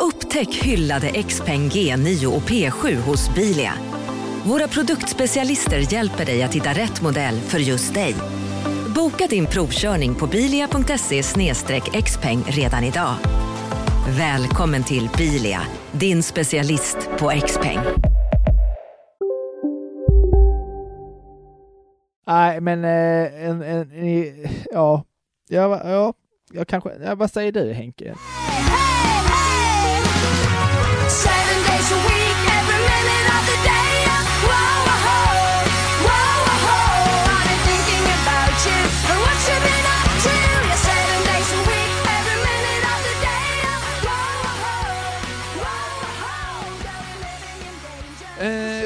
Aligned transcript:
Upptäck 0.00 0.54
hyllade 0.54 1.22
XPeng 1.22 1.68
G9 1.68 2.26
och 2.26 2.42
P7 2.42 2.94
hos 2.94 3.34
Bilia. 3.34 3.72
Våra 4.44 4.68
produktspecialister 4.68 5.92
hjälper 5.92 6.24
dig 6.24 6.42
att 6.42 6.54
hitta 6.54 6.70
rätt 6.70 7.02
modell 7.02 7.40
för 7.40 7.58
just 7.58 7.94
dig. 7.94 8.14
Boka 8.94 9.26
din 9.26 9.46
provkörning 9.46 10.14
på 10.14 10.26
bilia.se 10.26 11.22
xpeng 12.02 12.42
redan 12.46 12.84
idag. 12.84 13.14
Välkommen 14.18 14.84
till 14.84 15.08
Bilia, 15.18 15.60
din 15.92 16.22
specialist 16.22 17.10
på 17.18 17.32
XPeng. 17.46 17.78
Nej, 22.26 22.60
men 22.60 22.84
eh, 22.84 23.48
en, 23.48 23.62
en, 23.62 23.92
en, 23.92 24.34
ja, 24.72 25.04
ja, 25.48 25.80
ja, 25.84 26.14
jag 26.52 26.68
kanske, 26.68 26.90
ja, 27.04 27.14
vad 27.14 27.30
säger 27.30 27.52
du 27.52 27.72
Henke? 27.72 28.14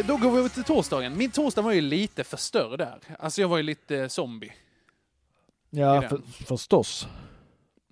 Då 0.07 0.17
går 0.17 0.31
vi 0.31 0.39
över 0.39 0.49
till 0.49 0.65
torsdagen. 0.65 1.19
Min 1.19 1.31
torsdag 1.31 1.63
var 1.63 1.73
ju 1.73 1.81
lite 1.81 2.25
för 2.25 2.37
större 2.37 2.77
där. 2.77 2.99
Alltså 3.19 3.41
jag 3.41 3.49
var 3.49 3.57
ju 3.57 3.63
lite 3.63 4.09
zombie. 4.09 4.53
Ja, 5.71 6.03
för, 6.09 6.21
förstås. 6.47 7.07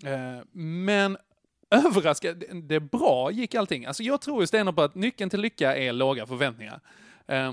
Eh, 0.04 0.44
men 0.52 1.16
överraskande, 1.70 2.46
det 2.52 2.80
bra 2.80 3.30
gick 3.30 3.54
allting. 3.54 3.86
Alltså 3.86 4.02
jag 4.02 4.20
tror 4.20 4.40
ju 4.42 4.46
stenhårt 4.46 4.76
på 4.76 4.82
att 4.82 4.94
nyckeln 4.94 5.30
till 5.30 5.40
lycka 5.40 5.76
är 5.76 5.92
låga 5.92 6.26
förväntningar. 6.26 6.80
Eh, 7.28 7.52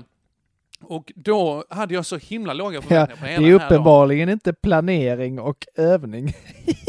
och 0.80 1.12
då 1.16 1.64
hade 1.70 1.94
jag 1.94 2.06
så 2.06 2.16
himla 2.16 2.52
låga 2.52 2.76
Ja, 2.76 2.82
förväntningar 2.82 3.16
på 3.16 3.24
det 3.24 3.30
hela 3.30 3.46
är 3.46 3.50
här 3.50 3.58
dagen. 3.58 3.66
uppenbarligen 3.66 4.28
inte 4.28 4.52
planering 4.52 5.38
och 5.38 5.66
övning. 5.74 6.32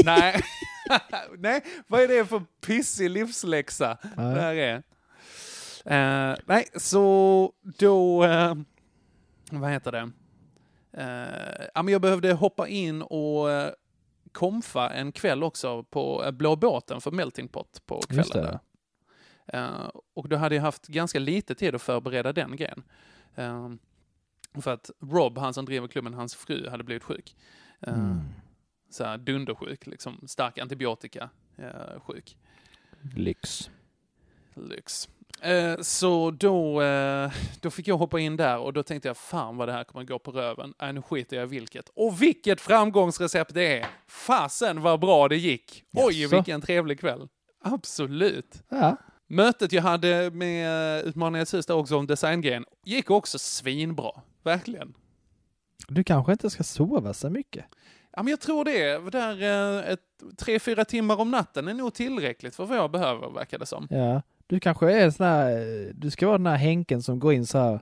Nej. 0.03 0.41
nej, 1.37 1.61
vad 1.87 2.01
är 2.01 2.07
det 2.07 2.25
för 2.25 2.41
pissig 2.65 3.09
livsläxa 3.09 3.97
Nej. 4.17 4.35
det 4.35 4.41
här 4.41 4.55
är? 4.55 4.83
Eh, 5.85 6.35
nej, 6.45 6.65
så 6.75 7.53
då, 7.79 8.23
eh, 8.23 8.55
vad 9.51 9.71
heter 9.71 9.91
det? 9.91 10.11
Eh, 10.91 11.67
ja, 11.73 11.83
men 11.83 11.91
jag 11.91 12.01
behövde 12.01 12.33
hoppa 12.33 12.67
in 12.67 13.01
och 13.01 13.47
uh, 13.47 13.67
komfa 14.31 14.89
en 14.89 15.11
kväll 15.11 15.43
också 15.43 15.83
på 15.83 16.23
uh, 16.23 16.31
Blå 16.31 16.55
båten 16.55 17.01
för 17.01 17.11
Melting 17.11 17.47
Pot 17.47 17.81
på 17.85 18.01
kvällen. 18.01 18.59
Eh, 19.53 19.89
och 20.13 20.29
då 20.29 20.35
hade 20.35 20.55
jag 20.55 20.61
haft 20.61 20.87
ganska 20.87 21.19
lite 21.19 21.55
tid 21.55 21.75
att 21.75 21.81
förbereda 21.81 22.33
den 22.33 22.55
grejen. 22.55 22.83
Eh, 23.35 23.69
för 24.61 24.73
att 24.73 24.91
Rob, 24.99 25.37
han 25.37 25.53
som 25.53 25.65
driver 25.65 25.87
klubben, 25.87 26.13
hans 26.13 26.35
fru 26.35 26.69
hade 26.69 26.83
blivit 26.83 27.03
sjuk. 27.03 27.35
Eh, 27.79 27.93
Mm. 27.93 28.19
Så 28.91 29.03
här 29.03 29.17
dundersjuk, 29.17 29.87
liksom 29.87 30.27
stark 30.27 30.57
antibiotika 30.57 31.29
eh, 31.57 31.99
sjuk. 31.99 32.37
Lyx. 33.15 33.69
Lyx. 34.53 35.09
Eh, 35.41 35.81
så 35.81 36.31
då, 36.31 36.81
eh, 36.81 37.31
då 37.61 37.69
fick 37.69 37.87
jag 37.87 37.97
hoppa 37.97 38.19
in 38.19 38.37
där 38.37 38.57
och 38.59 38.73
då 38.73 38.83
tänkte 38.83 39.09
jag 39.09 39.17
fan 39.17 39.57
vad 39.57 39.67
det 39.67 39.71
här 39.71 39.83
kommer 39.83 40.05
gå 40.05 40.19
på 40.19 40.31
röven. 40.31 40.73
Äh, 40.81 40.93
nu 40.93 41.01
skiter 41.01 41.37
jag 41.37 41.45
i 41.45 41.49
vilket. 41.49 41.89
Och 41.95 42.21
vilket 42.21 42.61
framgångsrecept 42.61 43.53
det 43.53 43.79
är! 43.79 43.87
Fasen 44.07 44.81
vad 44.81 44.99
bra 44.99 45.27
det 45.27 45.37
gick! 45.37 45.83
Oj, 45.93 46.21
Jaså? 46.21 46.35
vilken 46.35 46.61
trevlig 46.61 46.99
kväll. 46.99 47.27
Absolut. 47.63 48.63
Ja, 48.69 48.97
Mötet 49.27 49.71
jag 49.71 49.81
hade 49.81 50.31
med 50.31 51.05
Utmaningens 51.05 51.53
hus 51.53 51.65
där 51.65 51.75
också 51.75 51.97
om 51.97 52.07
designgrejen 52.07 52.65
gick 52.85 53.09
också 53.11 53.39
svinbra. 53.39 54.11
Verkligen. 54.43 54.93
du 55.87 56.03
kanske 56.03 56.31
inte 56.31 56.49
ska 56.49 56.63
sova 56.63 57.13
så 57.13 57.29
mycket. 57.29 57.65
Ja, 58.11 58.23
men 58.23 58.31
jag 58.31 58.39
tror 58.39 58.65
det. 58.65 59.11
Där, 59.11 59.41
eh, 59.41 59.91
ett, 59.91 59.99
tre, 60.37 60.59
fyra 60.59 60.85
timmar 60.85 61.19
om 61.19 61.31
natten 61.31 61.67
är 61.67 61.73
nog 61.73 61.93
tillräckligt 61.93 62.55
för 62.55 62.65
vad 62.65 62.77
jag 62.77 62.91
behöver, 62.91 63.29
verkar 63.29 63.59
det 63.59 63.65
som. 63.65 63.87
Ja, 63.89 64.21
du 64.49 64.59
kanske 64.59 64.91
är 64.93 65.09
sån 65.09 65.25
här, 65.25 65.51
eh, 65.51 65.87
du 65.93 66.09
ska 66.11 66.27
vara 66.27 66.37
den 66.37 66.47
här 66.47 66.55
Henken 66.57 67.01
som 67.01 67.19
går 67.19 67.33
in 67.33 67.45
så 67.45 67.57
här. 67.57 67.81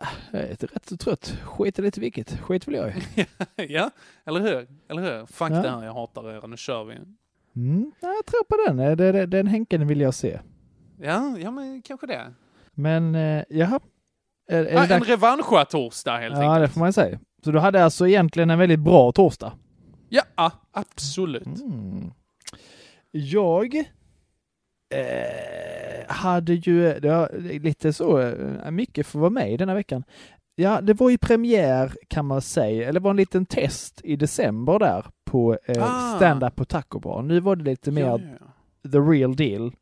"Ah, 0.00 0.06
Jag 0.32 0.42
är 0.42 0.56
rätt 0.56 0.88
så 0.88 0.96
trött, 0.96 1.38
skit 1.44 1.78
i 1.78 1.82
lite 1.82 2.00
vilket, 2.00 2.38
skit 2.40 2.68
väl 2.68 2.74
jag 2.74 2.88
i." 2.96 3.26
ja, 3.72 3.90
eller 4.24 4.40
hur? 4.40 4.66
Eller 4.88 5.02
hur? 5.02 5.26
Fuck 5.26 5.50
Ja. 5.50 5.62
det 5.62 5.70
här, 5.70 5.84
jag 5.84 5.94
hatar 5.94 6.30
er, 6.30 6.46
nu 6.48 6.56
kör 6.56 6.84
vi. 6.84 6.94
Mm, 7.56 7.92
ja, 8.00 8.08
jag 8.08 8.26
tror 8.26 8.44
på 8.44 8.56
den, 8.66 8.80
Eh, 8.80 8.96
det, 8.96 9.12
det, 9.12 9.26
den 9.26 9.46
Henken 9.46 9.86
vill 9.86 10.00
jag 10.00 10.14
se. 10.14 10.40
Ja, 11.00 11.38
ja 11.38 11.50
men 11.50 11.82
kanske 11.82 12.06
det. 12.06 12.32
Men 12.74 13.14
eh, 13.14 13.44
jaha. 13.48 13.80
Är, 14.48 14.64
är 14.64 14.76
Ah, 14.82 14.86
det 14.86 14.94
en 14.94 15.04
revanschatorsdag 15.04 16.18
helt 16.18 16.34
Ja, 16.34 16.40
det 16.40 16.48
enkelt. 16.54 16.72
får 16.72 16.78
man 16.80 16.88
ju 16.88 16.92
säga. 16.92 17.18
Så 17.44 17.50
du 17.50 17.58
hade 17.58 17.84
alltså 17.84 18.08
egentligen 18.08 18.50
en 18.50 18.58
väldigt 18.58 18.80
bra 18.80 19.12
torsdag? 19.12 19.52
Ja, 20.08 20.22
absolut. 20.72 21.46
Mm. 21.60 22.10
Jag 23.10 23.84
eh, 24.92 26.06
hade 26.14 26.52
ju, 26.54 27.00
det 27.00 27.08
var 27.08 27.30
lite 27.60 27.92
så, 27.92 28.18
eh, 28.20 28.70
mycket 28.70 29.06
för 29.06 29.18
att 29.18 29.20
vara 29.20 29.30
med 29.30 29.52
i 29.52 29.56
denna 29.56 29.74
veckan. 29.74 30.04
Ja, 30.54 30.80
det 30.80 30.94
var 30.94 31.10
ju 31.10 31.18
premiär 31.18 31.92
kan 32.08 32.26
man 32.26 32.42
säga, 32.42 32.88
eller 32.88 33.00
var 33.00 33.10
en 33.10 33.16
liten 33.16 33.46
test 33.46 34.00
i 34.04 34.16
december 34.16 34.78
där 34.78 35.06
på 35.24 35.58
eh, 35.64 35.82
Ah. 35.82 36.16
stand-up 36.16 36.56
på 36.56 36.64
Taco 36.64 36.98
Bar. 36.98 37.22
Nu 37.22 37.40
var 37.40 37.56
det 37.56 37.64
lite 37.64 37.90
mer 37.90 38.02
Ja, 38.02 38.18
ja, 38.82 38.90
the 38.90 38.98
real 38.98 39.36
deal, 39.36 39.72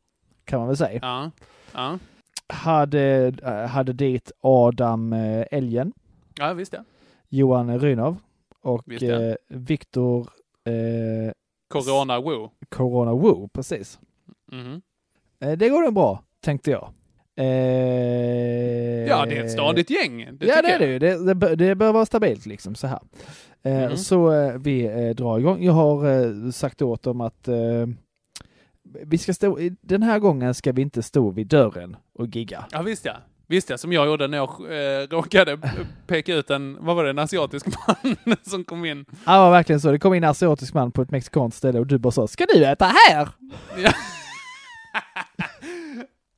kan 0.45 0.59
man 0.59 0.67
väl 0.67 0.77
säga. 0.77 0.99
ja. 1.01 1.31
ja. 1.73 1.99
Hade, 2.53 3.33
eh, 3.43 3.65
hade 3.67 3.93
dit 3.93 4.31
Adam 4.41 5.13
eh, 5.13 5.45
Elgen, 5.51 5.93
ja 6.39 6.53
visst 6.53 6.73
ja. 6.73 6.79
Johan 7.29 7.79
Rynov 7.79 8.17
och 8.61 8.83
Visst, 8.85 9.01
ja. 9.01 9.21
eh, 9.21 9.35
Viktor 9.47 10.29
eh, 10.65 11.31
Corona 11.69 12.19
woo. 12.19 12.51
Corona 12.69 13.13
Woo, 13.13 13.47
precis. 13.53 13.99
Mhm. 14.51 14.73
Eh, 14.73 14.79
Det 15.57 15.69
går 15.69 15.81
nog 15.81 15.93
bra, 15.93 16.23
tänkte 16.43 16.71
jag. 16.71 16.89
Eh, 17.35 17.45
Ja, 19.07 19.25
det 19.25 19.37
är 19.37 19.43
ett 19.43 19.51
stadigt 19.51 19.89
gäng. 19.89 20.29
Det 20.33 20.45
ja, 20.45 20.61
det 20.61 20.71
är 20.71 20.79
det 20.79 20.85
ju. 20.85 20.99
Det, 20.99 21.25
det, 21.25 21.35
bör- 21.35 21.55
det 21.55 21.75
bör 21.75 21.93
vara 21.93 22.05
stabilt 22.05 22.45
liksom 22.45 22.75
så 22.75 22.87
här. 22.87 22.99
Eh, 23.63 23.73
Mhm. 23.87 23.97
Så 23.97 24.31
eh, 24.31 24.53
vi 24.57 24.85
eh, 24.85 25.09
drar 25.15 25.39
igång. 25.39 25.63
Jag 25.63 25.73
har 25.73 26.21
eh, 26.45 26.51
sagt 26.51 26.81
åt 26.81 27.03
dem 27.03 27.21
att 27.21 27.47
eh, 27.47 27.55
vi 29.05 29.17
ska 29.17 29.33
stå, 29.33 29.57
den 29.81 30.03
här 30.03 30.19
gången 30.19 30.53
ska 30.53 30.71
vi 30.71 30.81
inte 30.81 31.03
stå 31.03 31.29
vid 31.31 31.47
dörren 31.47 31.95
och 32.13 32.27
gigga. 32.27 32.65
Ja, 32.71 32.81
visst 32.81 33.05
ja. 33.05 33.13
Visst 33.47 33.69
ja, 33.69 33.77
som 33.77 33.93
jag 33.93 34.05
gjorde 34.07 34.27
när 34.27 34.37
jag 34.37 34.49
eh, 34.49 35.07
råkade 35.09 35.57
peka 36.07 36.35
ut 36.35 36.49
en, 36.49 36.77
vad 36.85 36.95
var 36.95 37.03
det, 37.03 37.09
en 37.09 37.19
asiatisk 37.19 37.65
man 37.87 38.15
som 38.43 38.63
kom 38.63 38.85
in. 38.85 39.05
Ja, 39.25 39.49
verkligen 39.49 39.79
så. 39.81 39.91
Det 39.91 39.99
kom 39.99 40.13
in 40.13 40.23
en 40.23 40.29
asiatisk 40.29 40.73
man 40.73 40.91
på 40.91 41.01
ett 41.01 41.11
mexikanskt 41.11 41.57
ställe 41.57 41.79
och 41.79 41.87
du 41.87 41.97
bara 41.97 42.11
sa, 42.11 42.27
ska 42.27 42.45
du 42.53 42.65
äta 42.65 42.85
här? 42.85 43.29
Ja. 43.83 43.91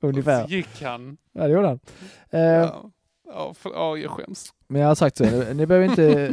Ungefär. 0.07 0.43
Så 0.43 0.49
gick 0.53 0.81
han. 0.83 1.17
Ja, 1.31 1.43
det 1.47 1.53
gjorde 1.53 1.67
han. 1.67 1.79
Eh, 2.29 2.39
Ja, 2.41 2.91
ja, 3.27 3.53
för, 3.53 3.69
ja 3.69 3.97
jag 3.97 4.11
skäms. 4.11 4.53
Men 4.67 4.81
jag 4.81 4.87
har 4.87 4.95
sagt 4.95 5.17
så, 5.17 5.23
ni- 5.23 5.53
ni 5.53 5.65
behöver 5.65 5.85
inte... 5.89 6.27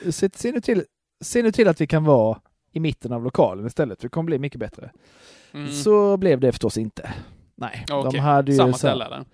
eh, 0.04 0.10
se, 0.10 0.30
se, 0.34 0.52
nu 0.52 0.60
till, 0.60 0.84
se 1.24 1.42
nu 1.42 1.52
till 1.52 1.68
att 1.68 1.80
vi 1.80 1.86
kan 1.86 2.04
vara 2.04 2.38
i 2.72 2.80
mitten 2.80 3.12
av 3.12 3.24
lokalen 3.24 3.66
istället, 3.66 3.98
det 4.00 4.08
kommer 4.08 4.26
bli 4.26 4.38
mycket 4.38 4.60
bättre. 4.60 4.90
Mm. 5.54 5.72
Så 5.72 6.16
blev 6.16 6.40
det 6.40 6.52
förstås 6.52 6.78
inte. 6.78 7.14
Nej, 7.54 7.84
Okej, 7.90 8.10
de 8.12 8.18
hade 8.18 8.52
ju 8.52 8.58
Samma 8.58 8.72
ställe 8.72 9.04
eller? 9.04 9.24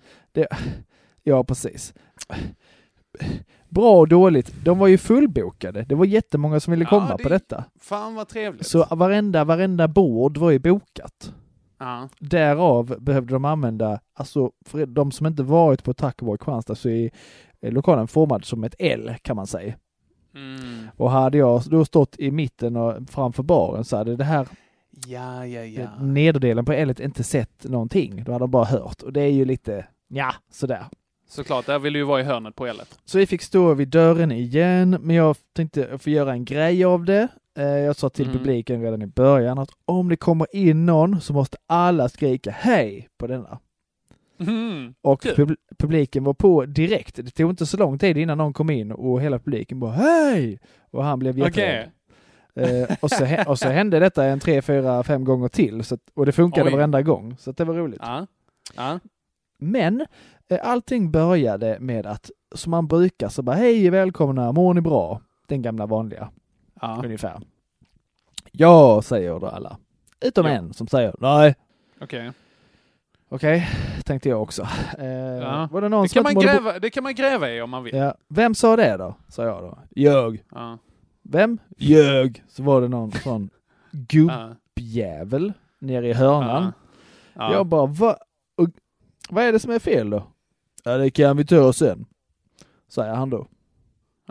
Ja, 1.23 1.43
precis. 1.43 1.93
Bra 3.69 3.99
och 3.99 4.07
dåligt, 4.07 4.53
de 4.63 4.79
var 4.79 4.87
ju 4.87 4.97
fullbokade. 4.97 5.81
Det 5.81 5.95
var 5.95 6.05
jättemånga 6.05 6.59
som 6.59 6.71
ville 6.71 6.83
Ja, 6.83 6.89
komma 6.89 7.17
det- 7.17 7.23
på 7.23 7.29
detta. 7.29 7.63
Fan 7.79 8.15
vad 8.15 8.27
trevligt. 8.27 8.67
Så 8.67 8.87
varenda, 8.95 9.43
varenda 9.43 9.87
bord 9.87 10.37
var 10.37 10.51
ju 10.51 10.59
bokat. 10.59 11.33
Ja. 11.77 12.09
Därav 12.19 12.95
behövde 12.99 13.33
de 13.33 13.45
använda, 13.45 13.99
alltså 14.13 14.51
för 14.65 14.85
de 14.85 15.11
som 15.11 15.27
inte 15.27 15.43
varit 15.43 15.83
på 15.83 15.93
Taco 15.93 16.25
Bar 16.25 16.35
i 16.35 16.37
Kristianstad 16.37 16.75
så 16.75 16.89
är 16.89 17.11
lokalen 17.61 18.07
formad 18.07 18.45
som 18.45 18.63
ett 18.63 18.75
L 18.79 19.15
kan 19.21 19.35
man 19.35 19.47
säga. 19.47 19.75
Mm. 20.35 20.87
Och 20.97 21.11
hade 21.11 21.37
jag 21.37 21.61
då 21.69 21.85
stått 21.85 22.19
i 22.19 22.31
mitten 22.31 22.75
och 22.75 23.09
framför 23.09 23.43
baren 23.43 23.83
så 23.83 23.97
hade 23.97 24.15
det 24.15 24.23
här 24.23 24.47
Ja, 25.07 25.45
ja, 25.45 25.63
ja. 25.63 25.89
Nederdelen 25.99 26.65
på 26.65 26.73
L 26.73 26.93
inte 26.99 27.23
sett 27.23 27.63
någonting. 27.63 28.23
Då 28.23 28.31
hade 28.31 28.43
de 28.43 28.51
bara 28.51 28.65
hört. 28.65 29.01
Och 29.01 29.13
det 29.13 29.21
är 29.21 29.31
ju 29.31 29.45
lite, 29.45 29.85
ja, 30.07 30.33
sådär. 30.51 30.85
Såklart, 31.29 31.65
där 31.65 31.79
vill 31.79 31.93
du 31.93 31.99
ju 31.99 32.05
vara 32.05 32.21
i 32.21 32.23
hörnet 32.23 32.55
på 32.55 32.67
L. 32.67 32.81
Så 33.05 33.17
vi 33.17 33.25
fick 33.25 33.41
stå 33.41 33.73
vid 33.73 33.87
dörren 33.87 34.31
igen, 34.31 34.97
men 35.01 35.15
jag 35.15 35.35
tänkte 35.53 35.97
få 35.97 36.09
göra 36.09 36.31
en 36.31 36.45
grej 36.45 36.85
av 36.85 37.05
det. 37.05 37.27
Eh, 37.57 37.63
Jag 37.65 37.95
sa 37.95 38.09
till 38.09 38.25
Mm. 38.25 38.37
publiken 38.37 38.81
redan 38.81 39.01
i 39.01 39.07
början 39.07 39.59
att 39.59 39.69
om 39.85 40.09
det 40.09 40.15
kommer 40.15 40.55
in 40.55 40.85
någon 40.85 41.21
så 41.21 41.33
måste 41.33 41.57
alla 41.67 42.09
skrika 42.09 42.51
hej 42.51 43.09
på 43.17 43.27
denna. 43.27 43.59
Mm. 44.39 44.93
Och 45.01 45.23
pub- 45.23 45.55
publiken 45.77 46.23
var 46.23 46.33
på 46.33 46.65
direkt. 46.65 47.15
Det 47.15 47.31
tog 47.31 47.49
inte 47.49 47.65
så 47.65 47.77
lång 47.77 47.99
tid 47.99 48.17
innan 48.17 48.37
någon 48.37 48.53
kom 48.53 48.69
in 48.69 48.91
och 48.91 49.21
hela 49.21 49.39
publiken 49.39 49.79
bara 49.79 49.91
hej! 49.91 50.59
Och 50.91 51.03
han 51.03 51.19
blev 51.19 51.37
jätterädd. 51.37 51.89
Eh, 52.55 52.95
och, 53.01 53.11
så, 53.11 53.25
och 53.47 53.59
så 53.59 53.69
hände 53.69 53.99
detta 53.99 54.25
en 54.25 54.39
tre, 54.39 54.61
fyra, 54.61 55.03
fem 55.03 55.23
gånger 55.23 55.47
till. 55.47 55.83
Så 55.83 55.95
att, 55.95 56.01
och 56.13 56.25
det 56.25 56.31
funkade 56.31 56.69
Oj. 56.69 56.75
varenda 56.75 57.01
gång. 57.01 57.35
Så 57.39 57.51
det 57.51 57.63
var 57.63 57.73
roligt. 57.73 57.99
Ja. 58.03 58.27
Ja. 58.75 58.99
Men 59.57 60.05
eh, 60.49 60.59
allting 60.63 61.11
började 61.11 61.77
med 61.79 62.05
att, 62.05 62.31
som 62.55 62.71
man 62.71 62.87
brukar, 62.87 63.29
så 63.29 63.41
bara 63.41 63.55
hej 63.55 63.89
välkomna, 63.89 64.51
mår 64.51 64.73
ni 64.73 64.81
bra? 64.81 65.21
Den 65.47 65.61
gamla 65.61 65.85
vanliga, 65.85 66.29
Ja. 66.83 67.01
ungefär. 67.05 67.41
Ja, 68.51 69.01
säger 69.01 69.39
då 69.39 69.47
alla. 69.47 69.77
Utom 70.21 70.45
Ja. 70.45 70.51
en 70.51 70.73
som 70.73 70.87
säger 70.87 71.15
nej. 71.19 71.55
Okej. 72.01 72.31
Okej, 73.29 73.67
tänkte 74.05 74.29
jag 74.29 74.41
också. 74.41 74.67
Eh, 74.97 75.05
Ja. 75.07 75.69
Var 75.71 75.81
det 75.81 75.89
någon 75.89 76.03
Det, 76.03 76.13
kan 76.13 76.23
man 76.23 76.35
gräva, 76.35 76.79
det 76.79 76.89
kan 76.89 77.03
man 77.03 77.15
gräva 77.15 77.49
i 77.49 77.61
om 77.61 77.69
man 77.69 77.83
vill. 77.83 77.95
Ja. 77.95 78.15
Vem 78.29 78.55
sa 78.55 78.75
det 78.75 78.97
då? 78.97 79.15
Sa 79.27 79.43
jag 79.43 79.63
då. 79.63 79.77
Jag. 79.89 80.43
Ja. 80.51 80.77
Vem? 81.21 81.57
Jag. 81.77 82.43
Så 82.49 82.63
var 82.63 82.81
det 82.81 82.87
någon 82.87 83.11
sån 83.11 83.49
gubbjävel 83.91 85.53
nere 85.79 86.07
i 86.09 86.13
hörnan. 86.13 86.73
Ja. 87.33 87.53
Jag 87.53 87.65
bara, 87.65 87.85
Va? 87.85 88.17
Och, 88.57 88.69
vad 89.29 89.43
är 89.43 89.51
det 89.51 89.59
som 89.59 89.71
är 89.71 89.79
fel 89.79 90.09
då? 90.09 90.23
Ja, 90.83 90.97
det 90.97 91.09
kan 91.11 91.37
vi 91.37 91.45
ta 91.45 91.73
sen. 91.73 92.05
Säger 92.87 93.13
han 93.15 93.29
då. 93.29 93.47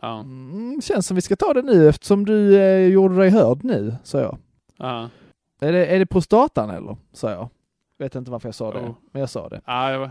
Ja. 0.02 0.20
Mm, 0.20 0.80
känns 0.82 1.06
som 1.06 1.14
vi 1.14 1.20
ska 1.20 1.36
ta 1.36 1.52
det 1.52 1.62
nu 1.62 1.88
eftersom 1.88 2.24
du 2.24 2.56
eh, 2.60 2.86
gjorde 2.86 3.16
dig 3.16 3.30
hörd 3.30 3.64
nu, 3.64 3.96
sa 4.04 4.20
jag. 4.20 4.38
Ja. 4.76 5.08
Är 5.60 5.72
det, 5.72 5.86
är 5.86 5.98
det 5.98 6.06
prostatan 6.06 6.70
eller? 6.70 6.96
sa 7.12 7.30
jag. 7.30 7.48
Vet 7.98 8.14
inte 8.14 8.30
varför 8.30 8.48
jag 8.48 8.54
sa 8.54 8.72
det, 8.72 8.80
Oh. 8.80 8.94
men 9.12 9.20
jag 9.20 9.30
sa 9.30 9.48
det. 9.48 9.60
Ja, 9.66 9.90
det 9.90 9.98
var... 9.98 10.10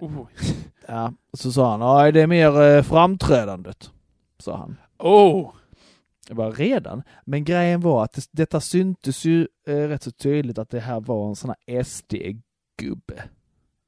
Oh. 0.00 0.26
Ja, 0.88 1.12
så 1.32 1.52
sa 1.52 1.70
han, 1.70 1.80
nej 1.80 2.12
det 2.12 2.20
är 2.20 2.26
mer 2.26 2.62
eh, 2.62 2.82
framträdandet, 2.82 3.90
sa 4.38 4.56
han. 4.56 4.76
oh! 4.98 5.50
Det 6.28 6.34
var 6.34 6.52
redan, 6.52 7.02
men 7.24 7.44
grejen 7.44 7.80
var 7.80 8.04
att 8.04 8.12
det, 8.12 8.28
detta 8.30 8.60
syntes 8.60 9.24
ju 9.24 9.48
eh, 9.66 9.74
rätt 9.76 10.02
så 10.02 10.10
tydligt 10.10 10.58
att 10.58 10.70
det 10.70 10.80
här 10.80 11.00
var 11.00 11.28
en 11.28 11.36
sån 11.36 11.50
här 11.66 11.82
SD-gubbe. 11.84 13.22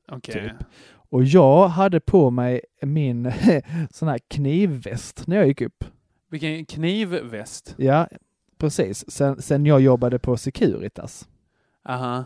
Okej. 0.09 0.35
Typ. 0.35 0.67
Och 1.15 1.25
jag 1.25 1.69
hade 1.69 2.01
på 2.01 2.31
mig 2.31 2.61
min 2.83 3.33
sån 3.91 4.09
här 4.09 4.19
knivväst 4.29 5.27
när 5.27 5.37
jag 5.37 5.47
gick 5.47 5.61
upp. 5.61 5.85
Vilken 6.31 6.65
knivväst. 6.65 7.75
Ja, 7.79 8.09
precis. 8.59 9.11
Sen, 9.11 9.43
sen 9.43 9.67
jag 9.67 9.81
jobbade 9.81 10.19
på 10.19 10.37
Securitas. 10.37 11.29
Aha. 11.89 12.25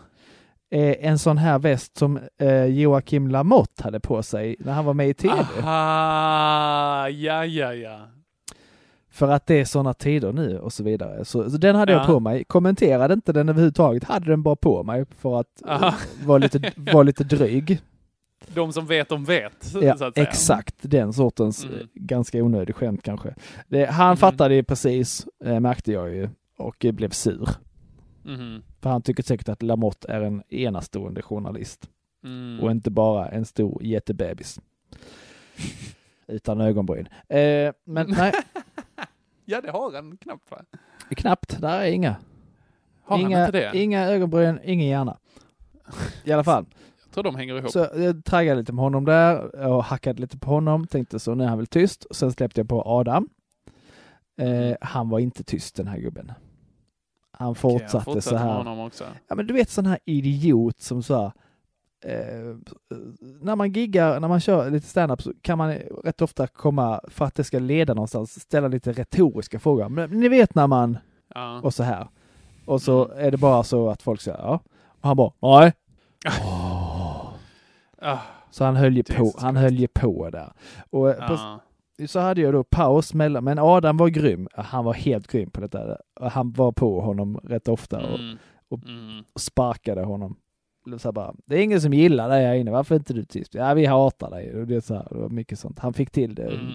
Eh, 0.71 0.95
en 1.01 1.19
sån 1.19 1.39
här 1.39 1.59
väst 1.59 1.97
som 1.97 2.19
eh, 2.39 2.65
Joakim 2.65 3.29
Lamotte 3.29 3.83
hade 3.83 4.01
på 4.01 4.23
sig 4.23 4.57
när 4.59 4.73
han 4.73 4.85
var 4.85 4.95
med 4.95 5.09
i 5.09 5.15
TV. 5.15 5.35
Aha, 5.63 7.09
ja, 7.09 7.45
ja, 7.45 7.75
ja. 7.75 8.01
För 9.11 9.29
att 9.29 9.47
det 9.47 9.55
är 9.61 9.65
såna 9.65 9.95
tider 9.95 10.33
nu 10.33 10.59
och 10.59 10.73
så 10.73 10.83
vidare. 10.83 11.25
Så, 11.25 11.51
så 11.51 11.57
den 11.57 11.77
hade 11.77 11.93
jag 11.93 12.03
Ja. 12.03 12.07
på 12.07 12.21
mig. 12.21 12.45
Kommenterade 12.45 13.15
inte 13.15 13.33
den 13.33 13.49
överhuvudtaget. 13.49 14.05
Hade 14.05 14.27
den 14.31 14.43
bara 14.43 14.57
på 14.57 14.83
mig 14.83 15.05
för 15.19 15.41
att 15.41 15.63
vara 16.25 16.39
lite, 16.39 16.73
var 16.77 17.05
lite 17.05 17.25
dryg. 17.25 17.81
De 18.55 18.73
som 18.73 18.87
vet, 18.87 19.09
de 19.09 19.25
vet. 19.25 19.73
Ja, 19.83 20.13
exakt 20.15 20.75
den 20.81 21.13
sortens 21.13 21.65
Mm. 21.65 21.77
eh, 21.81 21.87
ganska 21.95 22.43
onödig 22.43 22.75
skämt 22.77 23.03
kanske. 23.03 23.35
Det, 23.69 23.85
han 23.87 24.07
Mm. 24.07 24.17
fattade 24.17 24.55
ju 24.55 24.63
precis, 24.63 25.27
eh, 25.45 25.61
märkte 25.61 25.93
jag 25.93 26.15
ju, 26.15 26.29
och 26.59 26.85
eh, 26.85 26.93
blev 26.93 27.11
sur. 27.11 27.49
Mhm. 28.23 28.63
För 28.81 28.91
han 28.91 29.03
tycker 29.03 29.23
säkert 29.23 29.49
att 29.49 29.63
Lamotte 29.63 30.13
är 30.13 30.21
en 30.21 30.43
enastående 30.49 31.23
journalist 31.23 31.89
Mm. 32.25 32.61
och 32.61 32.71
inte 32.71 32.91
bara 32.91 33.29
en 33.29 33.45
stor 33.45 33.83
jättebebis. 33.83 34.61
Utan 36.27 36.61
ögonbryn. 36.61 37.09
Eh, 37.29 37.73
men 37.85 38.07
nej, 38.19 38.33
Ja, 39.45 39.61
det 39.61 39.71
har 39.71 39.93
han 39.95 40.17
knappt 40.17 40.51
va? 40.51 40.59
knappt. 41.11 41.61
Där 41.61 41.81
är 41.81 41.87
inga. 41.91 42.17
Har 43.03 43.17
han 43.19 43.27
inga, 43.27 43.47
inte 43.47 43.59
det? 43.73 43.79
inga 43.79 44.05
ögonbryn, 44.09 44.61
ingen 44.65 44.87
hjärna. 44.89 45.19
I 46.25 46.33
alla 46.33 46.45
fall. 46.45 46.67
Jag 47.09 47.15
tror 47.15 47.25
de 47.25 47.35
hänger 47.37 47.59
ihop. 47.59 47.71
Så 47.71 47.79
jag 47.79 48.25
traggade 48.25 48.61
lite 48.61 48.73
med 48.73 48.83
honom 48.83 49.05
där 49.05 49.67
och 49.67 49.85
hackade 49.85 50.21
lite 50.21 50.39
på 50.39 50.51
honom. 50.51 50.87
Tänkte 50.87 51.19
så, 51.19 51.35
nu 51.35 51.45
är 51.45 51.49
han 51.49 51.59
väl 51.59 51.67
tyst. 51.67 52.07
Sen 52.11 52.33
släppte 52.33 52.61
jag 52.61 52.69
på 52.69 52.83
Adam. 52.87 53.29
Mm. 54.41 54.71
Eh, 54.71 54.77
han 54.81 55.09
var 55.09 55.19
inte 55.19 55.45
tyst 55.45 55.77
den 55.77 55.89
här 55.89 55.99
gubben. 55.99 56.33
Han 57.31 57.49
Okej, 57.51 57.73
jag 57.73 57.81
fortsatte 57.81 58.21
så 58.21 58.37
här. 58.37 58.91
Ja 59.29 59.35
men 59.35 59.47
du 59.47 59.55
vet 59.55 59.71
sån 59.71 59.87
här 59.87 59.99
idiot 60.05 60.81
som 60.81 61.03
så 61.03 61.15
här, 61.17 61.33
eh, 62.05 62.57
när 63.41 63.57
man 63.57 63.73
giggar, 63.73 64.21
när 64.21 64.29
man 64.29 64.41
kör 64.41 64.71
lite 64.71 64.87
stand-up 64.87 65.23
så 65.23 65.33
kan 65.43 65.59
man 65.59 65.73
rätt 66.05 66.23
ofta 66.23 66.47
komma, 66.47 67.01
för 67.09 67.25
att 67.25 67.35
det 67.35 67.45
ska 67.45 67.59
leda 67.59 67.95
någonstans, 67.95 68.41
ställa 68.41 68.69
lite 68.69 68.93
retoriska 68.93 69.59
frågor. 69.59 69.89
Men 69.89 70.11
ni 70.11 70.29
vet 70.29 70.55
när 70.55 70.67
man, 70.67 70.99
Ja. 71.35 71.61
och 71.63 71.75
så 71.75 71.83
här. 71.83 72.09
Och 72.65 72.83
så 72.83 73.09
är 73.09 73.31
det 73.31 73.37
bara 73.37 73.63
så 73.65 73.89
att 73.91 74.03
folk 74.03 74.21
säger 74.21 74.39
ja. 74.39 74.61
Och 74.87 75.09
han 75.09 75.17
bara, 75.17 75.33
nej. 75.41 75.73
Ah, 78.01 78.19
Så 78.51 78.65
han 78.65 78.77
höll 78.77 78.97
ju 78.97 79.03
på, 79.03 79.33
han 79.39 79.57
höll 79.57 79.75
ju 79.75 79.89
på 79.89 80.31
där. 80.31 80.53
Och 80.91 81.11
eh, 81.11 81.27
på, 81.29 81.33
ja. 81.35 81.61
så 82.07 82.21
hade 82.21 82.41
jag 82.41 82.53
då 82.55 82.65
paus 82.65 83.15
mellan, 83.15 83.45
men 83.45 83.59
Adam 83.59 83.97
var 83.97 84.09
grym. 84.09 84.49
Han 84.55 84.85
var 84.85 84.95
helt 84.95 85.27
grym 85.27 85.51
på 85.51 85.61
detta. 85.61 85.97
Och 86.21 86.31
Han 86.31 86.53
var 86.53 86.73
på 86.73 87.01
honom 87.01 87.37
rätt 87.45 87.69
ofta 87.69 87.99
och 88.07 88.19
Mm. 88.19 88.37
och- 88.69 88.85
Mm. 88.85 89.25
sparkade 89.37 90.03
honom. 90.05 90.37
Så 90.99 91.13
bara, 91.13 91.35
det 91.47 91.57
är 91.59 91.63
ingen 91.63 91.81
som 91.81 91.93
gillar 91.93 92.29
dig 92.29 92.47
här 92.47 92.55
inne, 92.55 92.71
varför 92.71 92.95
är 92.95 92.99
inte 92.99 93.13
du 93.15 93.25
tyst? 93.25 93.55
Ja, 93.55 93.75
vi 93.75 93.87
hatar 93.87 94.31
dig. 94.31 94.55
Och 94.61 94.67
det, 94.67 94.75
är 94.77 94.81
så 94.81 94.95
här, 94.95 95.07
det 95.11 95.19
var 95.19 95.29
mycket 95.29 95.59
sånt. 95.59 95.79
Han 95.79 95.93
fick 95.93 96.11
till 96.11 96.35
det. 96.35 96.47
Mm. 96.49 96.73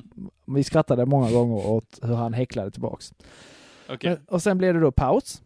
Vi 0.48 0.64
skrattade 0.64 1.06
många 1.06 1.32
gånger 1.32 1.68
åt 1.68 2.00
hur 2.02 2.16
han 2.16 2.34
häcklade 2.34 2.72
tillbaks. 2.72 3.14
Okej. 3.90 4.10
Men, 4.10 4.26
och 4.28 4.42
sen 4.42 4.58
blev 4.58 4.74
det 4.74 4.80
då 4.80 4.92
paus. 4.92 5.42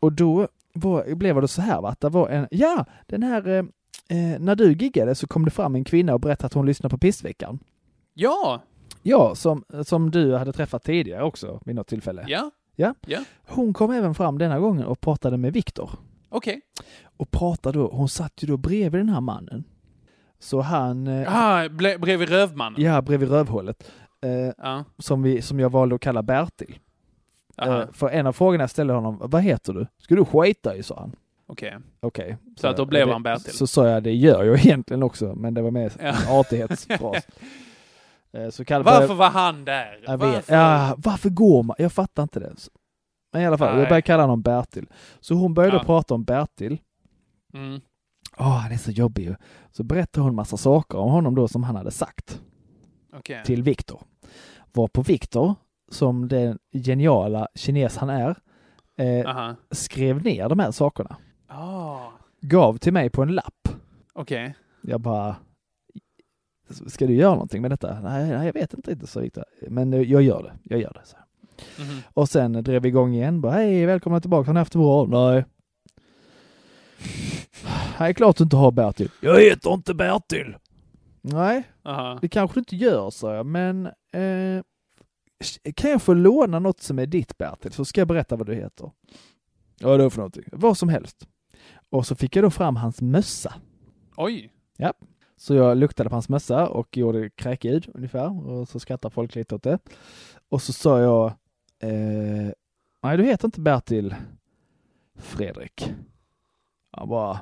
Och 0.00 0.12
då 0.12 0.48
var, 0.72 1.14
blev 1.14 1.40
det 1.40 1.48
så 1.48 1.62
här 1.62 1.80
va, 1.80 1.88
att 1.88 2.00
det 2.00 2.08
var 2.08 2.28
en, 2.28 2.48
ja, 2.50 2.84
den 3.06 3.22
här, 3.22 3.66
eh, 4.08 4.32
eh, 4.34 4.40
när 4.40 4.56
du 4.56 4.72
giggade 4.72 5.14
så 5.14 5.26
kom 5.26 5.44
det 5.44 5.50
fram 5.50 5.74
en 5.74 5.84
kvinna 5.84 6.14
och 6.14 6.20
berättade 6.20 6.46
att 6.46 6.54
hon 6.54 6.66
lyssnade 6.66 6.90
på 6.90 6.98
Pissveckan. 6.98 7.58
Ja, 8.14 8.62
Ja, 9.02 9.34
som, 9.34 9.64
som 9.84 10.10
du 10.10 10.34
hade 10.36 10.52
träffat 10.52 10.84
tidigare 10.84 11.22
också 11.24 11.60
vid 11.64 11.74
något 11.74 11.86
tillfälle. 11.86 12.24
ja, 12.76 12.94
Hon 13.46 13.72
kom 13.72 13.90
även 13.90 14.14
fram 14.14 14.38
denna 14.38 14.58
gången 14.58 14.84
och 14.86 15.00
pratade 15.00 15.36
med 15.36 15.52
Viktor. 15.52 15.90
okej. 16.28 16.60
Och 17.16 17.30
pratade 17.30 17.78
då, 17.78 17.88
hon 17.92 18.08
satt 18.08 18.42
ju 18.42 18.46
då 18.48 18.56
bredvid 18.56 19.00
den 19.00 19.08
här 19.08 19.20
mannen. 19.20 19.64
Så 20.38 20.60
han, 20.60 21.06
eh, 21.06 21.36
Ah, 21.36 21.64
ble- 21.64 21.98
bredvid 21.98 22.28
Rövmannen? 22.28 22.82
ja, 22.82 23.02
bredvid 23.02 23.28
rövhålet, 23.30 23.92
eh, 24.24 24.30
Ja. 24.58 24.84
som, 24.98 25.22
vi, 25.22 25.42
som 25.42 25.60
jag 25.60 25.70
valde 25.70 25.94
att 25.94 26.00
kalla 26.00 26.22
Bertil. 26.22 26.78
Eh, 27.62 27.82
för 27.92 28.08
en 28.08 28.26
av 28.26 28.32
frågorna 28.32 28.62
jag 28.62 28.70
ställde 28.70 28.92
honom, 28.92 29.18
vad 29.20 29.42
heter 29.42 29.72
du? 29.72 29.86
Ska 29.98 30.14
du 30.14 30.24
skita 30.24 30.76
i, 30.76 30.82
sa 30.82 30.96
han. 31.00 31.16
Okej. 31.48 31.76
Okej. 32.00 32.36
Så 32.56 32.66
att 32.68 32.76
då 32.76 32.84
blev 32.84 33.06
det- 33.06 33.12
han 33.12 33.22
Bertil. 33.22 33.52
Så 33.52 33.66
sa 33.66 33.88
jag, 33.88 34.02
det 34.02 34.12
gör 34.14 34.44
jag 34.44 34.58
egentligen 34.58 35.02
också, 35.02 35.34
men 35.34 35.54
det 35.54 35.62
var 35.62 35.70
mer 35.70 35.92
Ja. 36.00 36.04
en 36.06 36.14
artighetsfras. 36.38 37.26
Eh, 38.32 38.48
så 38.50 38.64
kallade 38.64 38.90
Varför 39.00 39.14
var 39.14 39.30
han 39.30 39.64
där? 39.64 40.00
Jag 40.06 40.18
vet. 40.18 40.34
Varför? 40.34 40.54
Ja, 40.54 40.94
varför 40.98 41.30
går 41.30 41.62
man? 41.62 41.76
Jag 41.78 41.92
fattar 41.92 42.22
inte 42.22 42.40
det. 42.40 42.54
Men 43.32 43.42
i 43.42 43.46
alla 43.46 43.58
fall, 43.58 43.68
Nej. 43.72 43.78
jag 43.78 43.88
började 43.88 44.02
kalla 44.02 44.22
honom 44.22 44.42
Bertil. 44.42 44.86
Så 45.20 45.34
hon 45.34 45.54
började 45.54 45.76
Ja. 45.76 45.84
prata 45.84 46.14
om 46.14 46.24
Bertil. 46.24 46.78
Mm. 47.54 47.80
Åh, 48.38 48.58
han 48.58 48.72
är 48.72 48.76
så 48.76 48.90
jobbig 48.90 49.24
ju. 49.24 49.34
Så 49.72 49.82
berättade 49.84 50.24
hon 50.24 50.34
massa 50.34 50.56
saker 50.56 50.98
om 50.98 51.10
honom 51.10 51.34
då 51.34 51.48
som 51.48 51.62
han 51.64 51.76
hade 51.76 51.90
sagt 51.90 52.40
Okej. 53.12 53.42
till 53.44 53.62
Viktor. 53.62 54.02
Var 54.72 54.88
på 54.88 55.02
Viktor, 55.02 55.54
som 55.90 56.28
den 56.28 56.58
geniala 56.72 57.48
kines 57.54 57.96
han 57.96 58.10
är, 58.10 58.36
eh, 58.98 59.50
skrev 59.70 60.24
ner 60.24 60.48
de 60.48 60.58
här 60.58 60.70
sakerna. 60.70 61.16
Ah. 61.48 62.10
Gav 62.40 62.76
till 62.76 62.92
mig 62.92 63.10
på 63.10 63.22
en 63.22 63.34
lapp. 63.34 63.68
Okej. 64.12 64.54
Jag 64.82 65.00
bara, 65.00 65.36
ska 66.86 67.06
du 67.06 67.14
göra 67.14 67.32
någonting 67.32 67.62
med 67.62 67.70
detta? 67.70 68.00
Nej, 68.00 68.28
nej 68.30 68.46
jag 68.46 68.52
vet 68.52 68.74
inte 68.74 68.90
riktigt 68.90 69.08
så 69.08 69.20
Viktor. 69.20 69.44
Men 69.68 69.92
eh, 69.92 70.00
jag 70.00 70.22
gör 70.22 70.42
det, 70.42 70.58
jag 70.62 70.80
gör 70.80 70.92
det. 70.92 71.06
Så. 71.06 71.16
Mhm. 71.82 72.00
Och 72.14 72.28
sen 72.28 72.52
drev 72.52 72.82
vi 72.82 72.88
igång 72.88 73.14
igen. 73.14 73.40
Bara, 73.40 73.52
hej, 73.52 73.86
välkomna 73.86 74.20
tillbaka. 74.20 74.46
Har 74.46 74.54
ni 74.54 74.58
haft 74.58 74.72
det 74.72 74.78
bra? 74.78 75.06
Nej. 75.06 75.44
Nej, 78.00 78.14
klart 78.14 78.36
du 78.36 78.44
inte 78.44 78.56
har 78.56 78.70
Bertil. 78.72 79.10
Jag 79.20 79.40
heter 79.40 79.74
inte 79.74 79.94
Bertil. 79.94 80.56
Nej, 81.20 81.62
Aha. 81.84 82.18
det 82.20 82.28
kanske 82.28 82.54
du 82.56 82.60
inte 82.60 82.76
gör, 82.76 83.10
sa 83.10 83.34
jag. 83.34 83.46
Men 83.46 83.86
eh, 83.86 84.62
kan 85.74 85.90
jag 85.90 86.02
få 86.02 86.14
låna 86.14 86.58
något 86.58 86.80
som 86.80 86.98
är 86.98 87.06
ditt 87.06 87.38
Bertil 87.38 87.72
så 87.72 87.84
ska 87.84 88.00
jag 88.00 88.08
berätta 88.08 88.36
vad 88.36 88.46
du 88.46 88.54
heter. 88.54 88.90
Ja, 89.78 89.96
det 89.96 90.02
var 90.02 90.10
för 90.10 90.18
någonting. 90.18 90.44
Vad 90.52 90.78
som 90.78 90.88
helst. 90.88 91.26
Och 91.90 92.06
så 92.06 92.14
fick 92.14 92.36
jag 92.36 92.44
då 92.44 92.50
fram 92.50 92.76
hans 92.76 93.02
mössa. 93.02 93.54
Oj. 94.16 94.52
Så 95.38 95.54
jag 95.54 95.76
luktade 95.76 96.08
på 96.08 96.14
hans 96.14 96.28
mössa 96.28 96.68
och 96.68 96.96
gjorde 96.96 97.30
kräkljud 97.30 97.90
ungefär 97.94 98.48
och 98.48 98.68
så 98.68 98.80
skrattade 98.80 99.14
folk 99.14 99.34
lite 99.34 99.54
åt 99.54 99.62
det. 99.62 99.78
Och 100.48 100.62
så 100.62 100.72
sa 100.72 101.00
jag, 101.00 101.26
eh, 101.80 102.50
nej 103.02 103.16
du 103.16 103.24
heter 103.24 103.48
inte 103.48 103.60
Bertil 103.60 104.14
Fredrik. 105.14 105.92
Han 106.90 107.08
bara, 107.08 107.40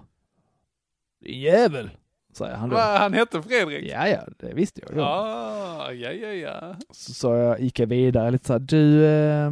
din 1.21 1.41
jävel, 1.41 1.91
säger 2.33 2.55
han 2.57 2.69
då. 2.69 2.77
Va, 2.77 2.99
han 2.99 3.13
hette 3.15 3.43
Fredrik? 3.43 3.93
Ja, 3.93 4.09
ja, 4.09 4.21
det 4.39 4.55
visste 4.55 4.81
jag. 4.87 4.97
Ja. 4.97 5.05
Ah, 5.05 5.93
ja, 5.93 6.13
ja, 6.13 6.29
ja. 6.29 6.77
Så 6.91 7.15
sa 7.15 7.37
jag, 7.37 7.61
gick 7.61 7.79
jag 7.79 7.87
vidare 7.87 8.31
lite 8.31 8.47
så 8.47 8.53
här, 8.53 8.61
du, 8.61 9.07
eh, 9.07 9.51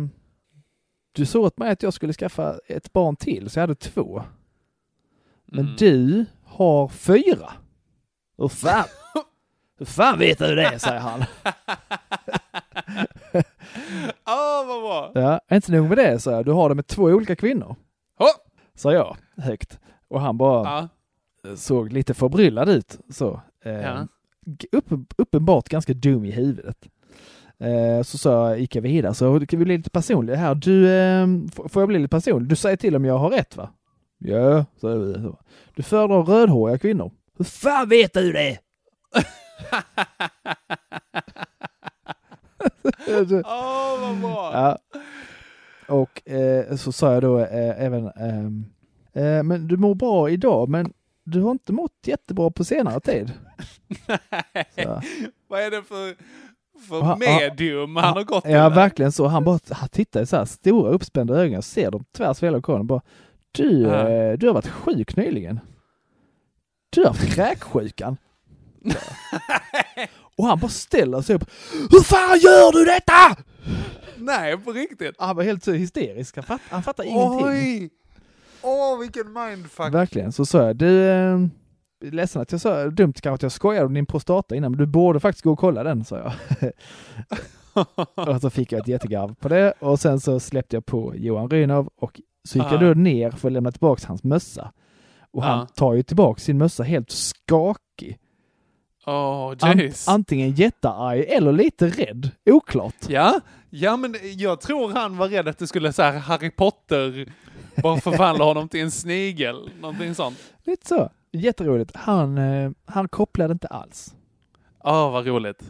du 1.12 1.26
sa 1.26 1.38
åt 1.38 1.58
mig 1.58 1.70
att 1.70 1.82
jag 1.82 1.92
skulle 1.94 2.12
skaffa 2.12 2.58
ett 2.66 2.92
barn 2.92 3.16
till, 3.16 3.50
så 3.50 3.58
jag 3.58 3.62
hade 3.62 3.74
två. 3.74 4.22
Men 5.54 5.64
Mm. 5.64 5.76
du 5.78 6.24
har 6.44 6.88
fyra. 6.88 7.52
Hur 8.38 8.48
fan, 8.48 8.84
hur 9.78 9.86
fan 9.86 10.18
vet 10.18 10.38
du 10.38 10.54
det, 10.54 10.78
säger 10.78 11.00
han. 11.00 11.24
Ah, 14.24 14.64
vad 14.66 14.82
bra. 14.82 15.12
Ja, 15.14 15.40
inte 15.56 15.72
nog 15.72 15.88
med 15.88 15.98
det, 15.98 16.18
så 16.18 16.30
jag, 16.30 16.44
du 16.44 16.52
har 16.52 16.68
det 16.68 16.74
med 16.74 16.86
två 16.86 17.02
olika 17.02 17.36
kvinnor, 17.36 17.76
Oh. 18.18 18.26
sa 18.74 18.92
jag 18.92 19.16
högt. 19.36 19.78
Och 20.08 20.20
han 20.20 20.38
bara 20.38 20.88
Ja. 21.42 21.56
såg 21.56 21.92
lite 21.92 22.14
förbryllad 22.14 22.68
ut. 22.68 22.98
Så. 23.10 23.40
Eh, 23.64 23.72
Ja. 23.72 24.06
upp, 24.72 24.84
uppenbart 25.16 25.68
ganska 25.68 25.94
dum 25.94 26.24
i 26.24 26.30
huvudet. 26.30 26.76
Eh, 27.58 28.02
så 28.02 28.18
sa 28.18 28.48
jag, 28.50 28.60
gick 28.60 28.76
jag 28.76 28.82
vidare, 28.82 29.14
så 29.14 29.46
kan 29.46 29.58
vi 29.58 29.64
bli 29.64 29.76
lite 29.76 29.90
personliga 29.90 30.36
här. 30.36 30.54
Du, 30.54 30.90
eh, 30.90 31.26
får 31.68 31.82
jag 31.82 31.88
bli 31.88 31.98
lite 31.98 32.08
personlig? 32.16 32.48
Du 32.48 32.56
säger 32.56 32.76
till 32.76 32.96
om 32.96 33.04
jag 33.04 33.18
har 33.18 33.30
rätt 33.30 33.56
va? 33.56 33.70
Ja, 34.26 34.64
sa 34.80 34.88
vi. 34.88 35.32
Du 35.74 35.82
föredrar 35.82 36.22
rödhåriga 36.22 36.78
kvinnor. 36.78 37.12
Hur 37.38 37.44
fan 37.44 37.88
vet 37.88 38.14
du 38.14 38.32
det? 38.32 38.58
Åh, 43.44 44.00
vad 44.00 44.20
bra. 44.20 44.50
Ja. 44.52 44.78
Och 45.88 46.30
eh, 46.30 46.76
så 46.76 46.92
sa 46.92 47.12
jag 47.12 47.22
då 47.22 47.38
eh, 47.38 47.82
även, 47.84 48.08
ehm, 48.08 48.64
eh, 49.12 49.42
men 49.42 49.68
du 49.68 49.76
mår 49.76 49.94
bra 49.94 50.30
idag, 50.30 50.68
men 50.68 50.92
du 51.24 51.40
har 51.40 51.50
inte 51.50 51.72
mått 51.72 51.92
jättebra 52.06 52.50
på 52.50 52.64
senare 52.64 53.00
tid. 53.00 53.32
Vad 55.48 55.60
är 55.60 55.70
det 55.70 55.82
för, 55.82 56.14
för 56.88 56.98
Ja, 56.98 57.16
medium 57.16 57.96
han 57.96 58.16
har 58.16 58.24
gått 58.24 58.44
Ja, 58.48 58.68
verkligen 58.68 59.12
så. 59.12 59.26
Han 59.26 59.44
bara 59.44 59.58
han 59.70 59.88
tittade 59.88 60.26
så 60.26 60.36
här 60.36 60.44
stora 60.44 60.90
uppspända 60.90 61.34
ögon, 61.34 61.62
ser 61.62 61.90
dem 61.90 62.04
tvärs 62.16 62.42
över 62.42 62.58
hela 62.68 62.84
bara 62.84 63.00
du, 63.54 63.86
eh, 63.86 64.38
du 64.38 64.46
har 64.46 64.54
varit 64.54 64.68
sjuk 64.68 65.16
nyligen. 65.16 65.60
Du 66.90 67.00
har 67.00 67.08
haft 67.08 67.34
kräksjukan. 67.34 68.16
och 70.36 70.46
han 70.46 70.58
bara 70.58 70.68
ställer 70.68 71.22
sig 71.22 71.36
upp. 71.36 71.50
Hur 71.90 72.02
fan 72.02 72.38
gör 72.38 72.72
du 72.72 72.84
detta? 72.84 73.44
Nej, 74.16 74.58
på 74.58 74.72
riktigt. 74.72 75.14
Han 75.18 75.36
var 75.36 75.42
helt 75.42 75.64
så 75.64 75.72
hysterisk. 75.72 76.36
Han, 76.36 76.44
fatt, 76.44 76.60
han 76.68 76.82
fattar 76.82 77.04
ingenting. 77.04 77.90
Åh, 78.62 79.00
vilken 79.00 79.32
mindfuck. 79.32 79.94
Verkligen. 79.94 80.32
Så 80.32 80.46
sa 80.46 80.66
jag, 80.66 80.76
du, 80.76 81.04
eh, 81.04 81.38
ledsen 82.00 82.42
att 82.42 82.52
jag 82.52 82.60
sa, 82.60 82.86
dumt 82.86 83.12
kanske 83.12 83.34
att 83.34 83.42
jag 83.42 83.52
skojade 83.52 83.86
om 83.86 83.94
din 83.94 84.06
prostata 84.06 84.56
innan, 84.56 84.72
men 84.72 84.78
du 84.78 84.86
borde 84.86 85.20
faktiskt 85.20 85.44
gå 85.44 85.52
och 85.52 85.58
kolla 85.58 85.82
den, 85.82 86.04
sa 86.04 86.16
jag. 86.16 86.32
och 88.34 88.40
så 88.40 88.50
fick 88.50 88.72
jag 88.72 88.80
ett 88.80 88.88
jättegarv 88.88 89.34
på 89.34 89.48
det 89.48 89.72
och 89.78 90.00
sen 90.00 90.20
så 90.20 90.40
släppte 90.40 90.76
jag 90.76 90.86
på 90.86 91.12
Johan 91.16 91.50
Rynov 91.50 91.90
och 91.96 92.20
så 92.44 92.58
gick 92.58 92.66
jag 92.66 92.74
Ah. 92.82 92.86
då 92.86 92.94
ner 92.94 93.30
för 93.30 93.48
att 93.48 93.52
lämna 93.52 93.70
tillbaks 93.72 94.04
hans 94.04 94.24
mössa. 94.24 94.72
Och 95.30 95.42
han 95.42 95.58
Ah. 95.58 95.66
tar 95.66 95.94
ju 95.94 96.02
tillbaks 96.02 96.44
sin 96.44 96.58
mössa 96.58 96.82
helt 96.82 97.10
skakig. 97.10 98.18
Åh, 99.06 99.54
An, 99.60 99.78
jeez. 99.78 100.08
antingen 100.08 100.50
jättearg 100.52 101.20
eller 101.28 101.52
lite 101.52 101.88
rädd. 101.88 102.30
Oklart. 102.46 102.94
Ja, 103.08 103.40
ja 103.70 103.96
men 103.96 104.14
jag 104.22 104.60
tror 104.60 104.92
han 104.92 105.16
var 105.16 105.28
rädd 105.28 105.48
att 105.48 105.58
det 105.58 105.66
skulle 105.66 105.92
så 105.92 106.02
här 106.02 106.18
Harry 106.18 106.50
Potter 106.50 107.32
bara 107.82 108.00
förvandla 108.00 108.44
honom 108.44 108.68
till 108.68 108.80
en 108.80 108.90
snigel, 108.90 109.70
någonting 109.80 110.14
sånt. 110.14 110.38
Lite 110.64 110.86
så. 110.88 111.10
Jätteroligt. 111.32 111.96
Han, 111.96 112.38
eh, 112.38 112.70
han 112.84 113.08
kopplade 113.08 113.52
inte 113.52 113.66
alls. 113.68 114.14
Åh, 114.84 115.10
vad 115.12 115.26
roligt. 115.26 115.62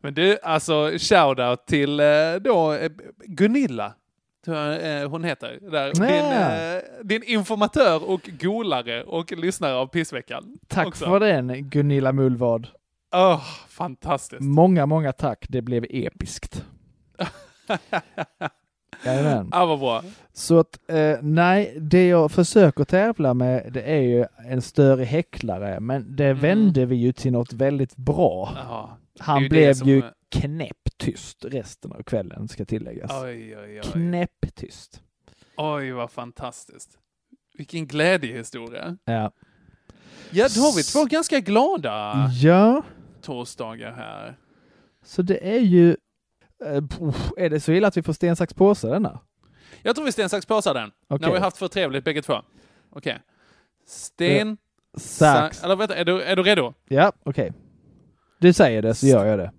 Men 0.00 0.14
du, 0.14 0.38
alltså 0.42 0.90
shoutout 0.98 1.66
till 1.66 2.00
eh, 2.00 2.06
då 2.40 2.72
eh, 2.72 2.90
Gunilla, 3.26 3.94
tror 4.48 4.58
jag 4.60 5.02
eh, 5.02 5.08
hon 5.10 5.24
heter. 5.24 5.58
Där. 5.70 5.92
Din, 5.94 6.04
eh, 6.32 6.82
din 7.04 7.22
informatör 7.22 8.10
och 8.10 8.30
golare 8.40 9.02
och 9.02 9.32
lyssnare 9.32 9.74
av 9.74 9.86
Pissveckan. 9.86 10.58
Tack 10.68 10.86
också. 10.86 11.04
för 11.04 11.20
den 11.20 11.70
Gunilla 11.70 12.12
Mullvad. 12.12 12.66
Åh, 13.14 13.42
fantastiskt. 13.68 14.42
Många, 14.42 14.86
många 14.86 15.12
tack. 15.12 15.46
Det 15.48 15.62
blev 15.62 15.84
episkt. 15.90 16.64
Jajamän. 19.04 19.48
Ja, 19.52 19.66
vad 19.66 19.78
bra. 19.78 20.02
Så 20.32 20.58
att, 20.58 20.78
eh, 20.90 21.16
nej, 21.22 21.76
det 21.80 22.08
jag 22.08 22.30
försöker 22.32 22.84
tävla 22.84 23.34
med 23.34 23.70
det 23.72 23.82
är 23.82 24.00
ju 24.00 24.24
en 24.48 24.62
större 24.62 25.04
häcklare, 25.04 25.80
men 25.80 26.16
det 26.16 26.24
Mm. 26.24 26.38
vände 26.40 26.86
vi 26.86 26.96
ju 26.96 27.12
till 27.12 27.32
något 27.32 27.52
väldigt 27.52 27.96
bra. 27.96 28.50
Ja, 28.56 28.98
Han 29.18 29.42
ju 29.42 29.48
blev 29.48 29.74
ju 29.84 30.02
knäpptyst 30.30 31.44
resten 31.44 31.92
av 31.92 32.02
kvällen, 32.02 32.48
ska 32.48 32.64
tilläggas. 32.64 33.10
oj, 33.22 33.56
oj, 33.58 33.80
oj. 33.80 33.80
Knäpptyst. 33.92 35.02
Oj, 35.56 35.90
vad 35.90 36.10
fantastiskt. 36.10 36.98
Vilken 37.54 37.86
glädjehistoria. 37.86 38.96
Ja. 39.04 39.32
Ja, 40.30 40.48
då 40.54 40.60
har 40.60 40.76
vi 40.76 40.82
två 40.82 41.04
ganska 41.04 41.40
glada 41.40 42.28
ja, 42.42 42.82
torsdagar 43.22 43.92
här. 43.92 44.36
så 45.04 45.22
det 45.22 45.54
är 45.56 45.60
ju... 45.60 45.96
Eh, 46.64 46.82
är 47.36 47.50
det 47.50 47.60
så 47.60 47.72
illa 47.72 47.88
att 47.88 47.96
vi 47.96 48.02
får 48.02 48.12
sten, 48.12 48.36
sax, 48.36 48.54
påse 48.54 48.88
denna? 48.88 49.20
Jag 49.82 49.94
tror 49.96 50.04
vi 50.06 50.12
sten, 50.12 50.28
sax, 50.28 50.46
påse 50.46 50.72
den. 50.72 50.90
Okej. 51.08 51.18
När 51.26 51.28
vi 51.28 51.38
har 51.38 51.44
haft 51.44 51.56
för 51.56 51.68
trevligt 51.68 52.04
bägge 52.04 52.22
två. 52.22 52.42
Okej. 52.90 53.18
Sten, 53.86 54.56
Sax. 54.96 55.08
sax... 55.18 55.64
Eller 55.64 55.76
vänta, 55.76 55.96
är 55.96 56.04
du, 56.04 56.22
är 56.22 56.36
du 56.36 56.42
redo? 56.42 56.74
Ja, 56.88 57.12
okej. 57.22 57.52
Du 58.40 58.52
säger 58.52 58.82
det 58.82 58.94
så 58.94 59.06
gör 59.06 59.24
jag 59.26 59.38
det. 59.38 59.52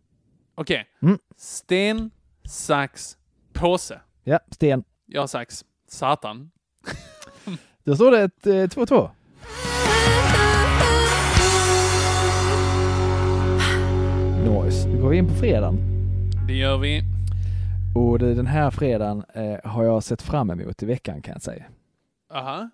Okej. 0.60 0.86
Mm. 1.02 1.20
Sten, 1.38 2.12
sax, 2.46 3.18
påse. 3.54 4.02
Ja, 4.24 4.40
sten. 4.52 4.84
Jag 5.06 5.22
har 5.22 5.28
sax. 5.28 5.66
Satan. 5.88 6.52
Då 7.84 7.96
står 7.96 8.12
det 8.12 8.22
ett, 8.22 8.48
eh, 8.48 8.52
2-2. 8.52 9.10
Nice. 14.64 14.90
Då 14.90 15.02
går 15.02 15.10
vi 15.10 15.18
in 15.18 15.28
på 15.28 15.34
fredagen. 15.34 15.78
Det 16.48 16.54
gör 16.54 16.78
vi. 16.78 17.02
Och 17.96 18.20
det, 18.20 18.34
den 18.34 18.48
här 18.48 18.72
fredagen 18.72 19.24
eh, 19.34 19.58
har 19.64 19.84
jag 19.84 20.04
sett 20.04 20.22
fram 20.22 20.50
emot 20.50 20.84
i 20.84 20.86
veckan 20.86 21.22
kan 21.22 21.34
jag 21.34 21.42
säga. 21.42 21.66
Aha. 22.34 22.70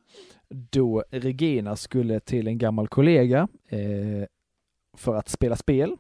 Då 0.50 1.04
Regina 1.12 1.76
skulle 1.76 2.20
till 2.20 2.48
en 2.48 2.58
gammal 2.58 2.88
kollega 2.88 3.48
eh, 3.70 3.80
för 4.98 5.16
att 5.16 5.30
spela 5.30 5.56
spel 5.56 5.96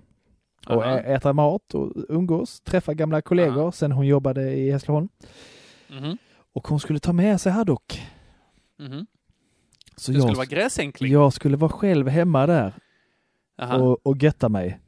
och 0.69 0.83
ä- 0.85 1.15
äta 1.15 1.33
mat 1.33 1.73
och 1.73 1.91
umgås, 2.09 2.61
träffa 2.61 2.93
gamla 2.93 3.21
kollegor 3.21 3.61
Aha. 3.61 3.71
sen 3.71 3.91
hon 3.91 4.07
jobbade 4.07 4.51
i 4.53 4.71
Hässleholm. 4.71 5.09
Mhm. 5.89 6.17
Och 6.53 6.67
hon 6.67 6.79
skulle 6.79 6.99
ta 6.99 7.13
med 7.13 7.41
sig 7.41 7.51
Haddock. 7.51 8.01
Mhm. 8.79 9.05
Så 9.95 10.11
Du 10.11 10.17
jag, 10.17 10.23
skulle 10.23 10.37
vara 10.37 10.45
gräsänkling. 10.45 11.11
jag 11.11 11.33
skulle 11.33 11.57
vara 11.57 11.71
själv 11.71 12.07
hemma 12.07 12.45
där 12.47 12.73
och, 13.81 14.07
och 14.07 14.17
götta 14.23 14.49
mig. 14.49 14.79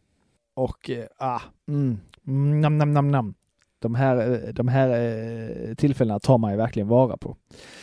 Och 0.53 0.89
eh, 0.89 1.05
ah, 1.17 1.41
mm, 1.67 2.00
mm, 2.27 2.62
nam, 2.62 2.77
nam, 2.77 2.91
nam, 2.93 3.12
nam. 3.12 3.34
De 3.79 3.96
här, 3.96 4.31
eh, 4.48 4.53
de 4.53 4.67
här 4.67 4.89
eh, 4.89 5.74
tillfällena 5.75 6.19
tar 6.19 6.38
man 6.38 6.51
ju 6.51 6.57
verkligen 6.57 6.88
vara 6.88 7.17
på. 7.17 7.36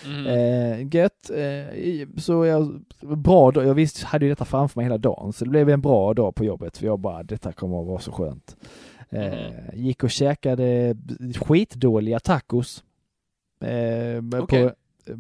Mhm. 0.07 0.27
Eh, 0.27 0.95
gött. 0.97 1.31
Eh, 1.31 2.09
så 2.19 2.45
jag, 2.47 2.85
bra 3.01 3.51
dag. 3.51 3.67
Jag 3.67 3.75
visst 3.75 4.03
hade 4.03 4.25
ju 4.25 4.29
detta 4.31 4.45
framför 4.45 4.81
mig 4.81 4.85
hela 4.85 4.99
dagen, 4.99 5.33
så 5.33 5.45
det 5.45 5.51
blev 5.51 5.71
en 5.71 5.81
bra 5.81 6.15
dag 6.15 6.35
på 6.35 6.45
jobbet. 6.45 6.77
För 6.79 6.87
jag 6.87 6.99
bara, 7.01 7.23
detta 7.23 7.53
kommer 7.53 7.81
att 7.81 7.87
vara 7.87 7.99
så 8.01 8.13
skönt. 8.13 8.57
Eh, 9.11 9.25
Mhm. 9.25 9.53
Gick 9.85 10.05
och 10.05 10.11
käkade 10.11 10.97
skitdåliga 11.41 12.21
tacos. 12.21 12.85
Eh, 13.61 13.69
med- 14.23 14.35
Okej. 14.35 14.71
på, 15.07 15.11
eh, 15.13 15.17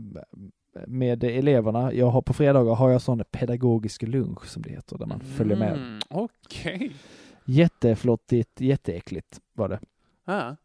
med 0.86 1.24
eleverna. 1.24 1.92
Jag 1.92 2.06
har 2.06 2.22
på 2.22 2.32
fredagar 2.32 2.74
har 2.74 2.90
jag 2.90 3.02
sån 3.02 3.22
pedagogisk 3.30 4.02
lunch 4.02 4.46
som 4.46 4.62
det 4.62 4.70
heter, 4.70 4.98
där 4.98 5.06
man 5.06 5.20
följer 5.20 5.56
med. 5.56 5.72
Mm, 5.72 5.98
Okej. 6.10 6.92
Jätteflottigt, 7.46 8.60
jätteäckligt 8.60 9.40
var 9.52 9.68
det. 9.68 9.78
Ja. 10.26 10.56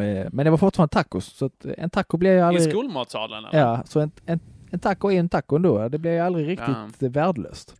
Eh, 0.00 0.26
men 0.32 0.44
det 0.44 0.50
var 0.50 0.58
fortfarande 0.58 0.92
tacos, 0.92 1.24
så 1.24 1.50
en 1.76 1.90
taco 1.90 2.16
blir 2.16 2.30
jag 2.30 2.38
I 2.38 2.42
aldrig... 2.42 2.70
skolmatsalen? 2.70 3.44
eller? 3.44 3.58
Ja, 3.58 3.82
så 3.86 4.00
en, 4.00 4.10
en, 4.26 4.40
en 4.70 4.78
taco 4.78 5.10
är 5.10 5.18
en 5.18 5.28
taco 5.28 5.56
ändå. 5.56 5.88
Det 5.88 5.98
blir 5.98 6.12
ju 6.12 6.18
aldrig 6.18 6.48
riktigt 6.48 7.02
värdelöst. 7.16 7.74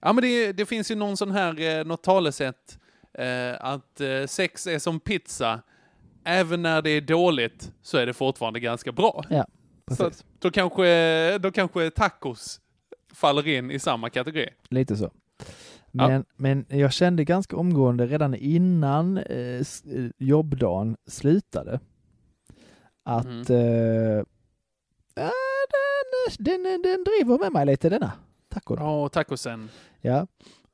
Ja, 0.00 0.12
men 0.12 0.22
det, 0.22 0.52
det 0.52 0.66
finns 0.66 0.90
ju 0.90 0.94
någon 0.94 1.16
sån 1.16 1.30
här, 1.30 1.60
eh, 1.60 1.84
något 1.84 2.02
talesätt, 2.02 2.78
eh, 3.18 3.54
att 3.60 4.00
eh, 4.00 4.26
sex 4.26 4.66
är 4.66 4.78
som 4.78 5.00
pizza. 5.00 5.60
Även 6.24 6.62
när 6.62 6.82
det 6.82 6.90
är 6.90 7.00
dåligt 7.00 7.72
så 7.82 7.98
är 7.98 8.06
det 8.06 8.12
fortfarande 8.12 8.60
ganska 8.60 8.92
bra. 8.92 9.24
Ja. 9.30 9.46
precis. 9.86 10.24
då 10.38 10.50
kanske, 10.50 11.38
då 11.38 11.52
kanske 11.52 11.90
tacos 11.90 12.60
faller 13.14 13.48
in 13.48 13.70
i 13.70 13.78
samma 13.78 14.10
kategori. 14.10 14.48
Lite 14.68 14.96
så. 14.96 15.10
Men, 16.08 16.24
men 16.36 16.66
jag 16.68 16.92
kände 16.92 17.24
ganska 17.24 17.56
omgående 17.56 18.06
redan 18.06 18.34
innan 18.34 19.18
eh, 19.18 19.36
eh, 19.36 19.62
jobbdagen 20.18 20.96
slutade 21.06 21.80
att 23.02 23.26
Mhm. 23.26 23.44
eh, 23.48 24.24
ja, 25.14 25.30
den, 26.38 26.62
den, 26.62 26.82
den 26.82 27.04
driver 27.04 27.38
med 27.38 27.52
mig 27.52 27.66
lite 27.66 27.88
denna 27.88 28.12
tacon. 28.48 28.76
Ja, 28.80 29.08
tacosen. 29.08 29.68
Ja. 30.00 30.26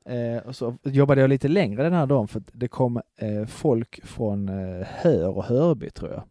Eh, 0.05 0.37
och 0.47 0.55
så 0.55 0.77
jobbade 0.83 1.21
jag 1.21 1.29
lite 1.29 1.47
längre 1.47 1.83
den 1.83 1.93
här 1.93 2.05
dagen 2.05 2.27
för 2.27 2.43
det 2.53 2.67
kom 2.67 3.01
eh, 3.17 3.45
folk 3.45 4.05
från 4.05 4.49
eh, 4.49 4.87
Hör 4.87 5.37
och 5.37 5.43
Hörby 5.43 5.89
tror 5.89 6.11
jag. 6.11 6.23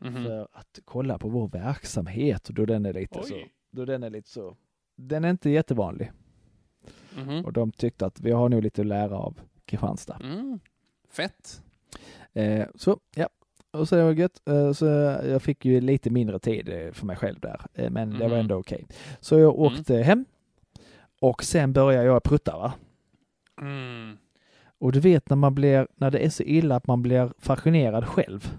Mhm. 0.00 0.24
För 0.24 0.48
att 0.52 0.78
kolla 0.84 1.18
på 1.18 1.28
vår 1.28 1.48
verksamhet 1.48 2.48
och 2.48 2.54
då 2.54 2.66
den 2.66 2.86
är 2.86 2.92
lite 2.92 3.22
så. 3.22 3.34
Oj. 3.34 3.52
Då 3.70 3.84
den 3.84 4.02
är 4.02 4.10
lite 4.10 4.28
så. 4.30 4.56
Den 4.96 5.24
är 5.24 5.30
inte 5.30 5.50
jättevanlig 5.50 6.12
Mhm. 7.16 7.44
och 7.44 7.52
de 7.52 7.72
tyckte 7.72 8.06
att 8.06 8.20
vi 8.20 8.30
har 8.30 8.48
nog 8.48 8.62
lite 8.62 8.80
att 8.80 8.86
lära 8.86 9.16
av 9.18 9.40
Kristianstad. 9.64 10.18
Mm. 10.22 10.60
Fett. 11.10 11.62
Eh, 12.32 12.66
så 12.74 12.98
ja, 13.16 13.28
och 13.70 13.88
så 13.88 13.96
det 13.96 14.02
var 14.04 14.12
gött. 14.12 14.42
Eh, 14.48 14.72
så 14.72 14.84
jag 15.24 15.42
fick 15.42 15.64
ju 15.64 15.80
lite 15.80 16.10
mindre 16.10 16.38
tid 16.38 16.68
eh, 16.68 16.92
för 16.92 17.06
mig 17.06 17.16
själv 17.16 17.40
där, 17.40 17.60
eh, 17.74 17.90
men 17.90 18.10
det 18.10 18.18
var 18.18 18.28
Mhm. 18.28 18.38
ändå 18.40 18.56
okej. 18.56 18.86
Så 19.20 19.38
jag 19.38 19.54
Mm. 19.54 19.60
åkte 19.62 19.96
hem 19.96 20.24
och 21.20 21.44
sen 21.44 21.72
började 21.72 22.06
jag 22.06 22.22
prutta 22.22 22.56
va. 22.58 22.72
Mm. 23.60 24.16
Och 24.78 24.92
du 24.92 25.00
vet 25.00 25.28
när 25.30 25.36
man 25.36 25.54
blir, 25.54 25.88
när 25.96 26.10
det 26.10 26.18
är 26.18 26.30
så 26.30 26.42
illa 26.42 26.76
att 26.76 26.86
man 26.86 27.02
blir 27.02 27.32
fascinerad 27.38 28.06
själv. 28.08 28.52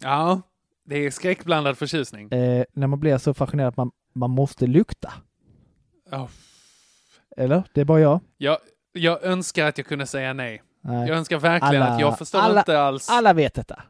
Ja, 0.00 0.40
det 0.84 0.96
är 1.06 1.10
skräckblandad 1.10 1.78
förtjusning. 1.78 2.32
Eh, 2.32 2.64
när 2.72 2.86
man 2.86 3.00
blir 3.00 3.18
så 3.18 3.34
fascinerad 3.34 3.68
att 3.68 3.76
man, 3.76 3.90
man 4.12 4.30
måste 4.30 4.66
lukta. 4.66 5.12
Oh. 6.12 6.28
Eller? 7.38 7.62
Det 7.72 7.80
är 7.80 7.84
bara 7.84 8.00
jag? 8.00 8.20
Jag, 8.36 8.58
jag 8.92 9.24
önskar 9.24 9.66
att 9.68 9.78
jag 9.78 9.86
kunde 9.86 10.06
säga 10.06 10.32
nej. 10.32 10.62
Nej. 10.80 11.08
Jag 11.08 11.18
önskar 11.18 11.38
verkligen 11.38 11.82
Alla- 11.82 11.94
att 11.94 12.00
jag 12.00 12.18
förstår 12.18 12.38
alla- 12.38 12.60
inte 12.60 12.80
alls. 12.80 13.08
Alla 13.10 13.32
vet 13.32 13.54
detta. 13.54 13.82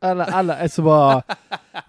Alla, 0.00 0.24
alla 0.24 0.56
är 0.58 0.68
så 0.68 0.82
bara 0.82 1.22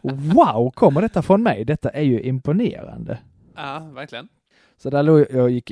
Wow, 0.02 0.72
kommer 0.72 1.02
detta 1.02 1.22
från 1.22 1.44
mig? 1.44 1.66
Detta 1.66 1.90
är 1.90 2.02
ju 2.02 2.22
imponerande. 2.22 3.18
Ja, 3.56 3.80
verkligen. 3.80 4.28
Så 4.78 4.90
där 4.90 5.04
låg 5.04 5.26
jag, 5.30 5.50
gick 5.50 5.72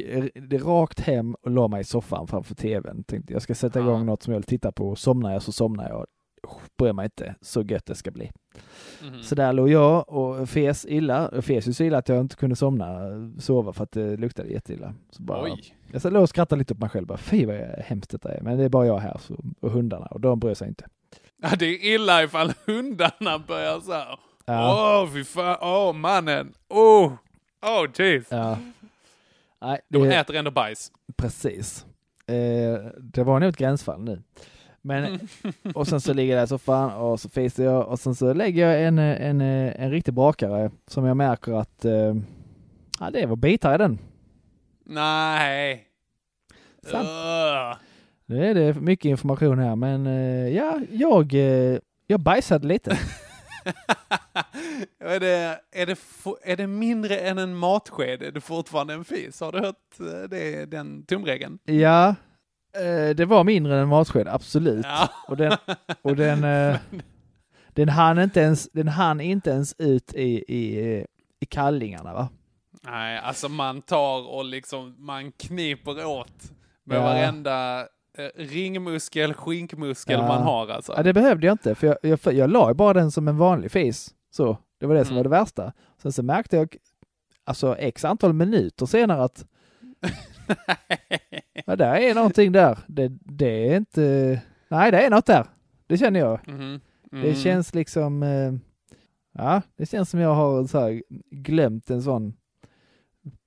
rakt 0.51 0.99
hem 0.99 1.35
och 1.41 1.51
la 1.51 1.67
mig 1.67 1.81
i 1.81 1.83
soffan 1.83 2.27
framför 2.27 2.55
tvn. 2.55 3.03
Tänkte 3.03 3.33
jag 3.33 3.41
ska 3.41 3.55
sätta 3.55 3.79
Ja. 3.79 3.85
igång 3.85 4.05
något 4.05 4.23
som 4.23 4.33
jag 4.33 4.39
vill 4.39 4.45
titta 4.47 4.71
på. 4.71 4.95
Somnar 4.95 5.33
jag 5.33 5.41
så 5.41 5.51
somnar 5.51 5.89
jag. 5.89 6.05
Bryr 6.77 6.93
mig 6.93 7.05
inte. 7.05 7.35
Så 7.41 7.61
gött 7.61 7.85
det 7.85 7.95
ska 7.95 8.11
bli. 8.11 8.31
Mhm. 9.03 9.23
Så 9.23 9.35
där 9.35 9.53
låg 9.53 9.69
jag 9.69 10.09
och 10.09 10.49
fes 10.49 10.85
illa. 10.85 11.29
Jag 11.33 11.45
fes 11.45 11.67
ju 11.67 11.73
så 11.73 11.83
illa 11.83 11.97
att 11.97 12.09
jag 12.09 12.19
inte 12.21 12.35
kunde 12.35 12.55
somna, 12.55 12.99
sova 13.39 13.73
för 13.73 13.83
att 13.83 13.91
det 13.91 14.17
luktade 14.17 14.49
jätteilla. 14.49 14.93
Så 15.09 15.23
bara, 15.23 15.43
Oj. 15.43 15.75
Jag 15.91 16.01
så 16.01 16.09
låg 16.09 16.21
och 16.23 16.29
skrattade 16.29 16.59
lite 16.59 16.75
på 16.75 16.79
mig 16.81 16.89
själv. 16.89 17.07
Bara, 17.07 17.17
Fy 17.17 17.45
vad 17.45 17.55
hemskt 17.85 18.09
detta 18.11 18.31
är. 18.33 18.41
Men 18.41 18.57
det 18.57 18.63
är 18.63 18.69
bara 18.69 18.85
jag 18.85 18.97
här 18.99 19.17
så, 19.19 19.43
och 19.59 19.71
hundarna 19.71 20.05
och 20.05 20.19
de 20.21 20.39
bryr 20.39 20.53
sig 20.53 20.67
inte. 20.67 20.85
Ja, 21.41 21.49
det 21.59 21.65
är 21.65 21.93
illa 21.95 22.23
ifall 22.23 22.53
hundarna 22.65 23.39
börjar 23.39 23.79
så 23.79 23.91
här. 23.93 24.07
Åh, 24.11 24.17
Ja. 24.45 25.09
fy 25.13 25.23
fan. 25.23 25.57
Åh, 25.61 25.93
mannen. 25.93 26.53
Åh, 26.69 27.13
åh, 27.65 27.87
jeez. 27.95 28.25
Ja. 28.29 28.57
Nej, 29.61 29.79
De 29.89 30.03
det, 30.03 30.15
äter 30.15 30.35
ändå 30.35 30.51
bajs. 30.51 30.91
precis. 31.17 31.85
Eh, 32.27 32.35
det 32.99 33.23
var 33.23 33.39
nog 33.39 33.49
ett 33.49 33.57
gränsfall 33.57 34.01
nu. 34.03 34.21
Men, 34.81 35.19
och 35.75 35.87
sen 35.87 36.01
så 36.01 36.13
ligger 36.13 36.35
jag 36.35 36.43
i 36.43 36.47
soffan 36.47 36.91
och 36.91 37.19
så 37.19 37.29
fiser 37.29 37.63
jag 37.63 37.87
och 37.87 37.99
sen 37.99 38.15
så 38.15 38.33
lägger 38.33 38.67
jag 38.67 38.83
en, 38.83 38.99
en, 38.99 39.41
en 39.41 39.91
riktig 39.91 40.13
brakare 40.13 40.71
som 40.87 41.05
jag 41.05 41.17
märker 41.17 41.53
att 41.53 41.85
eh, 41.85 42.15
ja, 42.99 43.11
det 43.11 43.25
var 43.25 43.35
bitar 43.35 43.75
i 43.75 43.77
den. 43.77 43.99
Nej. 44.85 45.87
Ugh. 46.93 47.77
Nu 48.25 48.45
är 48.45 48.53
det 48.53 48.73
mycket 48.73 49.09
information 49.09 49.59
här 49.59 49.75
men 49.75 50.07
eh, 50.07 50.47
ja, 50.55 50.79
jag, 50.91 51.33
eh, 51.33 51.79
jag 52.07 52.19
bajsade 52.19 52.67
lite. 52.67 52.91
är, 54.99 55.19
det, 55.19 55.59
är, 55.71 55.85
det, 55.85 55.97
är 56.43 56.57
det 56.57 56.67
mindre 56.67 57.17
än 57.17 57.37
en 57.37 57.55
matsked 57.55 58.21
är 58.21 58.31
det 58.31 58.41
fortfarande 58.41 58.93
en 58.93 59.05
fis? 59.05 59.39
Har 59.39 59.51
du 59.51 59.59
hört 59.59 59.75
det, 60.29 60.65
den 60.65 61.05
tumregeln? 61.05 61.59
Ja, 61.63 62.15
det 63.15 63.25
var 63.25 63.43
mindre 63.43 63.73
än 63.75 63.79
en 63.81 63.87
matsked, 63.87 64.27
absolut. 64.27 64.85
Ja. 64.89 65.09
Och 65.27 65.37
den, 65.37 65.51
och 66.01 66.15
den, 66.15 66.43
eh, 66.43 66.77
den, 67.73 67.89
hann 67.89 68.19
inte 68.19 68.39
ens, 68.39 68.69
den 68.73 68.87
hann 68.87 69.21
inte 69.21 69.49
ens 69.49 69.75
ut 69.77 70.13
i, 70.13 70.43
i, 70.47 70.93
eh, 70.97 71.05
i 71.39 71.45
kallingarna 71.45 72.13
va? 72.13 72.29
Nej, 72.83 73.17
alltså 73.17 73.49
man 73.49 73.81
tar 73.81 74.27
och 74.29 74.45
liksom, 74.45 74.95
man 74.97 75.31
kniper 75.31 76.05
åt 76.05 76.51
med 76.83 76.97
Ja. 76.97 77.01
varenda 77.03 77.79
eh, 78.17 78.25
ringmuskel, 78.35 79.33
skinkmuskel 79.33 80.19
Ja. 80.19 80.27
man 80.27 80.43
har 80.43 80.67
alltså. 80.67 80.93
Ja, 80.97 81.03
det 81.03 81.13
behövde 81.13 81.47
jag 81.47 81.53
inte, 81.53 81.75
för 81.75 81.87
jag, 81.87 81.97
jag, 82.23 82.33
jag 82.33 82.49
la 82.49 82.73
bara 82.73 82.93
den 82.93 83.11
som 83.11 83.27
en 83.27 83.37
vanlig 83.37 83.71
fis. 83.71 84.13
Så, 84.31 84.57
det 84.79 84.85
var 84.85 84.95
det 84.95 85.05
som 85.05 85.11
Mm. 85.11 85.17
var 85.17 85.23
det 85.23 85.39
värsta. 85.39 85.73
Sen 86.01 86.11
så 86.11 86.23
märkte 86.23 86.55
jag, 86.57 86.75
alltså 87.43 87.75
x 87.77 88.05
antal 88.05 88.33
minuter 88.33 88.85
senare 88.85 89.23
att 89.23 89.45
ja, 91.65 91.75
där 91.75 91.95
är 91.95 92.15
någonting 92.15 92.51
där. 92.51 92.77
Det, 92.87 93.07
det 93.21 93.67
är 93.73 93.77
inte, 93.77 94.41
nej 94.67 94.91
det 94.91 95.01
är 95.05 95.09
något 95.09 95.25
där. 95.25 95.45
Det 95.87 95.97
känner 95.97 96.19
jag. 96.19 96.47
Mhm. 96.47 96.79
Det 97.11 97.17
Mm. 97.17 97.35
känns 97.35 97.73
liksom, 97.75 98.23
eh, 98.23 98.53
ja, 99.33 99.61
det 99.77 99.85
känns 99.85 100.09
som 100.09 100.19
jag 100.19 100.33
har 100.35 100.67
så 100.67 100.79
här, 100.79 101.03
glömt 101.31 101.89
en 101.89 102.01
sån 102.01 102.33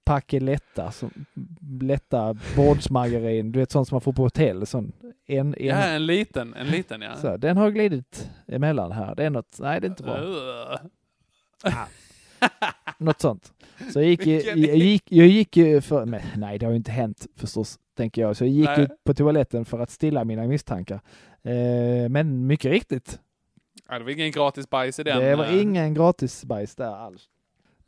Pakeletta, 0.04 0.90
som, 0.90 1.10
lätta 1.82 2.36
bordsmargarin, 2.56 3.52
du 3.52 3.58
vet 3.58 3.70
sånt 3.70 3.88
som 3.88 3.94
man 3.94 4.00
får 4.00 4.12
på 4.12 4.22
hotell. 4.22 4.66
Sån, 4.66 4.92
en, 5.26 5.54
en, 5.54 5.66
Ja, 5.66 5.76
en 5.76 6.06
liten, 6.06 6.54
en 6.54 6.66
liten 6.66 7.00
ja. 7.02 7.16
så, 7.16 7.36
den 7.36 7.56
har 7.56 7.70
glidit 7.70 8.30
emellan 8.48 8.92
här. 8.92 9.14
Det 9.14 9.24
är 9.24 9.30
något, 9.30 9.56
nej 9.60 9.80
det 9.80 9.86
är 9.86 9.88
inte 9.88 10.02
bra. 10.02 10.18
Ugh. 10.20 10.78
Något 12.98 13.20
sånt. 13.20 13.52
Så 13.92 14.00
jag 14.00 14.08
gick, 14.08 14.26
ju- 14.26 14.36
Vilken- 14.36 14.60
jag 14.62 14.76
gick, 14.76 15.02
jag 15.12 15.26
gick 15.26 15.56
ju 15.56 15.80
för, 15.80 16.06
men, 16.06 16.20
nej 16.36 16.58
det 16.58 16.66
har 16.66 16.70
ju 16.70 16.76
inte 16.76 16.90
hänt 16.92 17.26
förstås, 17.36 17.78
tänker 17.96 18.22
jag. 18.22 18.36
Så 18.36 18.44
jag 18.44 18.50
gick 18.50 18.66
Nej. 18.68 18.80
ut 18.82 18.90
på 19.04 19.14
toaletten 19.14 19.64
för 19.64 19.78
att 19.78 19.90
stilla 19.90 20.24
mina 20.24 20.42
misstankar. 20.46 21.00
Eh, 21.42 22.08
men 22.08 22.46
mycket 22.46 22.70
riktigt, 22.70 23.20
Ja, 23.88 23.98
det 23.98 24.04
var 24.04 24.10
ingen 24.10 24.30
gratis 24.30 24.70
bajs 24.70 24.98
i 24.98 25.02
den. 25.02 25.18
det 25.20 25.36
var 25.36 25.44
eh. 25.44 25.62
ingen 25.62 25.94
gratis 25.94 26.44
bajs 26.44 26.74
där 26.76 26.94
alls. 26.96 27.22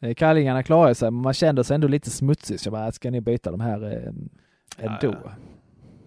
Eh, 0.00 0.14
Kallingarna 0.14 0.62
klarade 0.62 0.94
sig, 0.94 1.10
men 1.10 1.22
man 1.22 1.34
kände 1.34 1.64
sig 1.64 1.74
ändå 1.74 1.88
lite 1.88 2.10
smutsig. 2.10 2.60
Så 2.60 2.66
jag 2.66 2.72
bara, 2.72 2.92
ska 2.92 3.10
ni 3.10 3.20
byta 3.20 3.50
de 3.50 3.60
här 3.60 3.84
eh, 3.92 4.12
ändå? 4.86 5.16
Ja, 5.24 5.32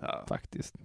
Ja. 0.02 0.24
Faktiskt. 0.28 0.76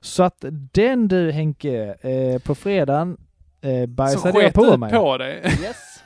Så 0.00 0.22
att 0.22 0.44
den 0.72 1.08
du 1.08 1.30
Henke, 1.30 1.94
eh, 2.00 2.38
på 2.42 2.54
fredagen 2.54 3.16
eh, 3.60 3.80
Så 3.82 3.86
bajsade 3.86 4.32
sket 4.32 4.42
jag 4.42 4.52
på 4.54 4.76
mig. 4.78 4.92
på 4.92 5.18
dig. 5.18 5.40
Yes. 5.44 5.97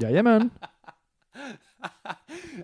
Jajamän. 0.00 0.50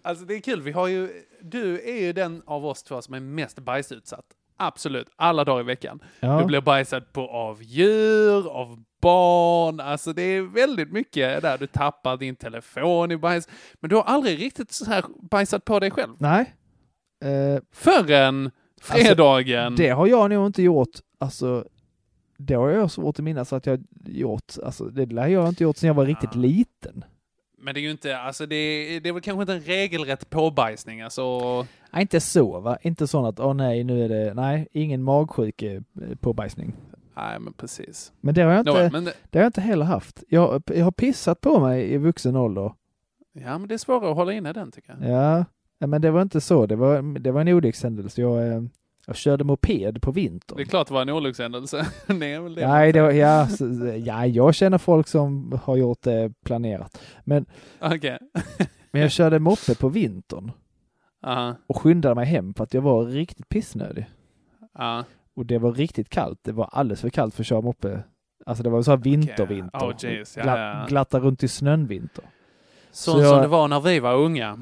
Alltså 0.02 0.24
det 0.24 0.34
är 0.34 0.40
kul, 0.40 0.62
vi 0.62 0.72
har 0.72 0.86
ju, 0.88 1.10
du 1.42 1.80
är 1.80 2.00
ju 2.00 2.12
den 2.12 2.42
av 2.46 2.66
oss 2.66 2.82
två 2.82 3.02
som 3.02 3.14
är 3.14 3.20
mest 3.20 3.58
bajsutsatt. 3.58 4.24
Absolut, 4.56 5.08
alla 5.16 5.44
dagar 5.44 5.60
i 5.60 5.64
veckan. 5.64 5.98
Du 6.20 6.26
Ja. 6.26 6.44
blir 6.44 6.60
bajsad 6.60 7.12
på 7.12 7.28
av 7.30 7.62
djur, 7.62 8.48
av 8.50 8.84
barn, 9.02 9.80
alltså 9.80 10.12
det 10.12 10.22
är 10.22 10.42
väldigt 10.42 10.92
mycket 10.92 11.42
där. 11.42 11.58
Du 11.58 11.66
tappar 11.66 12.16
din 12.16 12.36
telefon 12.36 13.10
i 13.10 13.16
bajs. 13.16 13.48
Men 13.80 13.90
du 13.90 13.96
har 13.96 14.02
aldrig 14.02 14.40
riktigt 14.42 14.72
så 14.72 14.84
här 14.84 15.04
bajsat 15.30 15.64
på 15.64 15.80
dig 15.80 15.90
själv. 15.90 16.14
Nej. 16.18 16.54
Eh, 17.24 17.62
Förrän 17.72 18.50
fredagen. 18.82 19.76
Det 19.76 19.88
har 19.88 20.06
jag 20.06 20.30
nog 20.30 20.46
inte 20.46 20.62
gjort, 20.62 20.90
alltså 21.18 21.64
det 22.36 22.54
har 22.54 22.70
jag 22.70 22.90
svårt 22.90 23.18
att 23.18 23.24
minnas 23.24 23.52
att 23.52 23.66
jag 23.66 23.84
gjort, 24.06 24.52
alltså 24.62 24.84
det 24.84 25.06
lär 25.06 25.26
jag 25.26 25.48
inte 25.48 25.62
gjort 25.62 25.76
sedan 25.76 25.86
jag 25.86 25.94
var 25.94 26.06
riktigt 26.06 26.34
liten. 26.34 27.04
Men 27.58 27.74
det 27.74 27.80
är 27.80 27.82
ju 27.82 27.90
inte, 27.90 28.18
alltså 28.18 28.46
det 28.46 28.56
är, 28.56 29.00
det 29.00 29.08
är 29.08 29.12
väl 29.12 29.22
kanske 29.22 29.42
inte 29.42 29.52
en 29.52 29.60
regelrätt 29.60 30.30
påbajsning, 30.30 31.00
alltså. 31.00 31.40
Nej, 31.92 32.02
inte 32.02 32.20
så 32.20 32.60
va, 32.60 32.78
inte 32.82 33.06
sån 33.06 33.24
att 33.24 33.40
åh 33.40 33.54
nej 33.54 33.84
nu 33.84 34.04
är 34.04 34.08
det, 34.08 34.34
nej, 34.34 34.68
ingen 34.72 35.02
magsjuke 35.02 35.74
eh, 35.74 36.16
påbajsning. 36.20 36.76
Nej, 37.16 37.40
men 37.40 37.52
precis. 37.52 38.12
Men 38.20 38.34
det 38.34 38.42
har 38.42 38.50
jag 38.50 38.60
inte, 38.60 38.72
Nå, 38.72 38.90
men, 38.92 39.04
det 39.04 39.38
har 39.38 39.42
jag 39.42 39.48
inte 39.48 39.60
heller 39.60 39.84
haft. 39.84 40.22
Jag, 40.28 40.62
jag 40.66 40.84
har 40.84 40.92
pissat 40.92 41.40
på 41.40 41.60
mig 41.60 41.92
i 41.92 41.96
vuxen 41.96 42.36
ålder. 42.36 42.72
ja, 43.32 43.58
men 43.58 43.68
det 43.68 43.74
är 43.74 43.78
svårare 43.78 44.10
att 44.10 44.16
hålla 44.16 44.32
inne 44.32 44.52
den 44.52 44.72
tycker 44.72 44.96
jag. 45.00 45.10
Ja, 45.10 45.44
ja, 45.78 45.86
men 45.86 46.02
det 46.02 46.10
var 46.10 46.22
inte 46.22 46.40
så, 46.40 46.66
det 46.66 46.76
var, 46.76 47.18
det 47.18 47.30
var 47.30 47.40
en 47.40 47.48
olyckshändelse. 47.48 48.20
Jag, 48.20 48.48
eh, 48.48 48.62
jag 49.06 49.16
körde 49.16 49.44
moped 49.44 50.02
på 50.02 50.10
vintern. 50.12 50.56
Det 50.56 50.62
är 50.62 50.66
klart 50.66 50.88
det 50.88 50.94
var 50.94 51.02
en 51.02 51.08
olyckshändelse. 51.10 51.86
väl 52.06 52.54
det. 52.54 52.68
Nej, 52.68 52.92
det 52.92 53.02
var, 53.02 53.10
ja, 53.10 53.48
så, 53.48 53.64
ja, 54.04 54.26
jag 54.26 54.54
känner 54.54 54.78
folk 54.78 55.08
som 55.08 55.58
har 55.64 55.76
gjort 55.76 56.02
det 56.02 56.32
planerat. 56.44 57.00
Men, 57.24 57.46
Okej. 57.80 58.18
men 58.90 59.02
jag 59.02 59.10
körde 59.10 59.38
moppe 59.38 59.74
på 59.74 59.88
vintern 59.88 60.52
Aha. 61.26 61.56
och 61.66 61.76
skyndade 61.76 62.14
mig 62.14 62.26
hem 62.26 62.54
för 62.54 62.64
att 62.64 62.74
jag 62.74 62.82
var 62.82 63.04
riktigt 63.04 63.48
pissnödig. 63.48 64.06
Ja. 64.78 65.04
Och 65.36 65.46
det 65.46 65.58
var 65.58 65.72
riktigt 65.72 66.08
kallt. 66.08 66.38
Det 66.42 66.52
var 66.52 66.68
alldeles 66.72 67.00
för 67.00 67.10
kallt 67.10 67.34
för 67.34 67.42
att 67.42 67.46
köra 67.46 67.60
moppe. 67.60 68.02
Alltså 68.46 68.64
det 68.64 68.70
var 68.70 68.82
så 68.82 68.90
här 68.90 68.98
vinter, 68.98 69.46
vinter. 69.46 69.78
Oh, 69.78 69.92
Gla-. 70.42 70.86
Glatta 70.88 71.20
runt 71.20 71.42
i 71.42 71.48
snön 71.48 71.86
vinter. 71.86 72.24
Sånt 72.90 73.22
jag- 73.22 73.30
som 73.30 73.42
det 73.42 73.48
var 73.48 73.68
när 73.68 73.80
vi 73.80 74.00
var 74.00 74.14
unga. 74.14 74.58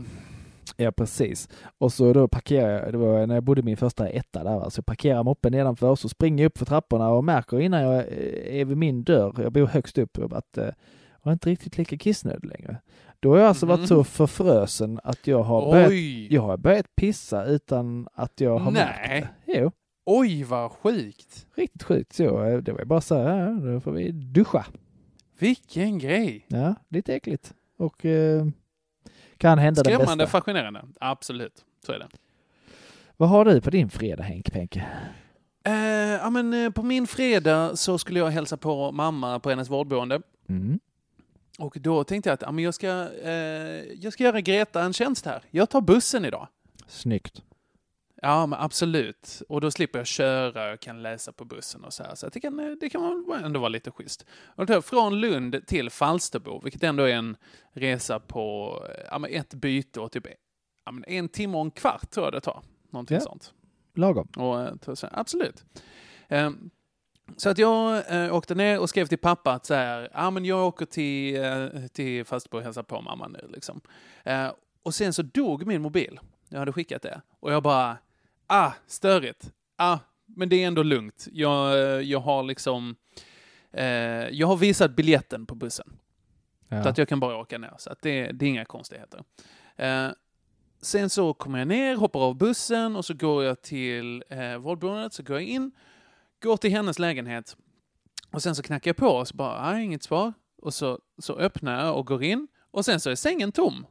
Ja, 0.77 0.93
precis. 0.93 1.49
Och 1.79 1.93
så 1.93 2.13
då 2.13 2.29
parkerar 2.29 2.71
jag, 2.85 2.93
det 2.93 2.99
var 2.99 3.27
när 3.27 3.35
jag 3.35 3.45
bodde 3.45 3.61
i 3.61 3.65
min 3.65 3.77
första 3.77 4.09
etta 4.09 4.45
där, 4.45 4.71
så 4.71 4.79
jag 4.79 4.87
parkerar 4.87 5.23
moppen 5.23 5.53
nedanför, 5.53 5.95
så 5.95 6.09
springer 6.09 6.43
jag 6.45 6.49
upp 6.51 6.59
för 6.59 6.67
trapporna 6.67 7.09
och 7.11 7.25
märker 7.25 7.61
innan 7.61 7.83
jag 7.83 7.95
eh, 7.97 8.61
är 8.61 8.65
vid 8.65 8.77
min 8.77 9.05
dörr, 9.05 9.35
jag 9.43 9.53
bor 9.53 9.67
högst 9.67 9.99
upp, 9.99 10.19
att 10.33 10.59
eh, 10.59 10.65
jag 11.23 11.31
är 11.31 11.33
inte 11.33 11.51
riktigt 11.51 11.79
lika 11.79 11.97
kissnödig 11.97 12.45
längre. 12.49 12.77
Då 13.21 13.31
har 13.31 13.39
jag 13.39 13.49
alltså 13.49 13.67
varit 13.67 13.81
Mhm. 13.81 13.87
så 13.87 14.05
förfrösen 14.05 15.01
att 15.05 15.27
jag 15.27 15.43
har, 15.43 15.71
börjat, 15.73 15.93
jag 16.33 16.43
har 16.43 16.57
börjat 16.57 16.97
pissa 16.97 17.45
utan 17.45 18.09
att 18.15 18.41
jag 18.41 18.59
har 18.59 18.71
märkt 18.71 19.09
Nej. 19.09 19.27
det. 19.47 19.59
Jo, 19.61 19.71
Oj, 20.07 20.43
vad 20.45 20.71
sjukt! 20.71 21.47
riktigt 21.55 21.83
sjukt 21.83 22.13
så. 22.13 22.45
eh, 22.45 22.59
Det 22.59 22.73
var 22.73 22.85
bara 22.85 23.01
så 23.01 23.15
här, 23.23 23.73
då 23.75 23.81
får 23.81 23.93
vi 23.93 24.11
duscha. 24.13 24.65
Vilken 25.39 25.99
grej! 25.99 26.45
Ja, 26.49 26.75
lite 26.89 27.15
äckligt. 27.15 27.55
Och 27.79 28.05
eh, 28.05 28.47
kan 29.43 29.59
hända 29.59 29.83
den 29.83 29.95
Skrämmande 29.95 30.25
bästa. 30.25 30.39
fascinerande. 30.39 30.83
Absolut, 31.01 31.65
så 31.87 31.93
är 31.93 31.99
det. 31.99 32.09
Vad 33.17 33.29
har 33.29 33.45
du 33.45 33.61
på 33.61 33.71
din 33.71 33.91
fredag 33.91 34.23
Henk 34.23 34.53
Penke? 34.53 34.87
Eh, 35.65 35.75
ja, 36.23 36.31
men, 36.31 36.55
eh, 36.65 36.71
på 36.71 36.83
min 36.83 37.07
fredag 37.07 37.77
så 37.77 37.99
skulle 37.99 38.19
jag 38.19 38.31
hälsa 38.31 38.57
på 38.57 38.93
mamma 38.93 39.41
på 39.41 39.51
hennes 39.51 39.71
vårdboende. 39.71 40.21
Mm. 40.49 40.79
Och 41.59 41.77
då 41.81 42.05
tänkte 42.05 42.31
jag 42.31 42.35
att 42.35 42.43
ja, 42.43 42.53
men 42.53 42.65
jag, 42.65 42.75
ska, 42.75 43.09
eh, 43.23 43.31
jag 44.01 44.13
ska 44.13 44.25
göra 44.25 44.41
Greta 44.41 44.83
en 44.83 44.93
tjänst 44.93 45.27
här. 45.27 45.43
Jag 45.51 45.71
tar 45.71 45.81
bussen 45.81 46.25
idag. 46.25 46.49
Snyggt. 46.87 47.43
Ja, 48.25 48.47
men 48.47 48.59
absolut. 48.61 49.43
Och 49.49 49.61
då 49.61 49.71
slipper 49.71 49.99
jag 49.99 50.07
köra, 50.07 50.69
jag 50.69 50.81
kan 50.81 51.03
läsa 51.03 51.33
på 51.33 51.45
bussen 51.45 51.85
och 51.85 51.93
så 51.93 52.03
här. 52.03 52.15
Så 52.15 52.29
det 52.29 52.41
kan, 52.41 52.77
det 52.81 52.91
kan 52.91 53.33
ändå 53.45 53.61
vara 53.61 53.69
lite 53.69 53.91
schysst. 53.91 54.27
Och 54.47 54.67
då, 54.67 54.83
från 54.83 55.21
Lund 55.21 55.67
till 55.67 55.91
Falsterbo, 55.91 56.61
vilket 56.65 56.83
ändå 56.83 57.03
är 57.03 57.15
en 57.15 57.37
resa 57.73 58.21
på 58.21 58.77
ja, 59.11 59.29
ett 59.29 59.55
byte 59.55 60.01
och 60.01 60.13
typ 60.13 60.27
ja, 60.85 60.93
en 61.07 61.29
timme 61.29 61.57
och 61.57 61.65
en 61.65 61.71
kvart 61.71 62.11
tror 62.11 62.27
jag 62.27 62.33
det 62.33 62.41
tar. 62.41 62.63
Någonting 62.91 63.15
Ja. 63.15 63.21
sånt. 63.21 63.53
Lagom. 63.95 64.29
Och, 64.37 64.61
eh, 64.61 64.95
så- 64.95 65.09
absolut. 65.13 65.65
Ehm, 66.29 66.71
Så 67.37 67.49
att 67.51 67.59
jag 67.59 68.13
eh, 68.25 68.35
åkte 68.35 68.55
ner 68.55 68.79
och 68.81 68.89
skrev 68.89 69.07
till 69.07 69.19
pappa 69.19 69.53
att 69.53 69.67
så 69.67 69.75
här, 69.75 70.09
ah, 70.13 70.31
men 70.31 70.45
jag 70.45 70.67
åker 70.67 70.87
till, 70.87 71.37
eh, 71.45 71.87
till 71.93 72.25
Falsterbo 72.25 72.57
och 72.57 72.63
hälsar 72.63 72.83
på 72.83 73.01
mamma 73.01 73.29
nu. 73.29 73.49
Liksom. 73.53 73.81
Eh, 74.25 74.49
och 74.83 74.95
sen 74.95 75.13
så 75.13 75.23
dog 75.23 75.67
min 75.67 75.83
mobil. 75.83 76.21
Jag 76.49 76.59
hade 76.59 76.73
skickat 76.73 77.03
det. 77.03 77.21
Och 77.41 77.53
jag 77.53 77.63
bara, 77.63 77.97
ah, 78.53 78.73
störigt. 78.87 79.53
Ah, 79.77 79.99
men 80.27 80.49
det 80.49 80.63
är 80.63 80.67
ändå 80.67 80.83
lugnt. 80.83 81.29
Jag, 81.33 81.73
eh, 81.73 82.01
jag 82.01 82.21
har 82.21 82.43
liksom, 82.43 82.97
eh, 83.73 83.85
jag 84.29 84.47
har 84.47 84.57
visat 84.57 84.97
biljetten 84.97 85.47
på 85.47 85.55
bussen. 85.55 85.97
Ja. 86.69 86.83
Så 86.83 86.89
att 86.89 86.99
jag 86.99 87.09
kan 87.09 87.21
bara 87.21 87.37
åka 87.37 87.59
ner. 87.59 87.75
Så 87.79 87.91
att 87.91 88.03
det, 88.03 88.33
det 88.33 88.45
är 88.47 88.49
inga 88.49 88.65
konstigheter. 88.65 89.25
Eh, 89.77 90.09
sen 90.81 91.11
så 91.11 91.35
kommer 91.35 91.59
jag 91.59 91.69
ner, 91.69 91.97
hoppar 91.97 92.21
av 92.21 92.37
bussen 92.37 92.97
och 92.97 93.05
så 93.05 93.15
går 93.15 93.45
jag 93.45 93.63
till 93.63 94.25
eh, 94.29 94.57
vårdboendet, 94.57 95.13
så 95.13 95.23
går 95.23 95.37
jag 95.37 95.49
in, 95.49 95.73
går 96.43 96.57
till 96.57 96.71
hennes 96.71 96.99
lägenhet 96.99 97.57
och 98.31 98.43
sen 98.43 98.55
så 98.55 98.63
knackar 98.63 98.89
jag 98.89 98.97
på 98.97 99.09
och 99.09 99.29
så 99.29 99.37
bara, 99.37 99.73
nej, 99.73 99.85
inget 99.85 100.03
svar. 100.03 100.33
Och 100.63 100.75
så, 100.75 100.99
så 101.19 101.37
öppnar 101.37 101.85
jag 101.85 101.99
och 101.99 102.07
går 102.07 102.23
in 102.23 102.49
och 102.71 102.85
sen 102.85 103.01
så 103.01 103.11
är 103.11 103.15
sängen 103.15 103.53
tom. 103.53 103.87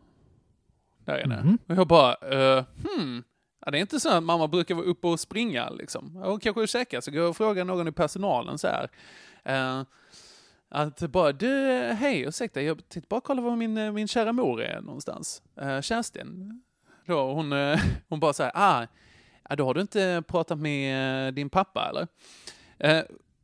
Där 1.05 1.25
inne. 1.25 1.43
Mhm. 1.43 1.57
Och 1.67 1.75
jag 1.75 1.87
bara, 1.87 2.15
eh, 2.15 2.65
hmm. 2.83 3.23
Ja, 3.65 3.71
det 3.71 3.77
är 3.77 3.81
inte 3.81 3.99
så 3.99 4.09
att 4.09 4.23
mamma 4.23 4.47
brukar 4.47 4.75
vara 4.75 4.85
uppe 4.85 5.07
och 5.07 5.19
springa 5.19 5.69
liksom. 5.69 6.15
Hon 6.15 6.39
kanske 6.39 6.61
är 6.61 6.67
käka, 6.67 7.01
så 7.01 7.11
går 7.11 7.21
jag 7.21 7.29
och 7.29 7.37
frågar 7.37 7.65
någon 7.65 7.87
i 7.87 7.91
personalen 7.91 8.57
så 8.57 8.67
här. 8.67 8.89
Eh, 9.43 9.83
att 10.69 10.99
bara, 10.99 11.31
du, 11.31 11.49
hej, 11.99 12.21
ursäkta, 12.21 12.61
jag 12.61 12.89
tänkte 12.89 13.07
bara 13.09 13.21
kolla 13.21 13.41
var 13.41 13.55
min, 13.55 13.77
eh, 13.77 13.91
min 13.91 14.07
kära 14.07 14.33
mor 14.33 14.61
är 14.61 14.81
någonstans. 14.81 15.41
Uh, 15.61 15.81
Kerstin. 15.81 16.61
Då, 17.05 17.33
hon, 17.33 17.53
eh, 17.53 17.79
hon 18.09 18.19
bara 18.19 18.33
så 18.33 18.43
här, 18.43 18.51
ah, 18.55 18.87
ja, 19.49 19.55
då 19.55 19.65
har 19.65 19.73
du 19.73 19.81
inte 19.81 20.23
pratat 20.27 20.59
med 20.59 21.27
eh, 21.27 21.33
din 21.33 21.49
pappa 21.49 21.89
eller? 21.89 22.07
Eh, 22.77 23.03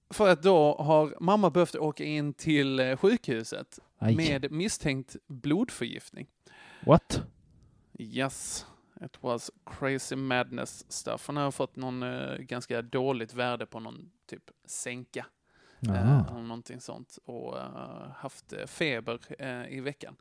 för 0.09 0.29
att 0.29 0.43
då 0.43 0.75
har 0.75 1.15
mamma 1.19 1.49
behövt 1.49 1.75
åka 1.75 2.03
in 2.03 2.33
till 2.33 2.79
eh, 2.79 2.97
sjukhuset 2.97 3.79
Aj. 3.97 4.15
med 4.15 4.51
misstänkt 4.51 5.15
blodförgiftning. 5.27 6.27
What? 6.85 7.21
Yes, 7.99 8.65
it 9.05 9.23
was 9.23 9.51
crazy 9.65 10.15
madness 10.15 10.91
stuff. 10.91 11.27
Hon 11.27 11.37
har 11.37 11.51
fått 11.51 11.75
någon 11.75 12.03
eh, 12.03 12.37
ganska 12.37 12.81
dåligt 12.81 13.33
värde 13.33 13.65
på 13.65 13.79
någon 13.79 14.11
typ 14.25 14.43
sänka. 14.65 15.25
Eh, 15.89 16.27
eller 16.27 16.41
någonting 16.41 16.81
sånt. 16.81 17.19
Och 17.25 17.57
eh, 17.57 18.09
haft 18.15 18.53
feber 18.67 19.41
i 19.69 19.79
veckan. 19.79 20.15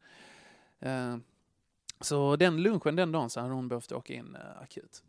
Så 2.01 2.37
den 2.37 2.63
lunchen 2.63 2.97
den 2.97 3.13
dagen 3.13 3.31
så 3.31 3.41
hade 3.41 3.55
hon 3.55 3.69
behövt 3.69 3.93
åka 3.93 4.15
in 4.15 4.37
akut. 4.63 5.03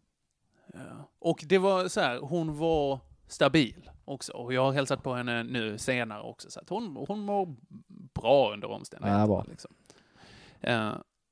Och 1.20 1.44
det 1.48 1.58
var 1.58 1.88
så 1.88 2.02
här, 2.02 2.20
hon 2.20 2.58
var 2.58 3.00
stabil 3.28 3.90
också. 4.06 4.34
Och 4.34 4.54
jag 4.54 4.66
har 4.66 4.72
hälsat 4.72 5.04
på 5.04 5.14
henne 5.14 5.44
nu 5.44 5.78
senare 5.78 6.22
också. 6.22 6.52
Så 6.52 6.60
att 6.60 6.70
hon, 6.70 7.06
hon 7.08 7.20
mår 7.20 7.56
bra 8.14 8.54
under 8.54 8.72
omständigheterna. 8.72 9.34
Ja. 9.34 9.46
Liksom. 9.50 9.72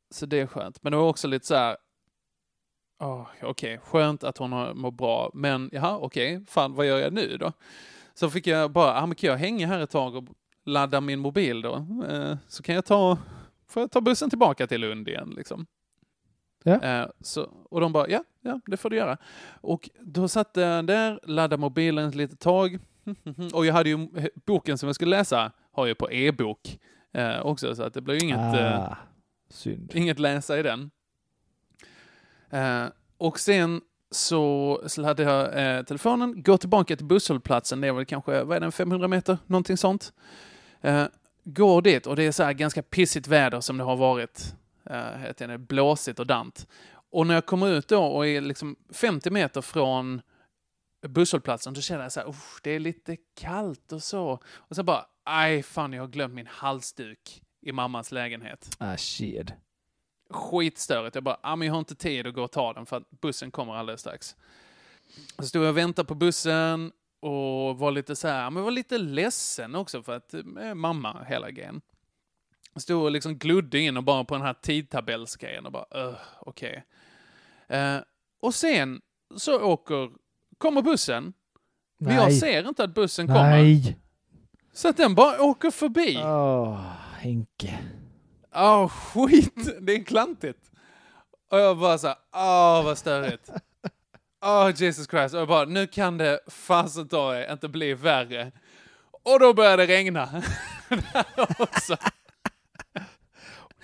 Så 0.10 0.26
det 0.26 0.40
är 0.40 0.48
skönt. 0.48 0.84
Men 0.84 0.92
det 0.92 0.98
var 0.98 1.10
också 1.10 1.28
lite 1.28 1.46
så 1.46 1.56
här, 1.56 1.78
oh, 3.00 3.28
okej, 3.44 3.80
skönt 3.84 4.24
att 4.24 4.38
hon 4.38 4.52
har- 4.52 4.74
mår 4.74 4.92
bra, 4.92 5.32
men 5.34 5.70
jaha, 5.74 5.98
okej, 5.98 6.46
fan 6.48 6.74
vad 6.76 6.86
gör 6.88 6.98
jag 7.00 7.14
nu 7.14 7.38
då? 7.38 7.52
Så 8.14 8.30
fick 8.30 8.48
jag 8.48 8.72
bara, 8.72 8.94
ah, 9.02 9.06
men 9.06 9.16
kan 9.16 9.30
jag 9.30 9.38
hänga 9.38 9.68
här 9.68 9.80
ett 9.80 9.90
tag 9.92 10.16
och 10.16 10.24
ladda 10.66 11.02
min 11.02 11.20
mobil 11.20 11.62
då? 11.62 11.88
Eh, 12.10 12.38
så 12.48 12.64
kan 12.64 12.76
jag 12.76 12.86
ta, 12.86 13.18
får 13.68 13.82
jag 13.84 13.92
ta 13.92 14.02
bussen 14.02 14.30
tillbaka 14.30 14.68
till 14.68 14.82
Lund 14.82 15.08
igen 15.08 15.34
liksom. 15.38 15.66
Ja. 16.64 16.82
Eh, 16.82 17.08
så, 17.22 17.50
och 17.70 17.82
de 17.82 17.94
bara, 17.94 18.10
ja, 18.10 18.24
ja, 18.42 18.60
det 18.66 18.78
får 18.78 18.90
du 18.90 18.96
göra. 18.96 19.18
Och 19.62 19.90
då 20.02 20.28
satt 20.28 20.52
jag 20.54 20.88
där, 20.88 21.20
laddade 21.24 21.58
mobilen 21.62 22.10
ett 22.10 22.16
litet 22.16 22.40
tag. 22.40 22.80
Och 23.54 23.66
jag 23.66 23.74
hade 23.74 23.90
ju 23.90 24.08
boken 24.46 24.78
som 24.78 24.88
jag 24.88 24.96
skulle 24.96 25.18
läsa, 25.18 25.52
har 25.72 25.88
jag 25.88 25.98
på 25.98 26.12
e-bok 26.12 26.80
eh, 27.14 27.40
också, 27.42 27.76
så 27.76 27.84
att 27.84 27.94
det 27.94 28.02
blev 28.02 28.18
ju 28.18 28.24
inget... 28.26 28.56
eh, 28.60 28.80
ah. 28.80 28.98
Inget 29.94 30.20
läsa 30.20 30.60
i 30.60 30.64
den. 30.64 30.92
Eh, 32.50 32.86
och 33.18 33.40
sen 33.40 33.82
så 34.12 34.82
hade 35.04 35.24
jag 35.24 35.78
eh, 35.78 35.84
telefonen, 35.84 36.44
går 36.44 36.58
tillbaka 36.58 36.96
till 36.96 37.06
busshållplatsen, 37.06 37.82
det 37.82 37.88
är 37.88 37.94
väl 37.94 38.06
kanske, 38.06 38.44
vad 38.44 38.58
är 38.58 38.62
det, 38.62 38.72
500 38.72 39.08
meter, 39.08 39.38
någonting 39.46 39.78
sånt. 39.78 40.14
Eh, 40.82 41.06
går 41.44 41.82
dit 41.82 42.08
och 42.08 42.16
det 42.16 42.24
är 42.24 42.32
så 42.32 42.44
här 42.44 42.54
ganska 42.54 42.82
pissigt 42.84 43.28
väder 43.28 43.62
som 43.62 43.78
det 43.78 43.84
har 43.84 43.96
varit. 43.96 44.56
Eh, 44.90 45.58
blåsigt 45.58 46.20
och 46.20 46.28
dant. 46.28 46.68
Och 47.12 47.28
när 47.28 47.34
jag 47.34 47.46
kommer 47.46 47.68
ut 47.68 47.88
då 47.88 48.04
och 48.04 48.28
är 48.28 48.42
liksom 48.42 48.76
50 48.94 49.30
meter 49.30 49.62
från 49.62 50.22
busshållplatsen, 51.08 51.74
då 51.74 51.82
känner 51.82 52.04
jag 52.04 52.12
så 52.12 52.20
här, 52.20 52.30
"Usch, 52.30 52.60
det 52.64 52.72
är 52.72 52.80
lite 52.80 53.18
kallt 53.40 53.92
och 53.92 54.04
så. 54.04 54.40
Och 54.56 54.76
så 54.76 54.84
bara, 54.84 55.06
aj 55.24 55.64
fan, 55.64 55.94
jag 55.94 56.04
har 56.04 56.08
glömt 56.08 56.34
min 56.34 56.48
halsduk 56.48 57.42
i 57.62 57.72
mammas 57.72 58.12
lägenhet 58.12 58.76
Ah, 58.80 58.98
shit 58.98 59.54
skitstörigt. 60.36 61.16
Jag 61.16 61.24
bara, 61.24 61.40
ah, 61.42 61.56
men 61.56 61.66
jag 61.66 61.74
har 61.74 61.80
inte 61.80 61.96
tid 61.96 62.28
att 62.28 62.34
gå 62.34 62.44
och 62.44 62.52
ta 62.52 62.74
den 62.74 62.86
för 62.86 62.98
att 62.98 63.22
bussen 63.22 63.52
kommer 63.52 63.76
alldeles 63.76 64.02
strax. 64.02 64.36
Så 65.40 65.46
stod 65.46 65.64
jag 65.64 65.70
och 65.70 65.78
väntade 65.78 66.08
på 66.08 66.16
bussen 66.16 66.92
och 67.20 67.78
var 67.78 67.92
lite 67.92 68.16
så 68.16 68.28
här, 68.28 68.50
men 68.50 68.64
var 68.64 68.72
lite 68.72 68.98
ledsen 68.98 69.76
också 69.76 70.04
för 70.04 70.16
att 70.16 70.34
eh, 70.34 70.74
mamma 70.74 71.24
hela 71.28 71.52
grejen. 71.52 71.82
Stod 72.76 73.04
och 73.04 73.12
liksom 73.12 73.38
glodde 73.38 73.80
in 73.80 73.98
och 73.98 74.04
bara 74.04 74.24
på 74.24 74.36
den 74.36 74.44
här 74.44 74.54
tidtabellsgrejen 74.54 75.66
och 75.66 75.72
bara, 75.72 76.08
uh, 76.10 76.16
okej. 76.40 76.86
Eh, 77.68 77.98
och 78.42 78.56
sen 78.56 79.02
så 79.36 79.62
åker, 79.62 80.12
kommer 80.58 80.82
bussen. 80.82 81.34
Men 81.98 82.16
jag 82.16 82.26
Nej. 82.26 82.40
ser 82.40 82.68
inte 82.68 82.84
att 82.84 82.94
bussen 82.94 83.28
kommer. 83.28 83.50
Nej! 83.50 83.98
Så 84.74 84.88
att 84.90 84.98
den 84.98 85.16
bara 85.16 85.42
åker 85.42 85.72
förbi. 85.72 86.18
Åh, 86.24 86.80
Henke. 87.18 87.80
Åh, 88.56 88.88
skit! 88.90 89.70
Det 89.82 89.94
är 89.94 90.04
klantigt. 90.04 90.60
Och 91.52 91.60
jag 91.60 91.78
bara 91.78 91.98
så 91.98 92.08
här, 92.08 92.16
åh 92.34 92.86
vad 92.86 92.98
störigt. 92.98 93.50
Åh, 94.46 94.72
Jesus 94.76 95.08
Christ. 95.10 95.34
Och 95.34 95.40
jag 95.42 95.48
bara, 95.48 95.66
nu 95.66 95.88
kan 95.88 96.18
det 96.18 96.40
fasen 96.48 97.08
ta 97.08 97.36
er 97.36 97.52
inte 97.54 97.68
bli 97.68 97.94
värre. 97.94 98.52
Och 99.24 99.40
då 99.40 99.54
började 99.54 99.86
det 99.86 99.94
regna. 99.94 100.44
Också. 101.60 101.98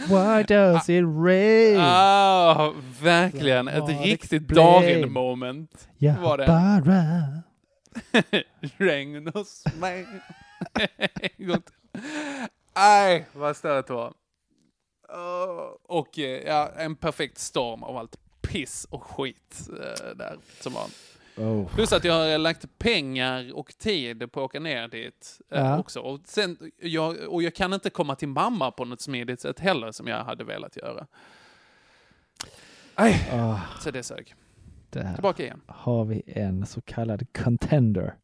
Why 0.10 0.44
does 0.44 0.90
it 0.90 1.06
rain? 1.26 1.80
Ah, 1.80 2.74
verkligen. 3.02 3.68
Ja, 3.68 3.74
Ett 3.92 4.02
riktigt 4.06 4.48
Darin-moment. 4.48 5.88
ja, 5.98 6.14
var 6.22 6.38
det. 6.38 6.46
bara. 6.46 7.44
Regn 8.78 9.32
hos 9.34 9.64
mig. 9.80 10.08
Aj, 12.74 13.26
vad 13.34 13.58
störigt 13.58 13.88
det 13.88 13.94
var. 13.94 14.14
Åh, 15.14 15.70
Och 15.84 16.20
eh, 16.20 16.42
ja, 16.48 16.70
en 16.78 16.96
perfekt 16.96 17.38
storm 17.38 17.84
av 17.84 17.98
allt 17.98 18.18
piss 18.42 18.88
och 18.90 19.04
skit 19.04 19.70
eh, 19.70 20.16
där 20.16 20.38
som 20.62 20.74
var. 20.74 20.86
Oh. 21.38 21.76
Plus 21.76 21.94
att 21.94 22.04
jag 22.04 22.14
har 22.32 22.38
lagt 22.38 22.78
pengar 22.78 23.54
och 23.54 23.78
tid 23.78 24.32
på 24.32 24.40
att 24.40 24.46
åka 24.46 24.60
ner 24.60 24.88
dit 24.88 25.42
eh, 25.52 25.60
Ja. 25.62 25.80
också. 25.80 26.00
Och, 26.00 26.20
sen, 26.26 26.72
jag, 26.82 27.18
och 27.34 27.44
jag 27.44 27.56
kan 27.56 27.74
inte 27.74 27.90
komma 27.90 28.16
till 28.16 28.28
mamma 28.28 28.72
på 28.72 28.86
något 28.86 29.02
smidigt 29.02 29.40
sätt 29.42 29.60
heller 29.60 29.92
som 29.92 30.08
jag 30.08 30.24
hade 30.24 30.44
velat 30.44 30.78
göra. 30.78 31.08
Nej, 32.98 33.30
Ah, 33.34 33.60
så 33.80 33.92
det 33.92 34.04
sög. 34.04 34.36
det 34.90 35.04
här 35.04 35.14
Tillbaka 35.14 35.44
igen. 35.44 35.62
har 35.68 36.06
vi 36.06 36.24
en 36.26 36.66
så 36.66 36.82
kallad 36.82 37.34
contender. 37.34 38.16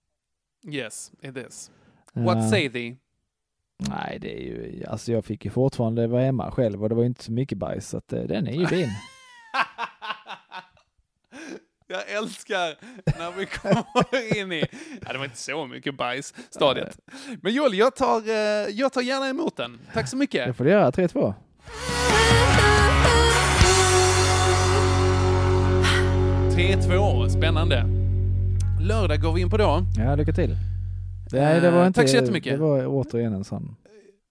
Yes, 0.67 1.11
it 1.21 1.37
is. 1.37 1.71
What 2.13 2.49
say 2.49 2.69
thee? 2.69 2.97
Nej, 3.77 4.17
det 4.21 4.33
är 4.37 4.41
ju, 4.43 4.85
alltså 4.87 5.11
jag 5.11 5.25
fick 5.25 5.45
ju 5.45 5.51
fortfarande 5.51 6.07
vara 6.07 6.23
hemma 6.23 6.51
själv 6.51 6.83
och 6.83 6.89
det 6.89 6.95
var 6.95 7.01
ju 7.01 7.07
inte 7.07 7.23
så 7.23 7.31
mycket 7.31 7.57
bajs 7.57 7.89
så 7.89 7.97
att 7.97 8.13
eh, 8.13 8.21
den 8.21 8.47
är 8.47 8.51
ju 8.53 8.65
din. 8.65 8.89
Jag 11.89 12.09
älskar 12.11 12.75
när 13.19 13.31
vi 13.31 13.45
kommer 13.45 14.37
in 14.37 14.51
i, 14.51 14.65
ja 15.05 15.11
det 15.11 15.17
var 15.17 15.25
inte 15.25 15.37
så 15.37 15.65
mycket 15.65 15.97
bajs, 15.97 16.33
stadiet. 16.49 16.97
Men 17.41 17.53
Joel, 17.53 17.73
jag 17.73 17.95
tar, 17.95 18.29
eh, 18.29 18.35
jag 18.69 18.93
tar 18.93 19.01
gärna 19.01 19.27
emot 19.29 19.57
den. 19.57 19.79
Tack 19.93 20.07
så 20.09 20.15
Det 20.15 20.19
mycket. 20.19 20.57
får 20.57 20.63
du 20.63 20.69
göra, 20.69 20.91
3-2. 20.91 21.33
3-2, 26.55 27.29
spännande. 27.29 27.85
Lördag 28.81 29.21
går 29.21 29.33
vi 29.33 29.41
in 29.41 29.49
på 29.49 29.57
då. 29.57 29.81
Ja, 29.97 30.15
lycka 30.15 30.33
till. 30.33 30.55
Nej, 31.31 31.61
det 31.61 31.71
var 31.71 31.81
Eh, 31.81 31.87
inte, 31.87 31.99
tack 32.01 32.09
så 32.09 32.15
jättemycket. 32.15 32.53
Det 32.53 32.57
var 32.57 32.85
återigen 32.87 33.33
en 33.33 33.43
sån 33.43 33.75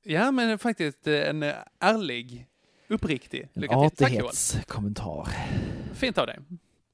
Ja, 0.03 0.31
men 0.31 0.59
faktiskt 0.59 1.07
eh, 1.07 1.29
en 1.29 1.43
eh, 1.43 1.55
ärlig, 1.81 2.47
uppriktig 2.89 3.49
en 3.53 3.63
lycka 3.63 3.75
Joel. 3.75 3.87
artighetskommentar. 3.87 5.29
Fint 5.95 6.19
av 6.19 6.27
dig. 6.27 6.39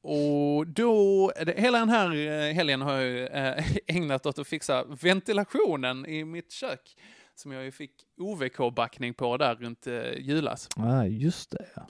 Och 0.04 0.66
då, 0.66 1.32
hela 1.56 1.78
den 1.78 1.88
här 1.88 2.52
helgen 2.52 2.80
har 2.82 2.98
jag 3.00 3.64
ägnat 3.86 4.26
åt 4.26 4.38
att 4.38 4.46
fixa 4.46 4.84
ventilationen 4.84 6.06
i 6.06 6.24
mitt 6.24 6.50
kök. 6.52 6.96
Som 7.34 7.52
jag 7.52 7.64
ju 7.64 7.70
fick 7.70 7.92
OVK-backning 8.18 9.14
på 9.14 9.36
där 9.36 9.54
runt 9.54 9.86
julas. 10.18 10.68
Ja, 10.76 11.06
just 11.06 11.50
det. 11.50 11.66
Ja. 11.74 11.86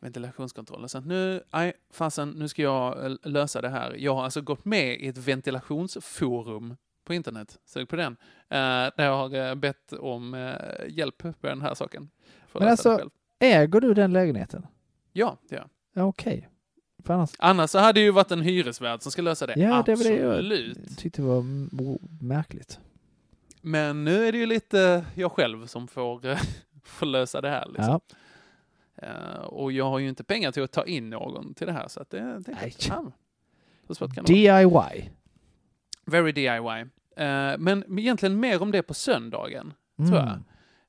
Ventilationskontrollen. 0.00 0.88
Så 0.88 1.00
nu, 1.00 1.42
nej, 1.52 1.72
fasen, 1.92 2.30
nu 2.30 2.48
ska 2.48 2.62
jag 2.62 3.16
lösa 3.22 3.60
det 3.60 3.68
här. 3.68 3.94
Jag 3.98 4.14
har 4.14 4.24
alltså 4.24 4.40
gått 4.40 4.64
med 4.64 5.00
i 5.00 5.08
ett 5.08 5.18
ventilationsforum 5.18 6.76
på 7.04 7.14
internet. 7.14 7.58
Sök 7.64 7.88
på 7.88 7.96
den. 7.96 8.16
Eh, 8.48 8.58
där 8.96 9.04
jag 9.04 9.16
har 9.16 9.34
eh, 9.48 9.54
bett 9.54 9.92
om 9.92 10.34
eh, 10.34 10.88
hjälp 10.88 11.18
på 11.18 11.32
den 11.40 11.62
här 11.62 11.74
saken. 11.74 12.10
Att 12.52 12.60
Men 12.60 12.68
alltså-. 12.68 13.10
Äger 13.38 13.80
du 13.80 13.94
den 13.94 14.12
lägenheten? 14.12 14.66
Ja, 15.12 15.36
det 15.48 15.54
gör 15.54 15.62
jag. 15.62 16.02
Ja, 16.02 16.08
okej. 16.08 16.48
Annars, 17.04 17.30
Annars 17.38 17.70
så 17.70 17.78
hade 17.78 18.00
det 18.00 18.04
ju 18.04 18.10
varit 18.10 18.30
en 18.30 18.40
hyresvärd 18.42 19.02
som 19.02 19.12
ska 19.12 19.22
lösa 19.22 19.46
det. 19.46 19.54
ja, 19.56 19.82
det 19.86 19.94
var 19.94 20.04
det 20.04 20.30
Absolut. 20.30 20.78
jag 20.88 20.98
tyckte 20.98 21.22
var 21.22 21.44
märkligt. 22.24 22.80
Men 23.60 24.04
nu 24.04 24.26
är 24.28 24.32
det 24.32 24.38
ju 24.38 24.46
lite 24.46 25.04
jag 25.14 25.32
själv 25.32 25.66
som 25.66 25.88
får, 25.88 26.36
får 26.84 27.06
lösa 27.06 27.40
det 27.40 27.48
här. 27.48 27.66
Liksom. 27.66 27.84
Ja. 27.84 28.00
Och 29.46 29.72
jag 29.72 29.84
har 29.84 29.98
ju 29.98 30.08
inte 30.08 30.24
pengar 30.24 30.52
till 30.52 30.62
att 30.62 30.72
ta 30.72 30.84
in 30.84 31.10
någon 31.10 31.54
till 31.54 31.66
det 31.66 31.72
här. 31.72 31.88
Så 31.88 32.00
att 32.00 32.10
det, 32.10 32.20
det, 32.20 32.56
Nej. 32.60 32.74
ja, 32.88 33.12
så 33.86 33.94
svårt 33.94 34.14
kan 34.14 34.24
det. 34.24 34.32
DIY. 34.32 35.10
Very 36.06 36.32
DIY. 36.32 36.80
Eh, 37.16 37.58
men 37.58 37.98
egentligen 37.98 38.40
mer 38.40 38.62
om 38.62 38.72
det 38.72 38.82
på 38.82 38.94
söndagen, 38.94 39.72
tror 39.96 40.18
jag. 40.18 40.40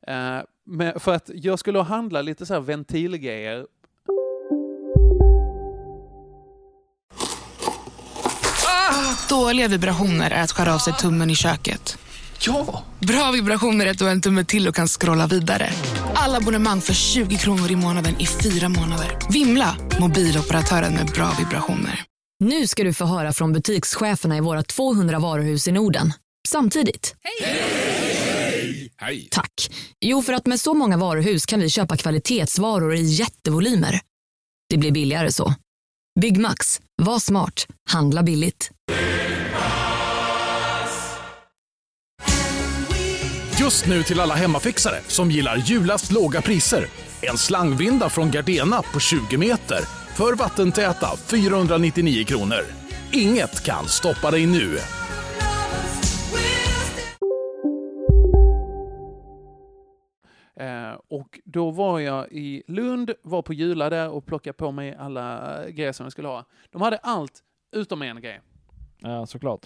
Mm. 0.08 0.38
Eh, 0.38 0.44
men 0.66 1.00
för 1.00 1.14
att 1.14 1.30
jag 1.34 1.60
skulle 1.60 1.82
handla 1.82 2.22
lite 2.22 2.46
så 2.46 2.54
här 2.54 2.62
ventilgrejer. 2.62 3.66
Dåliga 9.30 9.68
vibrationer 9.68 10.32
är 10.32 10.44
att 10.44 10.52
skära 10.52 10.74
av 10.74 10.78
sig 10.78 10.94
tummen 10.94 11.30
i 11.30 11.36
köket. 11.36 11.98
Ja! 12.40 12.84
Bra 13.00 13.32
vibrationer 13.32 13.86
är 13.86 13.92
att 13.92 13.98
du 13.98 14.06
har 14.06 14.12
en 14.12 14.22
tumme 14.22 14.44
till 14.44 14.68
och 14.68 14.76
kan 14.76 14.88
scrolla 14.88 15.28
vidare. 15.28 15.70
Alla 16.16 16.38
abonnemang 16.38 16.82
för 16.82 16.94
20 16.94 17.38
kronor 17.38 17.72
i 17.72 17.76
månaden 17.76 18.16
i 18.20 18.26
fyra 18.26 18.70
månader. 18.70 19.18
Vimla! 19.30 19.76
Mobiloperatören 20.00 20.94
med 20.94 21.06
bra 21.06 21.30
vibrationer. 21.40 22.13
Nu 22.44 22.68
ska 22.68 22.84
du 22.84 22.94
få 22.94 23.06
höra 23.06 23.34
från 23.34 23.54
butikscheferna 23.54 24.38
i 24.38 24.40
våra 24.40 24.64
200 24.64 25.20
varuhus 25.20 25.68
i 25.68 25.72
Norden. 25.72 26.14
Samtidigt. 26.48 27.16
Hej! 29.00 29.28
Tack. 29.32 29.52
Jo, 30.02 30.22
för 30.22 30.34
att 30.34 30.46
med 30.46 30.60
så 30.60 30.74
många 30.74 30.98
varuhus 30.98 31.46
kan 31.46 31.60
vi 31.60 31.70
köpa 31.70 31.98
kvalitetsvaror 31.98 32.96
i 32.96 33.02
jättevolymer. 33.02 34.00
Det 34.70 34.78
blir 34.78 34.92
billigare 34.92 35.32
så. 35.32 35.54
Byggmax. 36.22 36.82
Var 37.02 37.20
smart. 37.20 37.68
Handla 37.90 38.24
billigt. 38.24 38.72
Just 43.60 43.86
nu 43.86 44.04
till 44.04 44.20
alla 44.20 44.36
hemmafixare 44.36 45.00
som 45.08 45.32
gillar 45.32 45.58
julast 45.58 46.12
låga 46.12 46.42
priser. 46.42 46.88
En 47.22 47.38
slangvinda 47.38 48.10
från 48.10 48.32
Gardena 48.32 48.82
på 48.82 49.00
20 49.00 49.38
meter 49.38 50.03
för 50.18 50.36
vattentäta 50.36 51.08
499 51.18 52.26
kronor. 52.26 52.62
Inget 53.12 53.66
kan 53.66 53.86
stoppa 53.86 54.32
dig 54.32 54.46
nu. 54.46 54.78
Eh, 60.56 61.00
och 61.08 61.40
då 61.46 61.72
var 61.72 62.00
jag 62.00 62.32
i 62.32 62.64
Lund, 62.68 63.12
var 63.22 63.42
på 63.42 63.54
Jula 63.54 63.90
där 63.90 64.10
och 64.10 64.26
plockade 64.26 64.54
på 64.54 64.72
mig 64.72 64.96
alla 65.00 65.58
grejer 65.70 65.92
som 65.92 66.06
jag 66.06 66.12
skulle 66.12 66.28
ha. 66.28 66.46
De 66.72 66.82
hade 66.82 66.98
allt 66.98 67.44
utom 67.72 68.02
en 68.02 68.22
grej. 68.22 68.42
Ja, 69.00 69.26
såklart. 69.26 69.66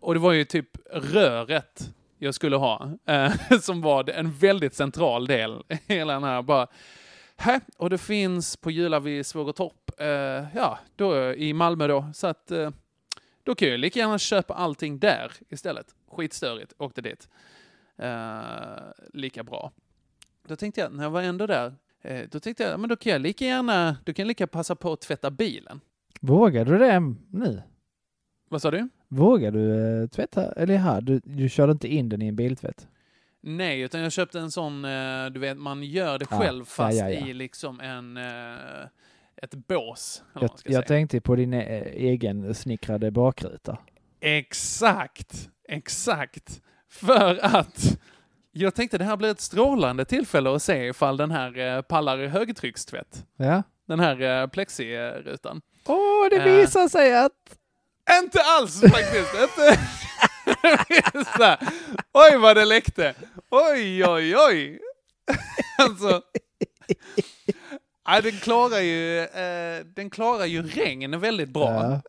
Och 0.00 0.14
det 0.14 0.20
var 0.20 0.32
ju 0.32 0.44
typ 0.44 0.68
röret 0.92 1.90
jag 2.18 2.34
skulle 2.34 2.56
ha, 2.56 2.90
eh, 3.06 3.32
som 3.60 3.80
var 3.80 4.10
en 4.10 4.32
väldigt 4.32 4.74
central 4.74 5.26
del 5.26 5.62
i 5.68 5.94
hela 5.94 6.12
den 6.12 6.24
här. 6.24 6.42
Bara, 6.42 6.66
här, 7.42 7.60
och 7.76 7.90
det 7.90 7.98
finns 7.98 8.56
på 8.56 8.70
Jula 8.70 9.00
vid 9.00 9.26
Svågertorp, 9.26 9.90
eh, 9.98 10.06
ja, 10.54 10.78
då 10.96 11.34
i 11.34 11.52
Malmö 11.52 11.86
då, 11.86 12.10
så 12.14 12.26
att 12.26 12.50
eh, 12.50 12.70
då 13.42 13.54
kan 13.54 13.68
jag 13.68 13.80
lika 13.80 13.98
gärna 13.98 14.18
köpa 14.18 14.54
allting 14.54 14.98
där 14.98 15.32
istället. 15.48 15.94
Skitstörigt, 16.10 16.72
åkte 16.78 17.00
dit. 17.00 17.28
Eh, 17.96 18.40
lika 19.12 19.42
bra. 19.42 19.72
Då 20.48 20.56
tänkte 20.56 20.80
jag, 20.80 20.92
när 20.92 21.02
jag 21.02 21.10
var 21.10 21.22
ändå 21.22 21.46
där, 21.46 21.74
eh, 22.02 22.28
då 22.30 22.40
tänkte 22.40 22.62
jag, 22.62 22.80
men 22.80 22.88
då 22.88 22.96
kan 22.96 23.12
jag 23.12 23.20
lika 23.20 23.44
gärna, 23.44 23.96
då 24.04 24.12
kan 24.12 24.22
jag 24.22 24.28
lika 24.28 24.46
passa 24.46 24.76
på 24.76 24.92
att 24.92 25.00
tvätta 25.00 25.30
bilen. 25.30 25.80
Vågar 26.20 26.64
du 26.64 26.78
det 26.78 27.00
nu? 27.30 27.62
Vad 28.48 28.62
sa 28.62 28.70
du? 28.70 28.88
Vågar 29.08 29.50
du 29.50 30.02
eh, 30.02 30.08
tvätta? 30.08 30.52
Eller 30.52 30.74
ja, 30.74 31.00
du, 31.00 31.20
du 31.24 31.48
körde 31.48 31.72
inte 31.72 31.88
in 31.88 32.08
den 32.08 32.22
i 32.22 32.28
en 32.28 32.36
biltvätt? 32.36 32.88
Nej, 33.44 33.80
utan 33.80 34.00
jag 34.00 34.12
köpte 34.12 34.38
en 34.40 34.50
sån, 34.50 34.84
eh, 34.84 35.26
du 35.26 35.40
vet, 35.40 35.56
man 35.58 35.82
gör 35.82 36.18
det 36.18 36.26
Ja, 36.30 36.38
själv 36.38 36.60
ja, 36.60 36.64
fast 36.64 36.98
ja, 36.98 37.10
ja. 37.10 37.26
i 37.26 37.32
liksom 37.34 37.80
en, 37.80 38.16
eh, 38.16 38.86
ett 39.42 39.54
bås. 39.54 40.22
Jag, 40.40 40.50
jag 40.64 40.86
tänkte 40.86 41.20
på 41.20 41.36
din 41.36 41.54
eh, 41.54 41.82
egen 41.86 42.54
snickrade 42.54 43.10
bakruta. 43.10 43.78
Exakt, 44.20 45.48
exakt. 45.68 46.60
För 46.90 47.38
att 47.42 47.98
jag 48.52 48.74
tänkte 48.74 48.98
det 48.98 49.04
här 49.04 49.16
blir 49.16 49.30
ett 49.30 49.40
strålande 49.40 50.04
tillfälle 50.04 50.54
att 50.54 50.62
se 50.62 50.86
ifall 50.86 51.16
den 51.16 51.30
här 51.30 51.82
pallar 51.82 52.18
högtryckstvätt. 52.26 53.26
Ja. 53.36 53.62
Den 53.88 54.00
här 54.00 54.46
plexirutan. 54.46 55.60
Åh, 55.86 56.28
det 56.30 56.36
Eh. 56.36 56.44
visar 56.44 56.88
sig 56.88 57.18
att... 57.18 57.32
Inte 58.22 58.38
alls 58.58 58.80
faktiskt. 58.80 59.34
här, 61.38 61.58
oj 62.12 62.38
vad 62.38 62.56
det 62.56 62.64
läckte. 62.64 63.14
Oj, 63.50 64.04
oj, 64.06 64.36
oj. 64.36 64.78
alltså. 65.78 66.22
Ja, 68.06 68.20
den 68.20 68.32
klarar 68.32 68.80
ju, 68.80 69.18
eh, 69.18 69.84
den 69.94 70.10
klarar 70.10 70.46
ju 70.46 70.62
regn 70.62 71.20
väldigt 71.20 71.48
bra. 71.48 71.70
Ja. 71.70 72.00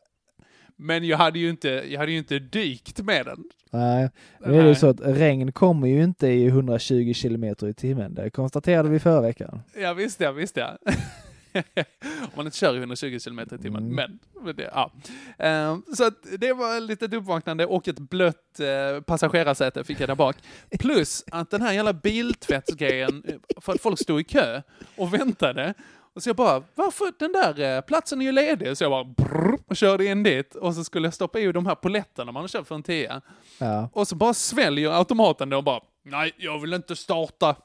Men 0.75 1.03
jag 1.03 1.17
hade 1.17 1.39
ju 1.39 1.49
inte, 1.49 1.69
jag 1.69 1.99
hade 1.99 2.11
ju 2.11 2.17
inte 2.17 2.39
dykt 2.39 2.99
med 2.99 3.25
den. 3.25 3.43
Nej, 3.71 4.09
nu 4.39 4.59
är 4.59 4.63
det 4.63 4.69
ju 4.69 4.75
så 4.75 4.89
att 4.89 5.01
regn 5.01 5.51
kommer 5.51 5.87
ju 5.87 6.03
inte 6.03 6.27
i 6.27 6.47
120 6.47 7.13
kilometer 7.13 7.67
i 7.67 7.73
timmen. 7.73 8.13
Det 8.13 8.29
konstaterade 8.29 8.89
vi 8.89 8.99
förra 8.99 9.21
veckan. 9.21 9.61
Ja, 9.77 9.93
visst 9.93 10.19
ja, 10.19 10.31
visst 10.31 10.57
ja. 10.57 10.77
Om 12.21 12.29
man 12.35 12.45
inte 12.45 12.57
kör 12.57 12.75
i 12.75 12.77
120 12.77 13.19
km 13.23 13.39
i 13.39 13.45
timmen. 13.45 13.91
Mm. 13.91 14.19
Men, 14.41 14.55
det, 14.55 14.69
ja. 14.73 14.91
Ehm, 15.37 15.83
så 15.95 16.11
det 16.37 16.53
var 16.53 16.77
ett 16.77 16.83
litet 16.83 17.13
uppvaknande 17.13 17.65
och 17.65 17.87
ett 17.87 17.99
blött 17.99 18.59
eh, 18.59 19.01
passagerarsäte 19.01 19.83
fick 19.83 19.99
jag 19.99 20.09
där 20.09 20.15
bak. 20.15 20.35
Plus 20.79 21.23
att 21.31 21.49
den 21.49 21.61
här 21.61 21.73
jävla 21.73 21.93
biltvättsgrejen, 21.93 23.23
för 23.61 23.73
att 23.73 23.81
folk 23.81 23.99
stod 23.99 24.19
i 24.19 24.23
kö 24.23 24.61
och 24.97 25.13
väntade. 25.13 25.73
Och 26.15 26.23
så 26.23 26.29
jag 26.29 26.35
bara, 26.35 26.63
varför 26.75 27.13
den 27.19 27.31
där 27.31 27.75
eh, 27.77 27.81
platsen 27.81 28.21
är 28.21 28.25
ju 28.25 28.31
ledig? 28.31 28.77
Så 28.77 28.83
jag 28.83 28.91
bara 28.91 29.03
brrr, 29.03 29.59
och 29.67 29.75
körde 29.75 30.05
in 30.05 30.23
dit 30.23 30.55
och 30.55 30.75
så 30.75 30.83
skulle 30.83 31.07
jag 31.07 31.13
stoppa 31.13 31.39
i 31.39 31.51
de 31.51 31.65
här 31.65 31.75
poletterna 31.75 32.31
man 32.31 32.43
har 32.43 32.47
köpt 32.47 32.67
för 32.67 32.75
en 32.75 32.83
tia. 32.83 33.21
Ja. 33.57 33.89
Och 33.93 34.07
så 34.07 34.15
bara 34.15 34.33
sväljer 34.33 34.91
automaten 34.91 35.49
det 35.49 35.55
och 35.55 35.63
bara, 35.63 35.81
nej, 36.03 36.31
jag 36.37 36.59
vill 36.59 36.73
inte 36.73 36.95
starta. 36.95 37.55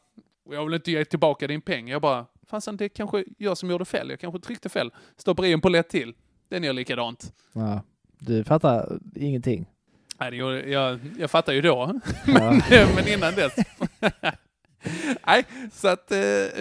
Och 0.45 0.55
jag 0.55 0.65
vill 0.65 0.75
inte 0.75 0.91
ge 0.91 1.05
tillbaka 1.05 1.47
din 1.47 1.61
peng. 1.61 1.89
Jag 1.89 2.03
bara, 2.03 2.27
fasen 2.51 2.77
det 2.77 2.89
kanske 2.89 3.25
jag 3.39 3.59
som 3.59 3.71
gjorde 3.71 3.85
fel. 3.85 4.11
Jag 4.11 4.21
kanske 4.21 4.41
tryckte 4.41 4.69
fel. 4.69 4.91
Stoppar 5.17 5.45
i 5.45 5.53
en 5.53 5.61
polett 5.61 5.89
till. 5.89 6.15
Den 6.49 6.65
gör 6.65 6.73
likadant. 6.73 7.33
Ja. 7.53 7.83
Du 8.19 8.45
fattar 8.45 8.99
ingenting. 9.15 9.67
Nej, 10.21 10.35
gjorde, 10.37 10.69
jag, 10.71 11.01
jag 11.19 11.31
fattar 11.31 11.53
ju 11.53 11.61
då, 11.61 12.01
Ja. 12.27 12.33
men, 12.71 12.95
men 12.95 13.09
innan 13.09 13.35
dess. 13.35 13.53
Nej, 15.27 15.45
så 15.73 15.89
att... 15.89 16.13
Eh, 16.13 16.19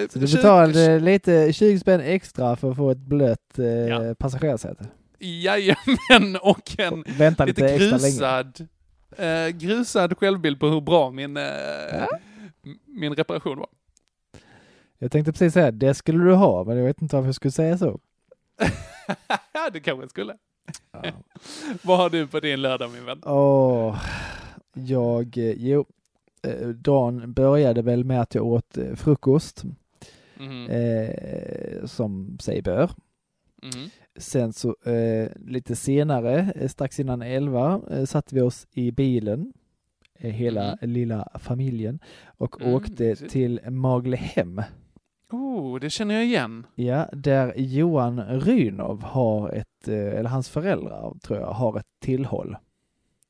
Så 0.09 0.19
du 0.19 0.27
20 0.27 0.35
betalade 0.35 0.99
lite 0.99 1.53
20 1.53 1.79
spänn 1.79 2.01
extra 2.01 2.55
för 2.55 2.71
att 2.71 2.75
få 2.77 2.91
ett 2.91 2.97
blött 2.97 3.59
eh, 3.59 3.65
Ja. 3.65 4.15
passagerarsäte. 4.15 4.85
Jajamän, 5.19 6.37
och 6.41 6.79
en 6.79 7.03
Vänta 7.17 7.45
lite, 7.45 7.61
lite 7.77 7.77
grusad, 7.77 8.67
eh, 9.17 9.47
grusad 9.47 10.17
självbild 10.17 10.59
på 10.59 10.67
hur 10.67 10.81
bra 10.81 11.11
min, 11.11 11.37
eh, 11.37 11.43
m- 12.65 12.79
min 12.85 13.13
reparation 13.15 13.57
var. 13.57 13.67
Jag 14.99 15.11
tänkte 15.11 15.31
precis 15.31 15.53
säga 15.53 15.71
det 15.71 15.93
skulle 15.93 16.23
du 16.23 16.33
ha, 16.33 16.63
men 16.63 16.77
jag 16.77 16.85
vet 16.85 17.01
inte 17.01 17.15
varför 17.15 17.27
jag 17.27 17.35
skulle 17.35 17.51
säga 17.51 17.77
så. 17.77 17.99
ja, 19.53 19.69
det 19.73 19.79
kanske 19.79 20.03
jag 20.03 20.09
skulle. 20.09 20.37
Ja. 20.91 21.03
Vad 21.83 21.97
har 21.97 22.09
du 22.09 22.27
på 22.27 22.39
din 22.39 22.61
lördag 22.61 22.91
min 22.91 23.05
vän? 23.05 23.21
Åh, 23.25 24.01
jag, 24.73 25.37
eh, 25.37 25.51
jo, 25.57 25.85
eh, 26.47 26.67
dagen 26.67 27.33
började 27.33 27.81
väl 27.81 28.03
med 28.03 28.21
att 28.21 28.35
jag 28.35 28.45
åt 28.45 28.77
eh, 28.77 28.95
frukost, 28.95 29.63
Mhm, 30.39 30.69
eh, 30.69 31.85
som 31.85 32.37
sig 32.39 32.61
bör. 32.61 32.91
mhm. 33.63 33.89
Sen 34.19 34.53
så 34.53 34.75
eh, 34.85 35.29
lite 35.35 35.75
senare, 35.75 36.67
strax 36.69 36.99
innan 36.99 37.21
elva, 37.21 37.81
eh, 37.91 38.05
satte 38.05 38.35
vi 38.35 38.41
oss 38.41 38.67
i 38.71 38.91
bilen, 38.91 39.53
hela 40.19 40.77
lilla 40.81 41.27
familjen, 41.39 41.99
och 42.37 42.61
Mm, 42.61 42.73
åkte 42.73 43.15
till 43.15 43.59
Maglehem. 43.69 44.61
Oh, 45.29 45.79
det 45.79 45.89
känner 45.89 46.15
jag 46.15 46.25
igen. 46.25 46.67
Ja, 46.75 47.09
där 47.13 47.53
Johan 47.57 48.39
Rynov 48.39 49.03
har 49.03 49.49
ett, 49.49 49.87
eh, 49.87 49.95
eller 49.95 50.29
hans 50.29 50.49
föräldrar 50.49 51.13
tror 51.23 51.39
jag, 51.39 51.47
har 51.47 51.79
ett 51.79 51.99
tillhåll. 51.99 52.57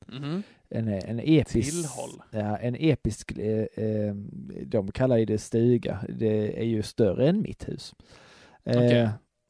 Mhm. 0.08 0.44
En, 0.70 0.88
en 0.88 1.20
episk, 1.20 1.72
Tillhåll. 1.72 2.22
Ja, 2.32 2.58
en 2.58 2.76
episk, 2.80 3.32
eh, 3.32 3.64
eh, 3.86 4.16
de 4.66 4.92
kallar 4.92 5.26
det 5.26 5.38
stuga, 5.38 6.00
det 6.10 6.60
är 6.60 6.66
ju 6.66 6.84
större 6.84 7.30
än 7.30 7.42
mitt 7.42 7.70
hus. 7.70 7.96
Eh, 8.64 8.78
Okej. 8.78 9.10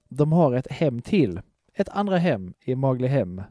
De 0.10 0.32
har 0.32 0.54
ett 0.54 0.72
hem 0.72 1.02
till, 1.02 1.42
ett 1.74 1.90
andra 1.90 2.18
hem 2.18 2.54
i 2.62 2.76
Maglehem 2.76 3.42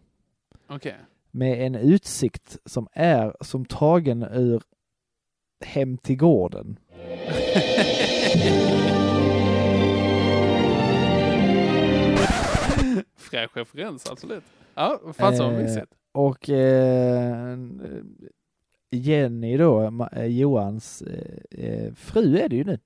Okej. 0.69 0.97
med 1.31 1.67
en 1.67 1.75
utsikt 1.75 2.59
som 2.65 2.89
är 2.93 3.37
som 3.41 3.65
tagen 3.65 4.23
ur 4.23 4.63
Hem 5.61 5.99
till 5.99 6.17
gården. 6.17 6.79
Fräsch 13.17 13.57
referens, 13.57 14.11
absolut. 14.11 14.45
Ja, 14.75 15.01
fan 15.15 15.37
så 15.37 15.51
Eh, 15.51 15.59
mysigt. 15.63 15.93
Och 16.13 16.51
eh, 16.51 17.59
Jenny 18.91 19.57
då, 19.57 19.83
eh, 20.13 20.25
Johans 20.27 21.03
eh, 21.03 21.65
eh, 21.65 21.95
fru 21.95 22.39
är 22.39 22.49
det 22.49 22.57
ju 22.57 22.65
nu. 22.65 22.79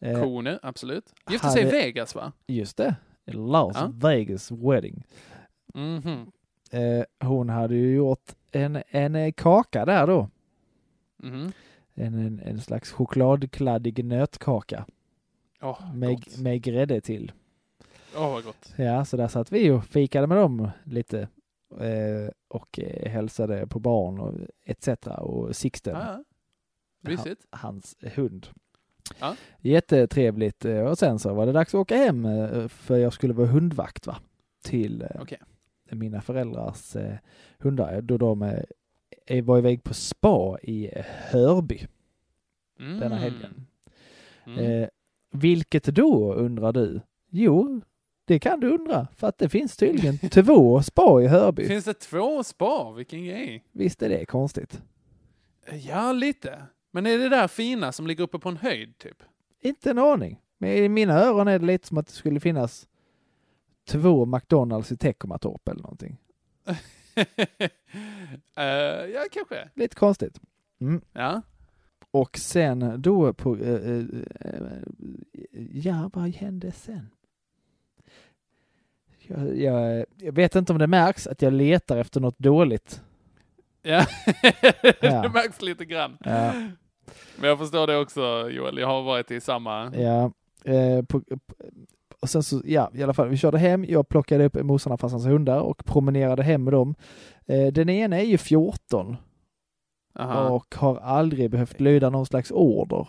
Eh, 0.00 0.22
Kone, 0.22 0.58
absolut. 0.62 1.12
Gifte 1.30 1.50
sig 1.50 1.62
i 1.62 1.70
Vegas 1.70 2.14
va? 2.14 2.32
Just 2.46 2.76
det, 2.76 2.96
Las 3.24 3.76
Ja. 3.76 3.90
Vegas 3.94 4.50
wedding. 4.50 5.04
Mhm. 5.74 6.26
Eh, 6.70 7.28
hon 7.28 7.48
hade 7.48 7.74
ju 7.74 7.94
gjort 7.94 8.32
en, 8.52 8.82
en 8.88 9.32
kaka 9.32 9.84
där 9.84 10.06
då. 10.06 10.28
Mhm. 11.22 11.52
En, 11.94 12.14
en, 12.14 12.40
en 12.44 12.60
slags 12.60 12.92
chokladkladdig 12.92 14.04
nötkaka 14.04 14.86
Åh, 15.64 15.94
med, 15.94 16.10
gott. 16.16 16.38
med 16.38 16.62
grädde 16.62 17.00
till. 17.00 17.32
Åh, 18.16 18.32
vad 18.32 18.44
gott. 18.44 18.72
Ja, 18.76 19.04
så 19.04 19.16
där 19.16 19.28
satt 19.28 19.52
vi 19.52 19.70
och 19.70 19.84
fikade 19.84 20.26
med 20.26 20.36
dem 20.38 20.68
lite 20.84 21.20
eh, 21.80 22.30
och 22.48 22.78
eh, 22.78 23.10
hälsade 23.10 23.66
på 23.66 23.78
barn 23.78 24.20
och 24.20 24.34
etc. 24.64 24.88
och 25.18 25.56
Sixten, 25.56 25.96
Ja, 25.96 26.24
ja. 27.26 27.34
Hans 27.50 27.96
hund. 28.14 28.46
Ja. 29.20 29.36
Jättetrevligt 29.60 30.64
eh, 30.64 30.80
och 30.80 30.98
sen 30.98 31.18
så 31.18 31.34
var 31.34 31.46
det 31.46 31.52
dags 31.52 31.74
att 31.74 31.78
åka 31.78 31.96
hem 31.96 32.24
eh, 32.24 32.68
för 32.68 32.96
jag 32.96 33.12
skulle 33.12 33.34
vara 33.34 33.46
hundvakt 33.46 34.06
va? 34.06 34.16
till 34.62 35.06
Okej. 35.20 35.38
mina 35.90 36.20
föräldrars 36.20 36.96
hundar 37.58 38.00
då 38.00 38.18
de 38.18 38.38
var 39.44 39.58
iväg 39.58 39.82
på 39.84 39.94
spa 39.94 40.58
i 40.62 40.90
Hörby 41.30 41.86
Mm. 42.80 43.00
denna 43.00 43.16
helgen. 43.16 43.66
Mm. 44.46 44.88
Vilket 45.34 45.84
då 45.84 46.34
undrar 46.34 46.72
du? 46.72 47.00
Jo, 47.30 47.80
det 48.24 48.38
kan 48.38 48.60
du 48.60 48.70
undra 48.70 49.08
för 49.16 49.28
att 49.28 49.38
det 49.38 49.48
finns 49.48 49.76
tydligen 49.76 50.18
två 50.30 50.82
spa 50.82 51.22
i 51.22 51.26
Hörby. 51.26 51.66
Finns 51.66 51.84
det 51.84 51.94
två 51.94 52.44
spa? 52.44 52.92
Vilken 52.92 53.24
grej. 53.24 53.64
Visst 53.72 54.02
är 54.02 54.08
det 54.08 54.26
konstigt? 54.26 54.82
Ja, 55.72 56.12
lite. 56.12 56.62
Men 56.92 57.06
är 57.06 57.18
det 57.18 57.28
där 57.28 57.48
fina 57.48 57.92
som 57.92 58.06
ligger 58.06 58.24
uppe 58.24 58.38
på 58.38 58.48
en 58.48 58.56
höjd 58.56 58.98
typ? 58.98 59.22
Inte 59.62 59.90
en 59.90 59.98
aning. 59.98 60.40
Men 60.58 60.70
i 60.70 60.88
mina 60.88 61.14
öron 61.14 61.48
är 61.48 61.58
det 61.58 61.66
lite 61.66 61.86
som 61.88 61.98
att 61.98 62.06
det 62.06 62.12
skulle 62.12 62.40
finnas 62.40 62.88
två 63.88 64.26
McDonalds 64.26 64.92
i 64.92 64.96
Teckomatorp 64.96 65.68
eller 65.68 65.82
någonting. 65.82 66.16
Eh, 68.56 68.64
ja, 69.14 69.24
kanske. 69.32 69.68
Lite 69.74 69.96
konstigt. 69.96 70.40
Mm. 70.80 71.00
Ja. 71.12 71.42
Och 72.14 72.38
sen 72.38 73.02
då 73.02 73.32
på... 73.32 73.56
eh, 73.56 73.74
eh, 73.74 74.04
eh, 74.40 74.78
ja, 75.72 76.10
vad 76.12 76.28
hände 76.30 76.72
sen? 76.72 77.08
Jag, 79.26 79.58
jag, 79.58 80.04
jag 80.16 80.32
vet 80.32 80.54
inte 80.56 80.72
om 80.72 80.78
det 80.78 80.86
märks 80.86 81.26
att 81.26 81.42
jag 81.42 81.52
letar 81.52 81.96
efter 81.96 82.20
något 82.20 82.38
dåligt. 82.38 83.02
Ja, 83.82 84.06
Ja. 84.82 85.22
det 85.22 85.30
märks 85.34 85.62
lite 85.62 85.84
grann. 85.84 86.16
Ja. 86.24 86.52
Men 87.36 87.48
jag 87.48 87.58
förstår 87.58 87.86
det 87.86 87.98
också 87.98 88.50
Joel, 88.50 88.78
jag 88.78 88.86
har 88.86 89.02
varit 89.02 89.30
i 89.30 89.40
samma... 89.40 89.92
Ja, 89.94 90.32
eh, 90.72 91.02
på, 91.04 91.20
på, 91.20 91.54
och 92.20 92.30
sen 92.30 92.42
så, 92.42 92.62
ja, 92.64 92.90
i 92.94 93.02
alla 93.02 93.14
fall, 93.14 93.28
vi 93.28 93.36
körde 93.36 93.58
hem. 93.58 93.84
Jag 93.84 94.08
plockade 94.08 94.44
upp 94.44 94.62
morsan 94.62 94.92
och 94.92 95.00
farsans 95.00 95.26
hundar 95.26 95.60
och 95.60 95.84
promenerade 95.84 96.42
hem 96.42 96.64
med 96.64 96.72
dem. 96.72 96.94
Eh, 97.46 97.66
den 97.72 97.88
ena 97.88 98.20
är 98.20 98.24
ju 98.24 98.38
14 98.38 99.16
Aha. 100.18 100.48
och 100.48 100.74
har 100.74 100.96
aldrig 100.96 101.50
behövt 101.50 101.80
lyda 101.80 102.10
någon 102.10 102.26
slags 102.26 102.50
order. 102.50 103.08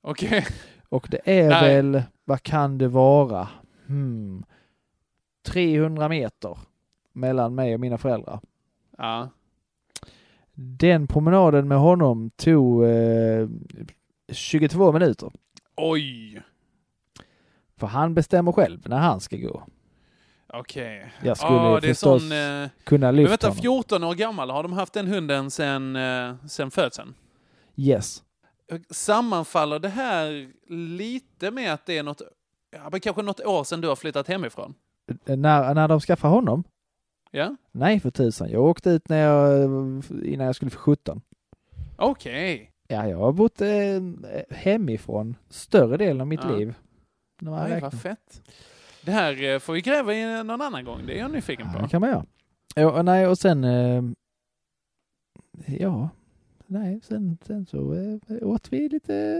Okej. 0.00 0.46
Och 0.88 1.08
det 1.10 1.20
är 1.24 1.48
Nej. 1.48 1.74
väl, 1.74 2.02
vad 2.24 2.42
kan 2.42 2.78
det 2.78 2.88
vara? 2.88 3.48
Hmm, 3.86 4.44
300 5.46 6.08
meter 6.08 6.58
mellan 7.12 7.54
mig 7.54 7.74
och 7.74 7.80
mina 7.80 7.98
föräldrar. 7.98 8.40
Ja. 8.98 9.28
Den 10.54 11.06
promenaden 11.06 11.68
med 11.68 11.78
honom 11.78 12.30
tog 12.30 12.84
eh, 12.84 13.48
22 14.32 14.92
minuter. 14.92 15.32
Oj. 15.76 16.42
För 17.76 17.86
han 17.86 18.14
bestämmer 18.14 18.52
själv 18.52 18.88
när 18.88 18.98
han 18.98 19.20
ska 19.20 19.36
gå. 19.36 19.62
Okej. 20.52 21.12
Jag 21.22 21.36
skulle 21.36 21.52
Ja, 21.54 21.78
det 21.80 21.86
är 21.88 21.94
förstås 21.94 22.22
sån... 22.22 22.32
Eh... 22.32 22.68
kunna 22.84 23.06
Men 23.06 23.16
lyfta 23.16 23.30
vänta, 23.30 23.48
honom. 23.48 23.62
14 23.62 24.04
år 24.04 24.14
gammal, 24.14 24.50
har 24.50 24.62
de 24.62 24.72
haft 24.72 24.92
den 24.92 25.06
hunden 25.06 25.50
sen, 25.50 25.96
eh, 25.96 26.34
sen 26.48 26.70
födseln? 26.70 27.14
Yes. 27.76 28.22
Sammanfaller 28.90 29.78
det 29.78 29.88
här 29.88 30.52
lite 30.96 31.50
med 31.50 31.72
att 31.72 31.86
det 31.86 31.98
är 31.98 32.02
något, 32.02 32.22
ja, 32.70 32.88
men 32.92 33.00
kanske 33.00 33.22
något 33.22 33.40
år 33.40 33.64
sedan 33.64 33.80
du 33.80 33.88
har 33.88 33.96
flyttat 33.96 34.28
hemifrån? 34.28 34.74
När, 35.24 35.74
när 35.74 35.88
de 35.88 36.00
skaffade 36.00 36.34
honom? 36.34 36.64
Ja? 37.30 37.56
Nej 37.72 38.00
för 38.00 38.10
tusan. 38.10 38.50
Jag 38.50 38.62
åkte 38.64 38.90
ut 38.90 39.08
när 39.08 39.18
jag, 39.22 39.64
innan 40.24 40.46
jag 40.46 40.54
skulle 40.56 40.70
få 40.70 40.78
17. 40.78 41.20
Okej. 41.96 42.72
Ja, 42.88 43.08
jag 43.08 43.18
har 43.18 43.32
bott 43.32 43.60
eh, 43.60 43.68
hemifrån 44.50 45.36
större 45.48 45.96
delen 45.96 46.20
av 46.20 46.26
mitt 46.26 46.40
Ja. 46.44 46.56
liv. 46.56 46.74
När 47.40 47.50
man 47.50 47.80
vad 47.80 48.00
fett. 48.00 48.42
Det 49.08 49.12
här 49.14 49.42
eh, 49.42 49.58
får 49.58 49.72
vi 49.72 49.80
gräva 49.80 50.14
i 50.14 50.44
någon 50.44 50.60
annan 50.60 50.84
gång, 50.84 51.06
det 51.06 51.14
är 51.14 51.18
jag 51.18 51.30
nyfiken 51.30 51.66
Ja, 51.66 51.78
det 51.78 51.82
på. 51.84 51.88
kan 51.88 52.00
man 52.00 52.10
göra. 52.10 52.24
Ja, 52.74 52.90
och 52.98 53.04
nej, 53.04 53.26
och 53.26 53.38
sen... 53.38 53.64
Eh, 53.64 54.02
ja, 55.66 56.08
nej, 56.66 57.00
sen, 57.02 57.38
sen 57.46 57.66
så 57.66 57.94
eh, 57.94 58.48
åt 58.48 58.72
vi 58.72 58.88
lite 58.88 59.38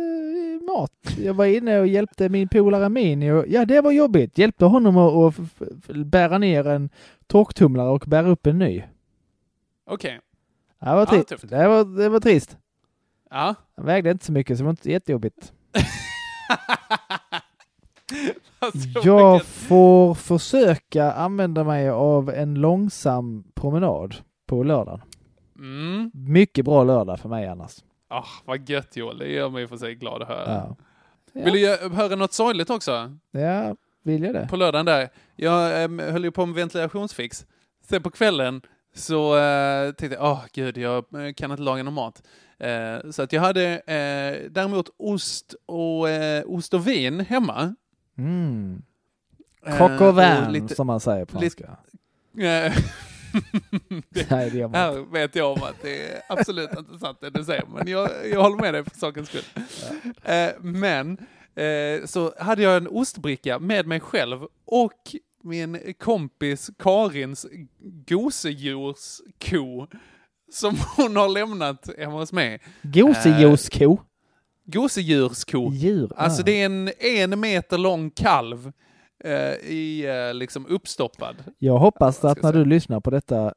mat. 0.67 0.93
Jag 1.19 1.35
var 1.35 1.45
inne 1.45 1.81
och 1.81 1.87
hjälpte 1.87 2.29
min 2.29 2.49
polare 2.49 2.89
Mini 2.89 3.27
ja, 3.49 3.65
det 3.65 3.81
var 3.81 3.91
jobbigt. 3.93 4.39
Hjälpte 4.39 4.65
honom 4.65 4.97
att, 4.97 5.39
att 5.39 5.97
bära 6.07 6.39
ner 6.39 6.67
en 6.69 6.91
torktumlare 7.27 7.89
och 7.89 8.05
bära 8.07 8.29
upp 8.29 8.47
en 8.47 8.59
ny. 8.59 8.83
Okej. 9.87 10.21
Det 10.81 10.87
var, 10.87 10.97
Ja, 10.99 11.07
trist. 11.07 11.29
tufft. 11.29 11.49
det 11.51 11.69
var, 11.69 11.85
det 12.03 12.09
var 12.09 12.21
trist. 12.21 12.57
Ja. 13.31 13.55
Han 13.77 13.87
vägde 13.87 14.11
inte 14.11 14.25
så 14.25 14.33
mycket 14.33 14.57
så 14.57 14.63
det 14.63 14.65
var 14.65 14.71
inte 14.71 14.91
jättejobbigt. 14.93 15.53
Jag 19.05 19.45
får 19.45 20.15
försöka 20.15 21.13
använda 21.13 21.65
mig 21.65 21.89
av 21.89 22.31
en 22.31 22.55
långsam 22.55 23.45
promenad 23.55 24.15
på 24.47 24.63
lördagen. 24.63 25.01
Mm. 25.59 26.11
Mycket 26.15 26.65
bra 26.65 26.85
lördag 26.85 27.21
för 27.21 27.29
mig 27.29 27.47
annars. 27.47 27.77
Ah, 28.09 28.25
vad 28.45 28.69
gött 28.69 28.97
Joel, 28.97 29.19
det 29.19 29.29
gör 29.29 29.49
mig 29.49 29.67
för 29.67 29.77
sig 29.77 29.95
glad 29.95 30.23
att 30.23 30.29
höra. 30.29 30.53
Ja. 30.55 30.77
Vill 31.33 31.53
du 31.53 31.89
höra 31.89 32.17
något 32.17 32.33
sorgligt 32.33 32.71
också? 32.71 33.17
Ja, 33.31 33.77
vill 34.03 34.23
jag 34.23 34.35
det? 34.35 34.49
På 34.51 34.57
lördagen 34.57 34.87
där. 34.87 35.09
Jag 35.37 35.83
äm, 35.83 35.99
höll 35.99 36.25
ju 36.25 36.31
på 36.31 36.47
med 36.47 36.55
ventilationsfix. 36.55 37.47
sen 37.89 38.03
på 38.03 38.11
kvällen 38.11 38.63
så 38.95 39.39
eh, 39.39 39.93
tänkte 39.93 40.17
jag, 40.17 40.33
åh 40.33 40.45
gud, 40.53 40.79
jag 40.79 40.97
eh, 40.97 41.33
kan 41.33 41.51
inte 41.51 41.63
laga 41.63 41.83
någon 41.83 41.95
mat. 41.95 42.23
Eh, 42.59 43.11
så 43.11 43.23
att 43.23 43.33
jag 43.33 43.43
hade 43.43 43.65
eh, 43.75 44.51
däremot 44.51 44.89
ost 44.97 45.55
och, 45.67 46.07
ost 46.45 46.75
och 46.75 46.87
vin 46.87 47.21
hemma. 47.21 47.75
Mm. 48.19 48.83
Eh, 49.67 49.79
Coq 49.79 50.01
au 50.01 50.09
och 50.09 50.19
vin, 50.19 50.53
lite- 50.53 50.75
som 50.75 50.87
man 50.87 51.01
säger 51.01 51.25
på 51.25 51.41
lite- 51.41 51.65
franska. 51.65 51.79
Eh, 52.39 52.73
det, 54.11 54.31
Nej, 54.31 54.51
här 54.73 55.13
vet 55.13 55.35
jag 55.35 55.53
om 55.53 55.63
att 55.63 55.83
det 55.83 56.13
är 56.13 56.21
absolut 56.29 56.71
inte 56.79 56.99
sant 56.99 57.19
det 57.21 57.31
du 57.31 57.45
säger, 57.45 57.65
men 57.75 57.89
jag, 57.89 58.11
jag 58.33 58.43
håller 58.43 58.57
med 58.57 58.75
dig 58.75 58.85
för 58.85 58.99
sakens 58.99 59.29
skull. 59.29 59.45
Eh, 60.25 60.49
men 60.61 61.19
eh, 61.55 62.07
så 62.07 62.35
hade 62.39 62.63
jag 62.63 62.77
en 62.77 62.89
ostbricka 62.89 63.59
med 63.59 63.87
mig 63.87 64.01
själv 64.01 64.43
och 64.65 64.93
min 65.43 65.95
kompis 65.99 66.71
Karins 66.79 67.47
gosedjursko 68.07 69.87
som 70.53 70.77
hon 70.97 71.17
har 71.17 71.29
lämnat 71.29 71.89
hemma 71.99 72.13
hos 72.19 72.33
mig. 72.33 72.61
Gosedjursko. 72.83 73.99
Gosedjursko. 74.73 75.71
Djur. 75.73 76.13
Alltså 76.17 76.43
ah. 76.43 76.45
det 76.45 76.63
är 76.63 76.67
en 76.67 76.91
en 77.33 77.41
meter 77.41 77.79
lång 77.79 78.11
kalv 78.11 78.73
eh, 79.25 79.33
i 79.71 80.05
eh, 80.29 80.35
liksom 80.35 80.67
uppstoppad. 80.67 81.37
Jag 81.59 81.79
hoppas 81.79 82.25
att 82.25 82.43
när 82.43 82.53
jag 82.53 82.55
du 82.55 82.65
lyssnar 82.65 83.01
på 83.01 83.11
detta 83.11 83.55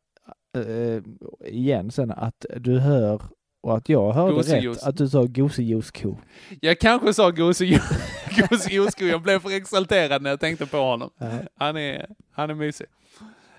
eh, 0.58 1.04
igen 1.52 1.92
sen 1.92 2.12
att 2.12 2.46
du 2.58 2.80
hör 2.80 3.22
och 3.64 3.78
att 3.78 3.90
jag 3.90 4.12
hörde 4.14 4.34
Gosedjurs. 4.36 4.78
rätt 4.78 4.84
att 4.84 4.98
du 4.98 5.10
sa 5.10 5.24
gosedjursko. 5.24 6.18
Jag 6.62 6.80
kanske 6.80 7.14
sa 7.14 7.30
gosedjur- 7.30 8.48
gosedjursko, 8.50 9.06
jag 9.06 9.22
blev 9.22 9.40
för 9.40 9.50
exalterad 9.58 10.22
när 10.22 10.30
jag 10.30 10.40
tänkte 10.40 10.66
på 10.66 10.78
honom. 10.78 11.10
Ja. 11.18 11.30
Han 11.56 11.78
är, 11.78 12.08
han 12.32 12.50
är 12.50 12.54
mysig. 12.54 12.88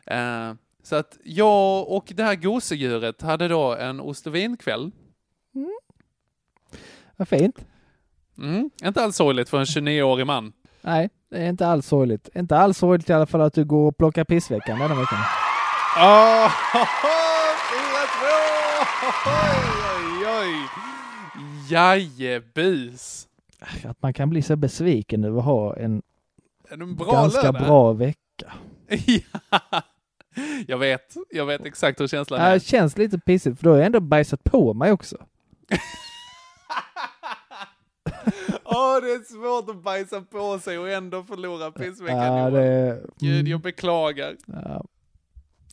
Eh, 0.07 0.53
så 0.83 0.97
att 0.97 1.19
jag 1.25 1.89
och 1.89 2.13
det 2.17 2.23
här 2.23 2.35
gosedjuret 2.35 3.23
hade 3.23 3.49
då 3.49 3.75
en 3.75 4.01
ost 4.01 4.27
och 4.27 4.35
vinkväll. 4.35 4.91
Vad 7.23 7.29
fint. 7.29 7.65
Mm, 8.39 8.71
inte 8.85 9.03
alls 9.05 9.17
sorgligt 9.17 9.49
för 9.49 9.59
en 9.59 9.65
29-årig 9.65 10.27
man. 10.27 10.53
Nej, 10.81 11.11
det 11.31 11.37
är 11.39 11.49
inte 11.49 11.67
alls 11.67 11.87
sorgligt. 11.87 12.29
Inte 12.35 12.57
alls 12.59 12.79
sorgligt 12.79 13.11
i 13.11 13.13
alla 13.13 13.27
fall 13.27 13.41
att 13.41 13.55
du 13.55 13.65
går 13.65 13.89
och 13.89 13.97
plockar 13.97 14.25
pissveckan 14.25 14.79
denna 14.79 14.95
veckan. 14.95 15.19
Oh, 15.97 16.49
4-2! 16.49 16.51
Oj, 19.27 20.27
oj, 20.27 20.29
oj. 20.43 20.69
Jajebus. 21.71 23.29
Att 23.85 24.03
man 24.03 24.15
kan 24.15 24.31
bli 24.31 24.43
så 24.43 24.57
besviken 24.57 25.25
över 25.25 25.39
att 25.39 25.45
ha 25.45 25.77
en 25.77 26.03
En 26.71 26.97
bra 26.97 27.13
ganska 27.13 27.43
lördag. 27.43 27.63
bra 27.63 27.93
vecka. 27.93 28.53
ja. 29.07 29.21
Jag 30.67 30.79
vet, 30.79 31.15
jag 31.31 31.47
vet 31.47 31.67
exakt 31.67 32.01
hur 32.01 32.09
känslan 32.09 32.41
Ja, 32.41 32.47
är. 32.47 32.55
Det 32.55 32.61
känns 32.61 32.99
lite 32.99 33.19
pissigt 33.19 33.57
för 33.59 33.65
då 33.65 33.71
har 33.71 33.77
jag 33.77 33.87
ändå 33.87 34.01
bajsat 34.01 34.45
på 34.45 34.75
mig 34.75 34.93
också. 34.93 35.17
Åh, 38.65 38.97
det 39.03 39.13
är 39.13 39.33
svårt 39.33 39.71
att 39.77 39.83
bajsa 39.83 40.21
på 40.21 40.59
sig 40.59 40.79
och 40.79 40.91
ändå 40.91 41.23
förlora 41.25 41.71
pissveckan. 41.71 42.19
Ja, 42.37 42.51
det... 42.51 43.01
Gud, 43.21 43.35
mm, 43.41 43.47
jag 43.47 43.61
beklagar. 43.61 44.37
ja. 44.47 44.85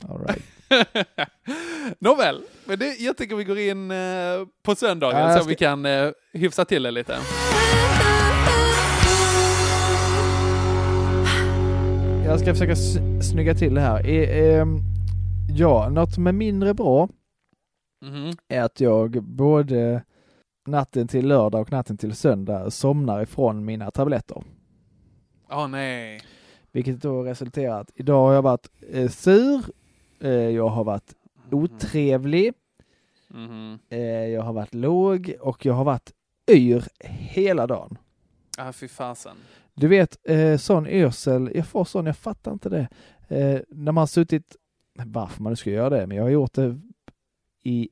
All 0.08 0.26
right. 0.26 0.42
Nåväl, 1.98 2.42
men 2.64 2.78
det, 2.78 3.00
jag 3.00 3.16
tycker 3.16 3.36
vi 3.36 3.44
går 3.44 3.58
in 3.58 3.90
eh, 3.90 3.96
på 4.62 4.74
söndagen 4.74 5.18
Ja, 5.20 5.26
jag 5.28 5.32
så 5.38 5.42
ska- 5.44 5.48
vi 5.48 5.54
kan 5.54 5.86
eh, 5.86 6.10
hyfsa 6.32 6.64
till 6.64 6.82
det 6.82 6.90
lite. 6.90 7.18
Jag 12.24 12.40
ska 12.40 12.52
försöka 12.54 12.76
snygga 13.22 13.54
till 13.54 13.74
det 13.74 13.80
här. 13.80 14.06
E, 14.06 14.50
ehm, 14.56 14.78
ja, 15.56 15.88
något 15.88 16.12
som 16.14 16.26
är 16.26 16.32
mindre 16.32 16.74
bra 16.74 17.08
Mhm. 18.04 18.32
är 18.48 18.62
att 18.62 18.80
jag 18.80 19.22
både 19.24 20.02
natten 20.70 21.08
till 21.08 21.26
lördag 21.28 21.60
och 21.60 21.72
natten 21.72 21.96
till 21.96 22.14
söndag 22.14 22.70
somnar 22.70 23.22
ifrån 23.22 23.64
mina 23.64 23.90
tabletter. 23.90 24.42
Åh 25.50 25.68
nej. 25.68 26.20
Vilket 26.72 27.02
då 27.02 27.22
resulterar 27.22 27.80
att 27.80 27.90
idag 27.94 28.26
har 28.26 28.32
jag 28.34 28.42
varit 28.42 28.68
eh, 28.92 29.08
sur, 29.10 29.62
eh, 30.20 30.30
jag 30.30 30.68
har 30.68 30.84
varit 30.84 31.14
otrevlig, 31.50 32.52
Mhm. 33.28 33.78
eh, 33.90 33.98
jag 34.26 34.42
har 34.42 34.52
varit 34.52 34.74
låg 34.74 35.34
och 35.40 35.66
jag 35.66 35.74
har 35.74 35.84
varit 35.84 36.12
yr 36.50 36.84
hela 37.04 37.66
dagen. 37.66 37.98
Ah, 38.58 38.72
fy 38.72 38.88
fasen. 38.88 39.36
Du 39.74 39.88
vet, 39.88 40.18
eh, 40.30 40.56
sån 40.56 40.86
yrsel, 40.86 41.50
jag 41.54 41.66
får 41.66 41.84
sån, 41.84 42.06
jag 42.06 42.16
fattar 42.16 42.52
inte 42.52 42.68
det. 42.68 42.88
Eh, 43.28 43.60
när 43.68 43.92
man 43.92 43.96
har 44.02 44.06
suttit, 44.06 44.56
varför 45.04 45.42
man 45.42 45.52
nu 45.52 45.56
ska 45.56 45.70
göra 45.70 45.90
det, 45.90 46.06
men 46.06 46.16
jag 46.16 46.24
har 46.24 46.30
gjort 46.30 46.52
det 46.54 46.80
i 47.62 47.88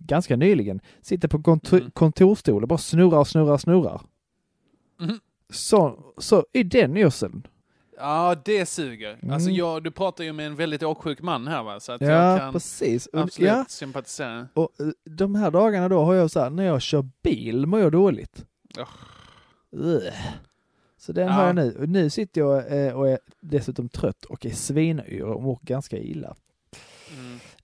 ganska 0.00 0.36
nyligen. 0.36 0.80
Sitter 1.02 1.28
på 1.28 1.42
kontor, 1.42 1.78
Mm. 1.78 1.90
kontorstol 1.90 2.62
och 2.62 2.68
bara 2.68 2.78
snurrar 2.78 3.18
och 3.18 3.28
snurrar 3.28 3.52
och 3.52 3.60
snurrar. 3.60 4.00
Mhm. 5.00 5.20
Så, 5.50 5.98
så 6.18 6.46
är 6.52 6.64
den 6.64 6.96
yrseln. 6.96 7.46
Ja, 7.96 8.36
det 8.44 8.66
suger. 8.66 9.18
Mm. 9.22 9.34
Alltså, 9.34 9.50
jag, 9.50 9.82
du 9.84 9.90
pratar 9.90 10.24
ju 10.24 10.32
med 10.32 10.46
en 10.46 10.56
väldigt 10.56 10.82
åksjuk 10.82 11.22
man 11.22 11.46
här 11.46 11.62
va? 11.62 11.80
Så 11.80 11.92
att 11.92 12.00
Ja, 12.00 12.08
jag 12.10 12.38
kan 12.38 12.52
precis. 12.52 13.08
Absolut 13.12 13.48
ja, 13.50 13.64
sympatisera. 13.68 14.48
och 14.54 14.68
eh, 14.80 14.86
de 15.04 15.34
här 15.34 15.50
dagarna 15.50 15.88
då 15.88 16.04
har 16.04 16.14
jag 16.14 16.30
så 16.30 16.40
här, 16.40 16.50
när 16.50 16.64
jag 16.64 16.82
kör 16.82 17.08
bil 17.22 17.66
mår 17.66 17.80
jag 17.80 17.92
dåligt. 17.92 18.44
Ugh. 19.72 20.12
Så 20.98 21.12
den 21.12 21.26
Ja. 21.26 21.32
har 21.32 21.46
jag 21.46 21.54
nu. 21.54 21.76
Och 21.80 21.88
nu 21.88 22.10
sitter 22.10 22.40
jag 22.40 22.86
eh, 22.86 22.92
och 22.92 23.08
är 23.08 23.18
dessutom 23.40 23.88
trött 23.88 24.24
och 24.24 24.46
är 24.46 24.50
svinyr 24.50 25.22
och 25.22 25.42
mår 25.42 25.58
ganska 25.62 25.98
illa. 25.98 26.34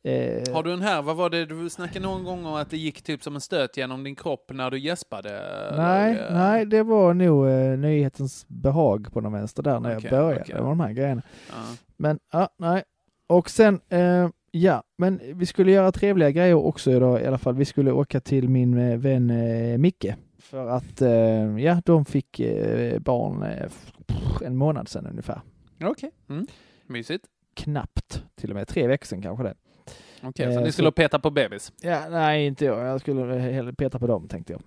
Eh, 0.06 0.54
Har 0.54 0.62
du 0.62 0.72
en 0.72 0.82
här, 0.82 1.02
vad 1.02 1.16
var 1.16 1.30
det, 1.30 1.46
du 1.46 1.70
snackade 1.70 2.06
någon 2.06 2.24
gång 2.24 2.46
om 2.46 2.54
att 2.54 2.70
det 2.70 2.76
gick 2.76 3.02
typ 3.02 3.22
som 3.22 3.34
en 3.34 3.40
stöt 3.40 3.76
genom 3.76 4.04
din 4.04 4.14
kropp 4.14 4.50
när 4.54 4.70
du 4.70 4.78
gäspade? 4.78 5.30
Nej, 5.76 6.16
eller? 6.16 6.30
nej, 6.32 6.66
det 6.66 6.82
var 6.82 7.14
nog 7.14 7.48
eh, 7.48 7.78
nyhetens 7.78 8.46
behag 8.48 9.12
på 9.12 9.20
den 9.20 9.32
vänster 9.32 9.62
där 9.62 9.80
när 9.80 9.96
Okej, 9.96 10.08
jag 10.10 10.20
började 10.20 10.40
okej. 10.42 10.54
med 10.54 10.64
de 10.64 10.80
här 10.80 10.92
grejerna. 10.92 11.22
Ja. 11.48 11.76
Men 11.96 12.18
ja, 12.32 12.48
nej. 12.56 12.82
Och 13.26 13.50
sen, 13.50 13.80
eh, 13.88 14.28
ja, 14.50 14.82
men 14.98 15.20
vi 15.34 15.46
skulle 15.46 15.72
göra 15.72 15.92
trevliga 15.92 16.30
grejer 16.30 16.54
också 16.54 16.90
idag 16.90 17.22
i 17.22 17.26
alla 17.26 17.38
fall. 17.38 17.54
Vi 17.54 17.64
skulle 17.64 17.92
åka 17.92 18.20
till 18.20 18.48
min 18.48 18.78
eh, 18.78 18.98
vän 18.98 19.30
eh, 19.30 19.78
Micke. 19.78 20.14
För 20.38 20.66
att, 20.66 21.02
eh, 21.02 21.58
ja, 21.58 21.82
de 21.84 22.04
fick 22.04 22.40
eh, 22.40 22.98
barn 22.98 23.44
en 24.42 24.56
månad 24.56 24.88
sedan 24.88 25.06
ungefär. 25.06 25.40
Okej, 25.84 26.10
mm. 26.28 26.46
mysigt. 26.86 27.24
Knappt, 27.54 28.24
till 28.34 28.50
och 28.50 28.56
med 28.56 28.68
tre 28.68 28.86
veckor 28.86 29.06
sedan 29.06 29.22
kanske 29.22 29.44
det. 29.44 29.54
Okej, 30.22 30.46
Eh, 30.46 30.54
så 30.54 30.60
ni 30.60 30.66
så- 30.66 30.72
skulle 30.72 30.92
peta 30.92 31.18
på 31.18 31.30
bebis? 31.30 31.72
Ja, 31.80 32.08
nej, 32.10 32.46
inte 32.46 32.64
jag. 32.64 32.86
Jag 32.86 33.00
skulle 33.00 33.34
hellre 33.38 33.72
peta 33.72 33.98
på 33.98 34.06
dem 34.06 34.28
tänkte 34.28 34.52
jag. 34.52 34.62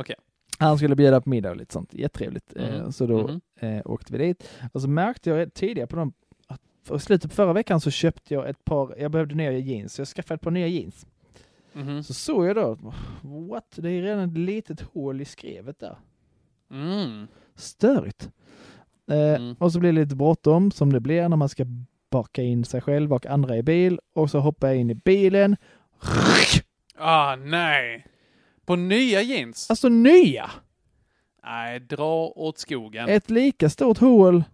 Okej. 0.00 0.16
Han 0.58 0.76
skulle 0.76 0.96
bjuda 0.96 1.20
på 1.20 1.28
middag 1.28 1.50
och 1.50 1.56
lite 1.56 1.72
sånt. 1.72 1.94
Jättetrevligt. 1.94 2.56
Eh, 2.56 2.74
Mhm. 2.80 2.92
Så 2.92 3.06
då 3.06 3.40
eh, 3.60 3.80
åkte 3.84 4.12
vi 4.12 4.18
dit. 4.18 4.48
Och 4.72 4.82
så 4.82 4.88
märkte 4.88 5.30
jag 5.30 5.54
tidigare 5.54 5.86
på 5.86 5.96
dem 5.96 6.12
i 6.94 6.98
slutet 6.98 7.30
på 7.30 7.34
förra 7.34 7.52
veckan 7.52 7.80
så 7.80 7.90
köpte 7.90 8.34
jag 8.34 8.48
ett 8.48 8.64
par, 8.64 8.94
jag 8.98 9.10
behövde 9.10 9.34
nya 9.34 9.52
jeans, 9.52 9.94
så 9.94 10.00
jag 10.00 10.08
skaffade 10.08 10.34
ett 10.34 10.40
par 10.40 10.50
nya 10.50 10.66
jeans. 10.66 11.06
Mhm. 11.72 12.02
Så 12.02 12.14
såg 12.14 12.46
jag 12.46 12.56
då, 12.56 12.78
what? 13.22 13.64
Det 13.76 13.90
är 13.90 14.02
redan 14.02 14.30
ett 14.30 14.38
litet 14.38 14.80
hål 14.80 15.20
i 15.20 15.24
skrevet 15.24 15.78
där. 15.78 15.96
Mm. 16.70 17.26
Störigt. 17.54 18.30
Eh, 19.10 19.16
Mm. 19.34 19.56
Och 19.58 19.72
så 19.72 19.80
blir 19.80 19.92
det 19.92 20.00
lite 20.00 20.16
bråttom 20.16 20.70
som 20.70 20.92
det 20.92 21.00
blir 21.00 21.28
när 21.28 21.36
man 21.36 21.48
ska 21.48 21.64
baka 22.12 22.42
in 22.42 22.64
sig 22.64 22.80
själv 22.80 23.12
och 23.12 23.26
andra 23.26 23.56
i 23.56 23.62
bil. 23.62 24.00
Och 24.14 24.30
så 24.30 24.38
hoppar 24.38 24.68
jag 24.68 24.76
in 24.76 24.90
i 24.90 24.94
bilen. 24.94 25.56
Ah, 26.98 27.36
nej. 27.36 28.06
På 28.66 28.76
nya 28.76 29.22
jeans? 29.22 29.70
Alltså 29.70 29.88
nya! 29.88 30.50
Nej, 31.44 31.80
dra 31.80 32.26
åt 32.36 32.58
skogen. 32.58 33.08
Ett 33.08 33.30
lika 33.30 33.68
stort 33.70 33.98
hål, 33.98 34.44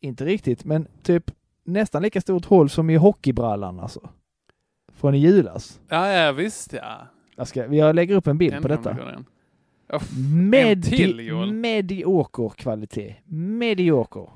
inte 0.00 0.24
riktigt, 0.24 0.64
men 0.64 0.86
typ 1.02 1.30
nästan 1.64 2.02
lika 2.02 2.20
stort 2.20 2.44
hål 2.44 2.70
som 2.70 2.90
i 2.90 2.96
hockeybrallan 2.96 3.80
alltså. 3.80 4.10
Från 4.92 5.14
i 5.14 5.18
julas. 5.18 5.80
Ja, 5.88 6.08
ja, 6.12 6.32
visst 6.32 6.72
ja. 6.72 7.06
Jag, 7.36 7.48
ska, 7.48 7.74
jag 7.74 7.94
lägger 7.94 8.14
upp 8.14 8.26
en 8.26 8.38
bild 8.38 8.52
Den 8.54 8.62
på 8.62 8.68
detta. 8.68 8.90
en 8.90 10.82
till, 10.82 11.16
Medi 11.16 11.22
Joel. 11.22 11.52
medioker 11.52 12.48
kvalitet. 12.48 13.14
Medioker. 13.24 14.28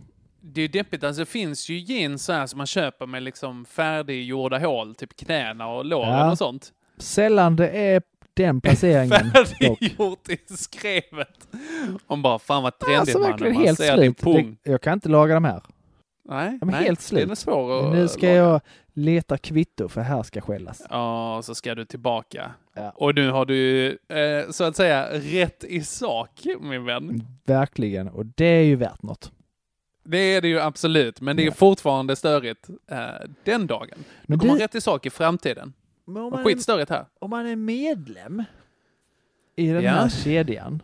Det 0.49 0.61
är 0.61 0.63
ju 0.63 0.69
deppigt, 0.69 1.05
alltså 1.05 1.23
det 1.23 1.27
finns 1.27 1.69
ju 1.69 1.79
jeans 1.79 2.25
så 2.25 2.33
här 2.33 2.47
som 2.47 2.57
man 2.59 2.67
köper 2.67 3.07
med 3.07 3.23
liksom 3.23 3.65
färdiggjorda 3.65 4.59
hål, 4.59 4.95
typ 4.95 5.17
knäna 5.17 5.69
och 5.69 5.85
låren 5.85 6.11
Ja. 6.13 6.31
och 6.31 6.39
sånt. 6.39 6.73
Sällan 6.99 7.57
det 7.57 7.69
är 7.69 8.03
den 8.35 8.61
placeringen. 8.61 9.11
Färdiggjort 9.35 10.29
i 10.29 10.39
skrevet. 10.55 11.49
Om 12.07 12.23
bara, 12.23 12.39
fan 12.39 12.63
vad 12.63 12.79
trendigt 12.79 13.01
Alltså 13.17 13.19
man 13.19 13.53
helt 13.55 13.79
ser 13.79 13.97
slut. 13.97 14.19
pung. 14.21 14.57
Det, 14.63 14.71
jag 14.71 14.81
kan 14.83 14.93
inte 14.93 15.09
laga 15.09 15.35
de 15.35 15.45
här. 15.45 15.63
Nej, 16.29 16.59
De 16.61 16.69
är 16.69 16.73
nej, 16.73 16.85
helt 16.85 17.01
slut. 17.01 17.21
Den 17.23 17.31
är 17.31 17.35
svår 17.35 17.87
att 17.89 17.95
Nu 17.95 18.09
ska 18.09 18.27
laga. 18.27 18.37
jag 18.39 18.61
leta 18.95 19.39
kvitto 19.39 19.89
för 19.89 20.01
här 20.01 20.23
ska 20.23 20.41
skällas. 20.41 20.83
Ja, 20.91 21.41
så 21.45 21.55
ska 21.55 21.75
du 21.75 21.85
tillbaka. 21.85 22.51
Ja. 22.75 22.91
Och 22.97 23.15
nu 23.15 23.31
har 23.31 23.45
du, 23.47 23.87
eh, 24.09 24.51
så 24.51 24.65
att 24.65 24.77
säga, 24.77 25.09
rätt 25.13 25.65
i 25.65 25.81
sak, 25.83 26.31
min 26.61 26.85
vän. 26.85 27.23
Verkligen. 27.47 28.09
Och 28.09 28.27
det 28.27 28.45
är 28.45 28.63
ju 28.63 28.77
värt 28.77 29.03
något. 29.03 29.33
Det 30.07 30.19
är 30.19 30.41
det 30.41 30.49
ju 30.49 30.61
absolut, 30.61 31.21
men 31.21 31.37
det 31.37 31.43
är 31.43 31.47
Ja. 31.47 31.53
fortfarande 31.53 32.17
störigt 32.17 32.69
eh, 32.91 32.99
den 33.45 33.67
dagen. 33.67 33.99
Men 34.27 34.39
kommer 34.39 34.55
du- 34.55 34.59
rätt 34.61 34.75
i 34.75 34.81
sak 34.81 35.07
i 35.07 35.11
framtiden. 35.11 35.73
Men 36.05 36.23
om 36.23 36.31
man, 36.31 36.45
skitstörigt 36.45 36.91
här. 36.91 37.07
om 37.19 37.31
man 37.31 37.47
är 37.47 37.57
medlem 37.57 38.43
i 39.57 39.67
den 39.69 39.83
Ja. 39.85 39.91
här 39.91 40.09
kedjan 40.09 40.83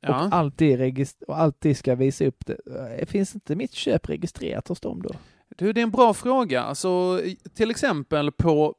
Ja. 0.00 0.26
och, 0.26 0.34
alltid 0.34 0.78
regist- 0.78 1.22
och 1.22 1.38
alltid 1.38 1.76
ska 1.76 1.94
visa 1.94 2.24
upp 2.24 2.46
det, 2.46 2.56
eh, 3.00 3.06
finns 3.06 3.34
inte 3.34 3.56
mitt 3.56 3.72
köp 3.72 4.08
registrerat 4.08 4.68
hos 4.68 4.80
dem 4.80 5.02
då? 5.02 5.10
Du, 5.56 5.72
det 5.72 5.80
är 5.80 5.82
en 5.82 5.90
bra 5.90 6.14
fråga. 6.14 6.62
Alltså, 6.62 7.20
till 7.54 7.70
exempel 7.70 8.32
på 8.32 8.74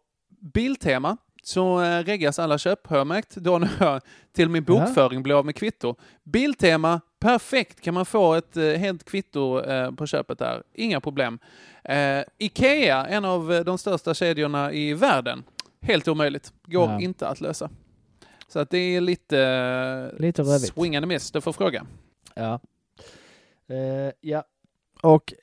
Biltema 0.53 1.17
så 1.43 1.82
eh, 1.82 2.03
reggas 2.03 2.39
alla 2.39 2.57
köp, 2.57 2.88
har 2.88 2.97
jag 2.97 3.07
märkt, 3.07 3.36
då 3.36 3.57
när 3.57 3.69
jag 3.80 4.01
till 4.34 4.49
min 4.49 4.65
Ja. 4.67 4.74
bokföring 4.74 5.24
blir 5.24 5.36
av 5.39 5.45
med 5.45 5.55
kvitto. 5.55 5.95
Biltema, 6.24 7.01
perfekt, 7.22 7.82
kan 7.82 7.93
man 7.93 8.05
få 8.05 8.34
ett 8.34 8.57
eh, 8.57 8.63
helt 8.65 9.03
kvitto 9.03 9.59
eh, 9.61 9.91
på 9.91 10.05
köpet 10.07 10.39
där. 10.39 10.63
Inga 10.74 11.01
problem. 11.01 11.39
Eh, 11.84 12.19
Ikea, 12.38 13.05
en 13.05 13.26
av 13.26 13.63
de 13.65 13.78
största 13.78 14.13
kedjorna 14.13 14.74
i 14.74 14.93
världen, 14.93 15.43
helt 15.82 16.07
omöjligt. 16.07 16.53
Går 16.65 16.89
Ja. 16.89 16.99
inte 17.01 17.28
att 17.28 17.41
lösa. 17.41 17.69
Så 18.47 18.59
att 18.59 18.69
det 18.69 18.78
är 18.78 19.01
lite, 19.01 20.11
Lite 20.19 20.41
rövigt. 20.41 20.74
swing 20.74 20.95
and 20.95 21.07
miss, 21.07 21.32
du 21.32 21.41
får 21.41 21.53
fråga. 21.53 21.86
Ja. 22.36 22.59
Ja. 24.22 24.43
Och 25.01 25.34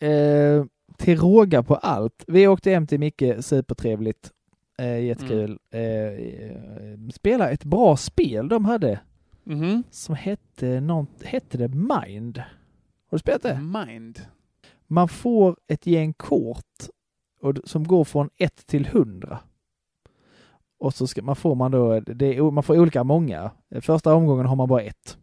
till 0.96 1.18
råga 1.20 1.62
på 1.62 1.74
allt, 1.76 2.24
vi 2.26 2.48
åkte 2.48 2.70
hem 2.70 2.86
till 2.86 3.00
Micke, 3.00 3.22
supertrevligt, 3.40 4.30
eh, 4.78 4.98
jättekul. 5.04 5.58
Eh, 5.70 5.80
spela 7.14 7.50
ett 7.50 7.64
bra 7.64 7.96
spel 7.96 8.48
de 8.48 8.64
hade 8.64 9.00
Mhm. 9.48 9.82
som 9.90 10.14
hette, 10.14 10.80
något, 10.80 11.22
hette 11.22 11.58
det 11.58 11.68
Mind. 11.68 12.38
Har 12.38 13.10
du 13.10 13.18
spelat 13.18 13.42
det? 13.42 13.60
Mind. 13.60 14.20
Man 14.86 15.08
får 15.08 15.56
ett 15.66 15.86
gäng 15.86 16.12
kort 16.12 16.88
och, 17.40 17.54
som 17.64 17.86
går 17.86 18.04
från 18.04 18.30
1 18.36 18.66
till 18.66 18.86
100. 18.86 19.38
Och 20.78 20.94
så 20.94 21.06
ska, 21.06 21.22
man 21.22 21.36
får 21.36 21.54
man 21.54 21.70
då, 21.70 22.00
det 22.00 22.42
man 22.42 22.62
får 22.62 22.78
olika 22.78 23.04
många. 23.04 23.50
Första 23.80 24.14
omgången 24.14 24.46
har 24.46 24.56
man 24.56 24.68
bara 24.68 24.82
ett. 24.82 25.18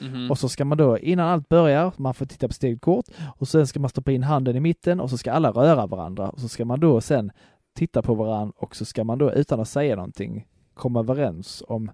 Mhm. 0.00 0.30
Och 0.30 0.38
så 0.38 0.48
ska 0.48 0.64
man 0.64 0.78
då, 0.78 0.98
innan 0.98 1.28
allt 1.28 1.48
börjar, 1.48 1.92
man 1.96 2.14
får 2.14 2.26
titta 2.26 2.48
på 2.48 2.54
sitt 2.54 2.64
eget 2.64 2.80
kort 2.80 3.04
och 3.36 3.48
sen 3.48 3.66
ska 3.66 3.80
man 3.80 3.90
stoppa 3.90 4.12
in 4.12 4.22
handen 4.22 4.56
i 4.56 4.60
mitten 4.60 5.00
och 5.00 5.10
så 5.10 5.18
ska 5.18 5.32
alla 5.32 5.50
röra 5.50 5.86
varandra 5.86 6.28
och 6.30 6.40
så 6.40 6.48
ska 6.48 6.64
man 6.64 6.80
då 6.80 7.00
sen 7.00 7.32
titta 7.74 8.02
på 8.02 8.14
varandra 8.14 8.52
och 8.56 8.76
så 8.76 8.84
ska 8.84 9.04
man 9.04 9.18
då 9.18 9.32
utan 9.32 9.60
att 9.60 9.68
säga 9.68 9.96
någonting 9.96 10.46
komma 10.74 11.00
överens 11.00 11.62
om 11.68 11.90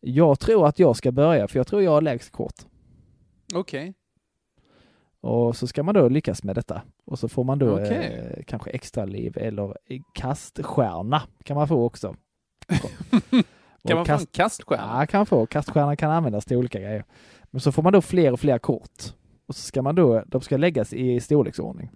jag 0.00 0.40
tror 0.40 0.66
att 0.66 0.78
jag 0.78 0.96
ska 0.96 1.12
börja 1.12 1.48
för 1.48 1.58
jag 1.58 1.66
tror 1.66 1.82
jag 1.82 1.90
har 1.90 2.00
lägst 2.02 2.32
kort. 2.32 2.54
Okej. 3.54 3.94
Och 5.20 5.56
så 5.56 5.66
ska 5.66 5.82
man 5.82 5.94
då 5.94 6.08
lyckas 6.08 6.42
med 6.42 6.54
detta. 6.54 6.82
Och 7.04 7.18
så 7.18 7.28
får 7.28 7.44
man 7.44 7.58
då 7.58 7.72
Okej. 7.74 8.32
eh, 8.36 8.42
kanske 8.46 8.70
extra 8.70 9.04
liv 9.04 9.38
eller 9.38 9.76
kaststjärna 10.14 11.22
kan 11.44 11.56
man 11.56 11.68
få 11.68 11.84
också. 11.84 12.16
Kan 13.88 13.96
man 13.96 14.06
få 14.06 14.12
en 14.12 14.18
kast- 14.18 14.32
kaststjärna? 14.32 15.00
Ja, 15.00 15.06
kan 15.06 15.18
man 15.18 15.26
få. 15.26 15.46
Kaststjärna 15.46 15.96
kan 15.96 16.10
användas 16.10 16.44
till 16.44 16.56
olika 16.56 16.80
grejer. 16.80 17.04
Men 17.44 17.60
så 17.60 17.72
får 17.72 17.82
man 17.82 17.92
då 17.92 18.00
fler 18.00 18.32
och 18.32 18.40
fler 18.40 18.58
kort. 18.58 19.14
Och 19.46 19.54
så 19.54 19.60
ska 19.62 19.82
man 19.82 19.94
då, 19.94 20.22
de 20.26 20.40
ska 20.40 20.56
läggas 20.56 20.92
i 20.92 21.20
storleksordning. 21.20 21.90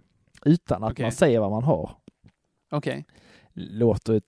Utan 0.45 0.85
att 0.85 0.93
Okej. 0.93 1.05
man 1.05 1.13
säger 1.13 1.41
vad 1.41 1.51
man 1.51 1.63
har. 1.65 1.91
Okej. 2.71 3.05
Låter 3.53 4.23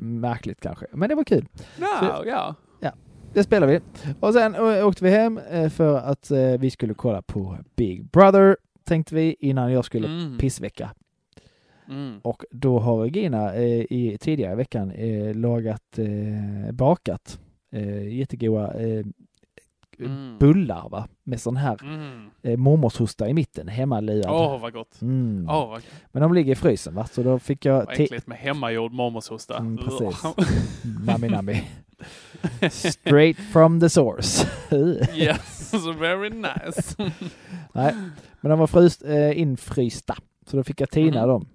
märkligt 0.00 0.60
kanske, 0.60 0.86
men 0.92 1.08
det 1.08 1.14
var 1.14 1.24
kul. 1.24 1.48
Ja, 1.80 2.22
ja. 2.26 2.54
Det 3.34 3.42
spelar 3.44 3.66
vi. 3.66 3.80
Och 4.20 4.32
sen 4.32 4.54
å- 4.56 4.82
åkte 4.82 5.04
vi 5.04 5.10
hem 5.10 5.38
eh, 5.50 5.68
för 5.68 5.98
att 5.98 6.30
eh, 6.30 6.38
vi 6.58 6.70
skulle 6.70 6.94
kolla 6.94 7.22
på 7.22 7.58
Big 7.76 8.04
Brother, 8.04 8.56
tänkte 8.84 9.14
vi, 9.14 9.36
innan 9.40 9.72
jag 9.72 9.84
skulle 9.84 10.08
Mm. 10.08 10.38
pissvecka. 10.38 10.90
Mm. 11.88 12.20
Och 12.22 12.44
då 12.50 12.78
har 12.78 12.98
Regina 13.02 13.54
eh, 13.54 13.62
i 13.90 14.16
tidigare 14.20 14.54
veckan 14.54 14.90
eh, 14.90 15.34
lagat, 15.34 15.98
eh, 15.98 16.72
bakat 16.72 17.40
eh, 17.72 18.08
jättegoda 18.18 18.74
eh, 18.80 19.04
Mm. 20.00 20.38
bullar 20.38 20.88
va? 20.88 21.08
med 21.24 21.40
sån 21.40 21.56
här 21.56 21.78
Mm. 21.82 22.30
eh, 22.42 22.56
mormorshosta 22.56 23.28
i 23.28 23.34
mitten, 23.34 23.68
hemmalirad. 23.68 24.30
Åh, 24.34 24.60
vad 24.60 24.72
gott. 24.72 25.02
Mm. 25.02 25.46
Åh, 25.50 25.68
vad, 25.68 25.82
Men 26.12 26.22
de 26.22 26.34
ligger 26.34 26.52
i 26.52 26.56
frysen 26.56 26.94
va? 26.94 27.06
Så 27.06 27.22
då 27.22 27.38
fick 27.38 27.64
jag... 27.64 27.84
vad 27.86 28.00
äckligt 28.00 28.26
med 28.26 28.38
hemmagjord 28.38 28.92
mormorshosta. 28.92 29.56
Mm, 29.58 29.76
precis. 29.76 30.22
Nami 31.06 31.28
nami. 31.28 31.62
Straight 32.70 33.36
from 33.52 33.80
the 33.80 33.88
source. 33.88 34.46
yes, 35.16 35.72
very 35.98 36.30
nice. 36.30 36.96
Nej, 37.72 37.94
men 38.40 38.50
de 38.50 38.58
var 38.58 38.66
fryst, 38.66 39.02
eh, 39.04 39.40
infrysta. 39.40 40.16
Så 40.46 40.56
då 40.56 40.64
fick 40.64 40.80
jag 40.80 40.90
tina 40.90 41.20
Mhm. 41.20 41.28
dem. 41.28 41.48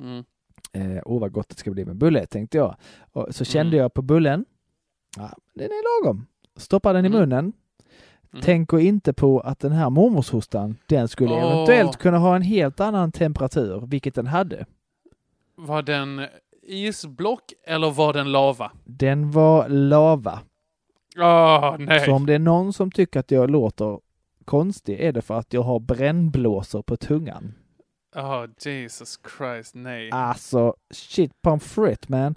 Mm. 0.00 0.24
Eh, 0.72 1.02
Åh 1.04 1.20
vad 1.20 1.32
gott 1.32 1.48
det 1.48 1.54
ska 1.58 1.70
bli 1.70 1.84
med 1.84 1.96
bulle, 1.96 2.26
tänkte 2.26 2.56
jag. 2.58 2.76
Och 3.12 3.34
så 3.34 3.44
kände 3.44 3.68
Mm. 3.76 3.82
jag 3.82 3.94
på 3.94 4.02
bullen, 4.02 4.44
ja, 5.16 5.30
den 5.54 5.64
är 5.66 6.02
lagom. 6.04 6.26
Stoppar 6.56 6.94
den 6.94 7.04
i 7.04 7.08
Mm. 7.08 7.20
munnen. 7.20 7.52
Mm. 8.32 8.42
Tänker 8.42 8.78
inte 8.78 9.12
på 9.12 9.40
att 9.40 9.58
den 9.58 9.72
här 9.72 9.90
mormorshostan, 9.90 10.76
den 10.86 11.08
skulle 11.08 11.30
Åh. 11.34 11.52
eventuellt 11.52 11.96
kunna 11.96 12.18
ha 12.18 12.36
en 12.36 12.42
helt 12.42 12.80
annan 12.80 13.12
temperatur, 13.12 13.86
vilket 13.86 14.14
den 14.14 14.26
hade. 14.26 14.66
Var 15.56 15.82
den 15.82 16.26
isblock 16.70 17.52
eller 17.66 17.90
var 17.90 18.12
den 18.12 18.32
lava? 18.32 18.72
Den 18.84 19.30
var 19.30 19.68
lava. 19.68 20.40
Åh, 21.18 21.76
nej. 21.78 22.00
Så 22.04 22.12
om 22.12 22.26
det 22.26 22.34
är 22.34 22.38
någon 22.38 22.72
som 22.72 22.90
tycker 22.90 23.20
att 23.20 23.30
jag 23.30 23.50
låter 23.50 24.00
konstig 24.44 25.00
är 25.00 25.12
det 25.12 25.22
för 25.22 25.34
att 25.38 25.52
jag 25.52 25.62
har 25.62 25.80
brännblåsor 25.80 26.82
på 26.82 26.96
tungan. 26.96 27.54
Åh, 28.16 28.44
Jesus 28.64 29.18
Christ, 29.38 29.74
nej. 29.74 30.10
Alltså, 30.12 30.74
shit 30.90 31.42
pommes 31.42 31.64
frites 31.64 32.08
man. 32.08 32.34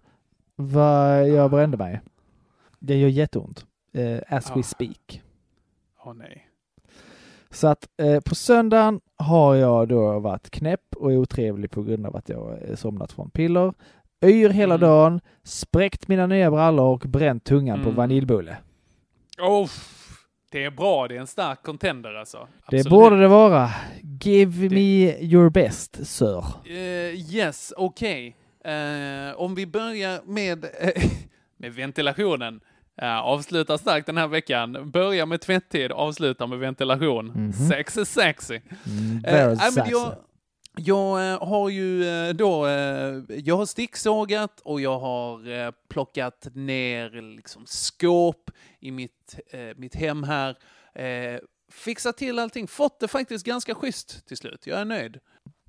Vad 0.55 1.29
jag 1.29 1.51
brände 1.51 1.77
mig. 1.77 2.01
Det 2.79 2.97
gör 2.97 3.09
jätteont. 3.09 3.65
Eh, 3.93 4.19
as 4.37 4.51
Ah. 4.51 4.55
we 4.55 4.63
speak. 4.63 5.21
Åh, 6.05 6.13
nej. 6.13 6.47
Så 7.49 7.67
att 7.67 7.87
eh, 7.97 8.19
på 8.19 8.35
söndagen 8.35 9.01
har 9.17 9.55
jag 9.55 9.87
då 9.87 10.19
varit 10.19 10.49
knäpp 10.49 10.95
och 10.95 11.11
otrevlig 11.11 11.71
på 11.71 11.83
grund 11.83 12.05
av 12.05 12.15
att 12.15 12.29
jag 12.29 12.69
eh, 12.69 12.75
somnat 12.75 13.11
från 13.11 13.29
piller. 13.29 13.73
Yr 14.23 14.49
hela 14.49 14.75
Mm. 14.75 14.87
dagen, 14.89 15.21
spräckt 15.43 16.07
mina 16.07 16.27
nya 16.27 16.51
brallor 16.51 16.93
och 16.93 16.99
bränt 16.99 17.43
tungan 17.43 17.77
på 17.77 17.83
Mm. 17.83 17.95
vaniljbulle. 17.95 18.57
Oh, 19.41 19.69
det 20.51 20.63
är 20.63 20.71
bra, 20.71 21.07
det 21.07 21.15
är 21.15 21.19
en 21.19 21.27
stark 21.27 21.63
contender 21.63 22.13
alltså. 22.15 22.37
Det 22.37 22.77
Absolut. 22.77 22.89
borde 22.89 23.19
det 23.21 23.27
vara. 23.27 23.69
Give 24.21 24.69
me 24.69 25.15
your 25.21 25.49
best, 25.49 26.07
sir. 26.07 26.45
Eh, 26.65 27.35
yes, 27.35 27.73
okej. 27.77 28.35
Eh, 28.65 29.35
om 29.41 29.55
vi 29.55 29.65
börjar 29.65 30.19
med, 30.25 30.65
eh, 30.65 31.03
med 31.57 31.73
ventilationen. 31.73 32.59
Uh, 33.01 33.09
avslutar 33.19 33.77
starkt 33.77 34.05
den 34.05 34.17
här 34.17 34.27
veckan. 34.27 34.91
Börjar 34.91 35.25
med 35.25 35.41
tvättid, 35.41 35.91
avslutar 35.91 36.47
med 36.47 36.59
ventilation. 36.59 37.25
Mhm. 37.25 37.53
Sexy, 37.53 38.05
sexy. 38.05 38.59
Mm, 38.87 39.25
Eh, 39.25 39.33
very 39.33 39.47
men 39.47 39.71
sexy. 39.71 39.91
Jag, 40.77 41.19
jag 41.19 41.33
eh, 41.33 41.47
har 41.47 41.69
ju 41.69 42.05
eh, 42.09 42.33
då, 42.33 42.67
eh, 42.67 43.21
jag 43.27 43.57
har 43.57 43.65
sticksågat 43.65 44.59
och 44.63 44.81
jag 44.81 44.99
har 44.99 45.49
eh, 45.65 45.71
plockat 45.89 46.47
ner 46.53 47.35
liksom 47.35 47.63
skåp 47.65 48.51
i 48.79 48.91
mitt, 48.91 49.39
eh, 49.51 49.59
mitt 49.75 49.95
hem 49.95 50.23
här. 50.23 50.57
Eh, 50.95 51.39
fixat 51.71 52.17
till 52.17 52.39
allting, 52.39 52.67
fått 52.67 52.99
det 52.99 53.07
faktiskt 53.07 53.45
ganska 53.45 53.75
schysst 53.75 54.27
till 54.27 54.37
slut. 54.37 54.67
Jag 54.67 54.79
är 54.79 54.85
nöjd. 54.85 55.19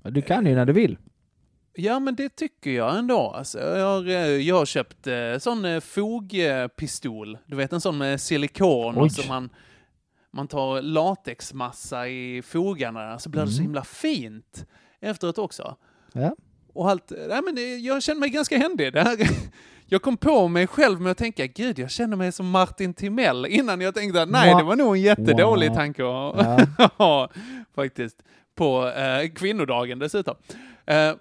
Du 0.03 0.21
kan 0.21 0.45
ju 0.45 0.55
när 0.55 0.65
du 0.65 0.73
vill. 0.73 0.97
Ja, 1.77 1.99
men 1.99 2.15
det 2.15 2.29
tycker 2.35 2.71
jag 2.71 2.97
ändå. 2.97 3.19
Alltså, 3.31 3.59
jag, 3.59 3.85
har, 3.85 4.07
eh, 4.07 4.15
jag 4.27 4.55
har 4.55 4.65
köpt 4.65 5.07
eh, 5.07 5.37
sån 5.39 5.65
eh, 5.65 5.79
fogpistol. 5.79 7.37
Du 7.45 7.55
vet 7.55 7.73
en 7.73 7.81
sån 7.81 7.97
med 7.97 8.21
silikon 8.21 8.95
Oj. 8.97 9.01
och 9.01 9.11
så 9.11 9.27
man, 9.27 9.49
man 10.31 10.47
tar 10.47 10.81
latexmassa 10.81 12.07
i 12.07 12.41
fogarna 12.41 13.19
så 13.19 13.29
blir 13.29 13.41
det 13.41 13.47
så 13.47 13.53
Mm. 13.53 13.63
himla 13.63 13.83
fint 13.83 14.65
efteråt 15.05 15.37
också. 15.37 15.75
Ja. 16.13 16.35
Och 16.73 16.89
allt, 16.89 17.11
nej 17.27 17.41
men 17.41 17.83
jag 17.83 18.03
känner 18.03 18.19
mig 18.19 18.29
ganska 18.29 18.57
händig. 18.57 18.93
Det 18.93 19.01
här, 19.01 19.17
jag 19.85 20.01
kom 20.01 20.17
på 20.17 20.47
mig 20.47 20.67
själv 20.67 21.01
med 21.01 21.11
att 21.11 21.17
tänka, 21.17 21.45
gud 21.47 21.79
jag 21.79 21.91
känner 21.91 22.17
mig 22.17 22.31
som 22.31 22.49
Martin 22.49 22.93
Timell 22.93 23.45
innan 23.45 23.81
jag 23.81 23.95
tänkte 23.95 24.21
att 24.21 24.29
nej, 24.29 24.55
det 24.55 24.63
var 24.63 24.75
nog 24.75 24.95
en 24.95 25.01
jättedålig 25.01 25.69
Wow. 25.69 25.75
tanke 25.75 26.03
att 26.03 26.69
Ja. 26.99 27.29
faktiskt. 27.75 28.17
På 28.55 28.87
eh, 28.87 29.29
kvinnodagen 29.35 29.99
dessutom. 29.99 30.35
Eh, 30.85 31.11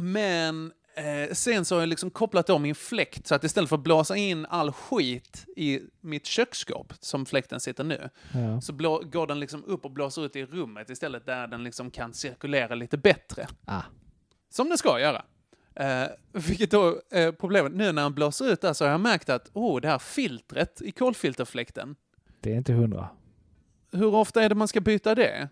men 0.00 0.72
eh, 0.98 1.32
sen 1.32 1.64
så 1.64 1.74
har 1.74 1.82
jag 1.82 1.88
liksom 1.88 2.10
kopplat 2.10 2.50
om 2.50 2.62
min 2.62 2.74
fläkt 2.74 3.26
så 3.26 3.34
att 3.34 3.44
istället 3.44 3.68
för 3.68 3.76
att 3.76 3.82
blåsa 3.82 4.16
in 4.16 4.46
all 4.46 4.72
skit 4.72 5.46
i 5.56 5.80
mitt 6.00 6.26
köksskåp, 6.26 6.92
som 7.00 7.26
fläkten 7.26 7.60
sitter 7.60 7.84
nu, 7.84 8.08
Ja. 8.34 8.60
så 8.60 8.72
blå, 8.72 9.02
går 9.04 9.26
den 9.26 9.40
liksom 9.40 9.64
upp 9.64 9.84
och 9.84 9.90
blåser 9.90 10.24
ut 10.26 10.36
i 10.36 10.44
rummet 10.44 10.90
istället 10.90 11.26
där 11.26 11.46
den 11.46 11.64
liksom 11.64 11.90
kan 11.90 12.12
cirkulera 12.14 12.74
lite 12.74 12.96
bättre. 12.96 13.46
Ah. 13.64 13.82
Som 14.50 14.68
den 14.68 14.78
ska 14.78 15.00
göra. 15.00 15.22
Eh, 15.74 16.04
vilket 16.32 16.70
då 16.70 17.00
är 17.10 17.32
problemet. 17.32 17.72
Nu 17.72 17.92
när 17.92 18.02
den 18.02 18.14
blåser 18.14 18.52
ut 18.52 18.60
där 18.60 18.72
så 18.72 18.84
har 18.84 18.90
jag 18.92 19.00
märkt 19.00 19.28
att 19.28 19.50
oh, 19.52 19.80
det 19.80 19.88
här 19.88 19.98
filtret 19.98 20.82
i 20.82 20.92
kolfilterfläkten, 20.92 21.96
Det 22.40 22.52
är 22.52 22.56
inte 22.56 22.72
hundra. 22.72 23.08
hur 23.92 24.14
ofta 24.14 24.42
är 24.42 24.48
det 24.48 24.54
man 24.54 24.68
ska 24.68 24.80
byta 24.80 25.14
det? 25.14 25.48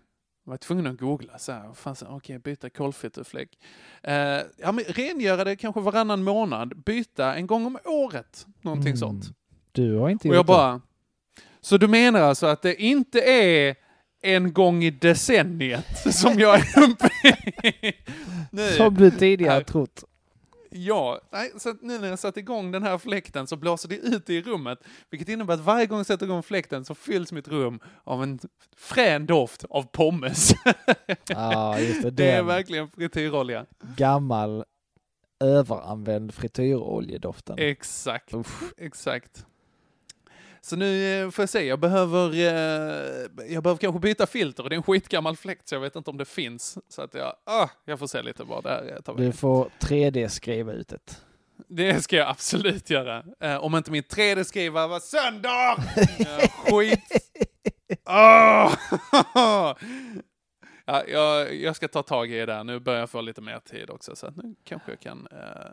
Jag 0.47 0.51
var 0.51 0.57
tvungen 0.57 0.87
att 0.87 0.97
googla 0.97 1.37
så 1.37 1.51
här, 1.51 1.71
okej, 2.09 2.39
byta 2.39 2.69
kolfilterfläck. 2.69 3.49
Eh, 4.03 4.13
ja, 4.57 4.71
men 4.71 4.79
rengöra 4.87 5.43
det 5.43 5.55
kanske 5.55 5.81
varannan 5.81 6.23
månad, 6.23 6.83
byta 6.85 7.35
en 7.35 7.47
gång 7.47 7.65
om 7.65 7.77
året, 7.85 8.45
någonting 8.61 8.87
Mm. 8.87 8.97
sånt. 8.97 9.25
Du 9.71 9.95
har 9.95 10.09
inte 10.09 10.29
Och 10.29 10.35
jag 10.35 10.39
gjort 10.39 10.47
det. 10.47 10.81
så 11.61 11.77
du 11.77 11.87
menar 11.87 12.19
alltså 12.21 12.45
att 12.45 12.61
det 12.61 12.75
inte 12.81 13.21
är 13.21 13.75
en 14.21 14.53
gång 14.53 14.83
i 14.83 14.89
decenniet 14.91 16.13
som 16.15 16.39
jag 16.39 16.55
är 16.59 16.83
uppe 16.83 17.09
i? 17.27 17.93
Nu. 18.51 18.71
Som 18.77 18.93
du 18.95 19.11
tidigare 19.11 19.63
trott. 19.63 20.03
Ja, 20.77 21.19
nej, 21.31 21.51
så 21.57 21.73
nu 21.81 21.99
när 21.99 22.07
jag 22.09 22.19
satt 22.19 22.37
igång 22.37 22.71
den 22.71 22.83
här 22.83 22.97
fläkten 22.97 23.47
så 23.47 23.55
blåser 23.55 23.89
det 23.89 23.95
ut 23.97 24.29
i 24.29 24.41
rummet, 24.41 24.79
vilket 25.09 25.29
innebär 25.29 25.53
att 25.53 25.59
varje 25.59 25.85
gång 25.85 25.97
jag 25.99 26.05
sätter 26.05 26.25
igång 26.25 26.43
fläkten 26.43 26.85
så 26.85 26.95
fylls 26.95 27.31
mitt 27.31 27.47
rum 27.47 27.79
av 28.03 28.23
en 28.23 28.39
frän 28.77 29.25
doft 29.25 29.65
av 29.69 29.83
pommes. 29.83 30.51
Ja, 31.27 31.79
just 31.87 32.01
det. 32.01 32.11
det 32.11 32.31
är 32.31 32.43
verkligen 32.43 32.89
frityrolja. 32.89 33.65
gammal 33.97 34.63
överanvänd 35.43 36.33
frityroljedoften. 36.33 37.55
Exakt, 37.59 38.33
Uff. 38.33 38.73
exakt. 38.77 39.45
Så 40.67 40.75
nu 40.75 41.21
eh, 41.23 41.29
får 41.29 41.41
jag 41.41 41.49
se, 41.49 41.65
jag 41.67 41.79
behöver, 41.79 42.33
eh, 42.33 43.53
jag 43.53 43.63
behöver 43.63 43.77
kanske 43.77 43.99
byta 43.99 44.27
filter 44.27 44.63
och 44.63 44.69
det 44.69 44.75
är 44.75 44.77
en 44.77 44.83
skitgammal 44.83 45.37
fläkt 45.37 45.67
så 45.67 45.75
jag 45.75 45.79
vet 45.79 45.95
inte 45.95 46.09
om 46.09 46.17
det 46.17 46.25
finns. 46.25 46.77
Så 46.89 47.01
att 47.01 47.13
jag, 47.13 47.33
ah, 47.43 47.69
jag 47.85 47.99
får 47.99 48.07
se 48.07 48.21
lite 48.21 48.43
vad 48.43 48.63
det 48.63 48.69
här 48.69 48.93
eh, 48.95 49.01
tar 49.01 49.15
Du 49.15 49.31
får 49.31 49.69
3D-skriva 49.79 50.73
ut 50.73 50.87
det. 50.87 50.99
Det 51.67 52.01
ska 52.01 52.15
jag 52.15 52.29
absolut 52.29 52.89
göra. 52.89 53.23
Om 53.59 53.75
inte 53.75 53.91
min 53.91 54.03
3D-skrivare 54.03 54.87
var 54.87 54.99
sönder! 54.99 55.75
Skit! 56.71 56.99
Åh! 58.05 58.73
ja, 60.85 61.03
jag, 61.07 61.55
jag 61.55 61.75
ska 61.75 61.87
ta 61.87 62.03
tag 62.03 62.31
i 62.31 62.37
det 62.37 62.45
där. 62.45 62.63
Nu 62.63 62.79
börjar 62.79 62.99
jag 62.99 63.09
få 63.09 63.21
lite 63.21 63.41
mer 63.41 63.59
tid 63.59 63.89
också. 63.89 64.15
Så 64.15 64.31
nu 64.31 64.55
kanske 64.63 64.91
jag 64.91 64.99
kan... 64.99 65.27
Eh, 65.31 65.71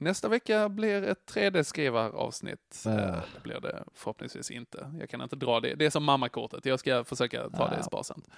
nästa 0.00 0.28
vecka 0.28 0.68
blir 0.68 1.02
ett 1.02 1.32
3D-skrivaravsnitt. 1.34 2.82
Ja. 2.84 2.90
Eh, 2.90 3.22
det 3.34 3.40
blir 3.42 3.60
det 3.60 3.84
förhoppningsvis 3.94 4.50
inte. 4.50 4.92
Jag 5.00 5.08
kan 5.10 5.20
inte 5.22 5.36
dra 5.36 5.60
det. 5.60 5.74
Det 5.74 5.86
är 5.86 5.90
som 5.90 6.04
mammakortet. 6.04 6.64
Jag 6.66 6.80
ska 6.80 7.04
försöka 7.04 7.50
ta 7.50 7.68
det 7.70 7.76
Ja. 7.76 7.82
sparsamt. 7.82 8.28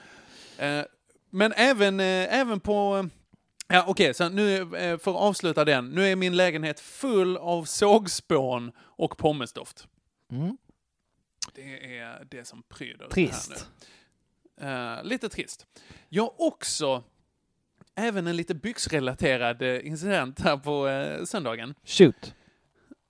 Eh, 0.59 0.83
men 1.31 1.53
även, 1.53 2.01
eh, 2.01 2.41
även 2.41 2.61
på... 2.61 3.09
Ja, 3.69 3.85
okej, 3.89 4.15
så 4.15 4.29
nu 4.29 4.67
för 4.71 4.97
att 4.97 5.07
avsluta 5.07 5.65
den. 5.65 5.89
Nu 5.91 6.07
är 6.07 6.17
min 6.17 6.37
lägenhet 6.37 6.81
full 6.81 7.37
av 7.37 7.65
sågspån 7.65 8.73
och 8.79 9.17
pommesdoft. 9.19 9.89
Mm. 10.31 10.57
Det 11.55 11.99
är 11.99 12.25
det 12.31 12.45
som 12.45 12.63
pryder 12.63 12.97
det 12.99 13.05
här 13.05 13.11
Trist. 13.11 13.69
nu. 14.61 15.03
Lite 15.03 15.29
trist. 15.29 15.67
Jag 16.09 16.23
har 16.23 16.41
också 16.41 17.03
även 18.01 18.27
en 18.27 18.37
lite 18.37 18.55
byxrelaterad 18.55 19.63
eh, 19.63 19.87
incident 19.87 20.41
här 20.41 20.57
på 20.57 20.89
eh, 20.89 21.25
söndagen. 21.25 21.75
Shoot. 21.85 22.35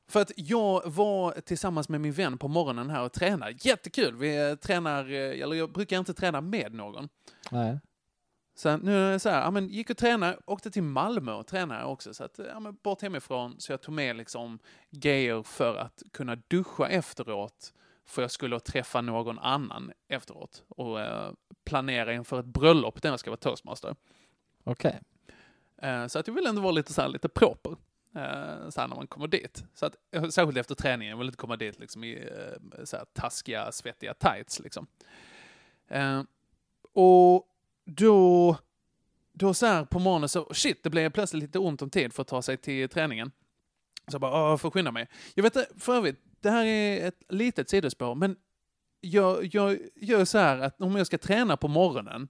För 0.09 0.21
att 0.21 0.33
jag 0.37 0.83
var 0.91 1.33
tillsammans 1.33 1.89
med 1.89 2.01
min 2.01 2.13
vän 2.13 2.39
på 2.39 2.49
morgonen 2.49 2.91
här 2.91 3.03
och 3.03 3.13
tränade. 3.13 3.55
Jättekul! 3.61 4.17
Vi 4.17 4.51
eh, 4.51 4.55
tränar, 4.55 5.05
eller 5.11 5.57
jag 5.57 5.73
brukar 5.73 5.99
inte 5.99 6.15
träna 6.15 6.41
med 6.41 6.75
någon. 6.75 7.09
Nej. 7.51 7.79
Så 8.55 8.77
nu 8.77 8.97
är 8.97 9.13
det 9.13 9.19
så 9.19 9.29
här, 9.29 9.43
ja, 9.43 9.51
men 9.51 9.69
gick 9.69 9.91
och 9.91 9.97
tränade, 9.97 10.39
åkte 10.47 10.71
till 10.71 10.83
Malmö 10.83 11.33
och 11.33 11.47
tränade 11.47 11.85
också. 11.85 12.15
Så 12.15 12.25
att, 12.25 12.41
ja, 12.53 12.61
men 12.61 12.77
bort 12.83 13.03
hemifrån, 13.03 13.55
så 13.59 13.73
jag 13.73 13.81
tog 13.81 13.95
med 13.95 14.17
liksom 14.17 14.59
grejer 14.91 15.43
för 15.43 15.77
att 15.77 16.03
kunna 16.13 16.37
duscha 16.49 16.89
efteråt. 16.89 17.73
För 18.07 18.23
jag 18.23 18.31
skulle 18.31 18.61
träffa 18.61 19.01
någon 19.01 19.39
annan 19.39 19.93
efteråt 20.09 20.65
och 20.69 21.01
eh, 21.01 21.33
planera 21.65 22.13
inför 22.13 22.41
ett 22.41 22.47
bröllop 22.47 23.03
där 23.03 23.11
jag 23.11 23.21
ska 23.21 23.31
vara 23.31 23.39
toastmaster. 23.39 23.97
Okej. 24.71 25.01
Okay. 25.79 26.09
så 26.09 26.19
att 26.19 26.27
jag 26.27 26.35
vill 26.35 26.47
ändå 26.47 26.63
vara 26.63 26.73
lite 26.73 26.93
så 26.93 27.03
här, 27.03 27.09
lite 27.09 27.29
proper. 27.29 27.71
Eh, 28.15 28.69
så 28.69 28.81
här 28.81 28.89
när 28.89 28.97
man 28.97 29.07
kommer 29.07 29.27
dit. 29.27 29.65
Så 29.75 29.87
att, 29.87 29.97
eh, 30.11 30.29
särskilt 30.29 30.59
efter 30.59 30.75
träningen, 30.75 31.11
jag 31.11 31.19
vill 31.19 31.27
inte 31.27 31.37
komma 31.37 31.57
dit 31.57 31.79
liksom 31.81 32.05
i 32.05 32.29
så 32.85 32.97
här 32.97 33.05
taskiga, 33.13 33.73
svettiga 33.73 34.15
tights 34.15 34.61
liksom. 34.61 34.87
Och 36.93 37.47
då, 37.85 38.57
då 39.33 39.55
så 39.55 39.67
här 39.67 39.85
på 39.85 39.99
morgonen 39.99 40.29
så, 40.29 40.55
shit, 40.55 40.83
det 40.83 40.91
blev 40.91 41.11
plötsligt 41.11 41.43
lite 41.43 41.59
ont 41.59 41.83
om 41.83 41.91
tid 41.91 42.13
för 42.13 42.23
att 42.23 42.29
ta 42.29 42.43
sig 42.43 42.57
till 42.57 42.89
träningen. 42.89 43.31
Så 44.09 44.15
jag 44.15 44.21
bara, 44.21 44.33
"Åh, 44.45 44.51
jag 44.51 44.61
får 44.61 44.71
skynda 44.71 44.93
mig. 44.93 45.09
Jag 45.35 45.43
vet 45.43 45.83
för 45.83 45.97
övrigt, 45.97 46.21
det 46.41 46.51
här 46.51 46.65
är 46.65 47.09
ett 47.09 47.23
litet 47.29 47.71
sidospår, 47.71 48.15
men 48.15 48.37
jag, 49.01 49.55
jag 49.55 49.79
gör 49.95 50.25
så 50.25 50.39
här 50.39 50.59
att 50.59 50.81
om 50.81 50.97
jag 50.97 51.07
ska 51.07 51.19
träna 51.19 51.57
på 51.57 51.69
morgonen, 51.69 52.29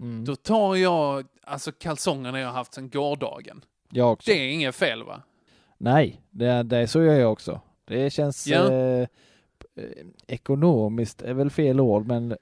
Mm. 0.00 0.24
då 0.24 0.36
tar 0.36 0.76
jag 0.76 1.26
alltså 1.42 1.72
kalsongerna 1.72 2.40
jag 2.40 2.52
haft 2.52 2.74
sedan 2.74 2.90
gårdagen. 2.90 3.64
Jag 3.90 4.12
också. 4.12 4.30
Det 4.30 4.36
är 4.38 4.48
inget 4.52 4.74
fel 4.74 5.02
va? 5.04 5.22
Nej, 5.78 6.20
det, 6.30 6.62
det 6.62 6.86
så 6.88 7.02
gör 7.02 7.14
jag 7.14 7.32
också. 7.32 7.60
Det 7.84 8.10
känns 8.10 8.46
Ja. 8.46 8.72
eh, 8.72 9.00
eh, 9.00 9.06
ekonomiskt, 10.26 11.22
är 11.22 11.34
väl 11.34 11.50
fel 11.50 11.80
ord, 11.80 12.06
men, 12.06 12.28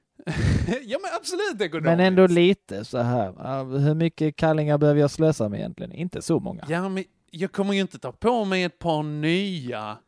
ja 0.82 0.98
men 1.02 1.10
absolut 1.20 1.60
ekonomiskt. 1.60 1.86
men 1.96 2.00
ändå 2.00 2.26
lite 2.26 2.84
så 2.84 2.98
här. 2.98 3.78
Hur 3.78 3.94
mycket 3.94 4.36
kallingar 4.36 4.78
behöver 4.78 5.00
jag 5.00 5.10
slösa 5.10 5.48
med 5.48 5.58
egentligen? 5.60 5.92
Inte 5.92 6.22
så 6.22 6.40
många. 6.40 6.64
Ja 6.68 6.88
men 6.88 7.04
jag 7.30 7.52
kommer 7.52 7.74
ju 7.74 7.80
inte 7.80 7.98
ta 7.98 8.12
på 8.12 8.44
mig 8.44 8.62
ett 8.62 8.78
par 8.78 9.02
nya 9.02 9.98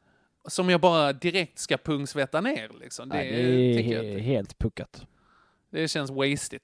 som 0.49 0.69
jag 0.71 0.81
bara 0.81 1.13
direkt 1.13 1.59
ska 1.59 1.77
pungsvetta 1.77 2.41
ner 2.41 2.71
liksom. 2.81 3.09
Det, 3.09 3.15
Nej, 3.17 3.33
det 3.33 3.95
är 3.95 4.03
he- 4.03 4.19
helt 4.19 4.59
puckat. 4.59 5.07
Det 5.71 5.89
känns 5.89 6.11
wasted. 6.11 6.61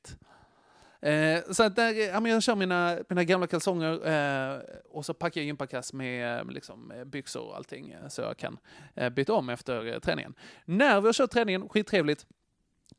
Eh, 1.04 1.42
så 1.50 1.62
att 1.62 1.76
där, 1.76 1.92
ja, 1.92 2.20
men 2.20 2.32
jag 2.32 2.42
kör 2.42 2.54
mina, 2.56 2.98
mina 3.08 3.24
gamla 3.24 3.46
kalsonger 3.46 4.06
eh, 4.06 4.60
och 4.90 5.06
så 5.06 5.14
packar 5.14 5.40
jag 5.40 5.46
gympakass 5.46 5.92
med 5.92 6.38
eh, 6.38 6.44
liksom, 6.50 6.90
eh, 6.90 7.04
byxor 7.04 7.42
och 7.42 7.56
allting 7.56 7.90
eh, 7.90 8.08
så 8.08 8.20
jag 8.22 8.36
kan 8.36 8.58
eh, 8.94 9.08
byta 9.08 9.32
om 9.32 9.48
efter 9.48 9.86
eh, 9.86 9.98
träningen. 9.98 10.34
När 10.64 11.00
vi 11.00 11.08
har 11.08 11.12
kört 11.12 11.30
träningen, 11.30 11.68
skittrevligt, 11.68 12.26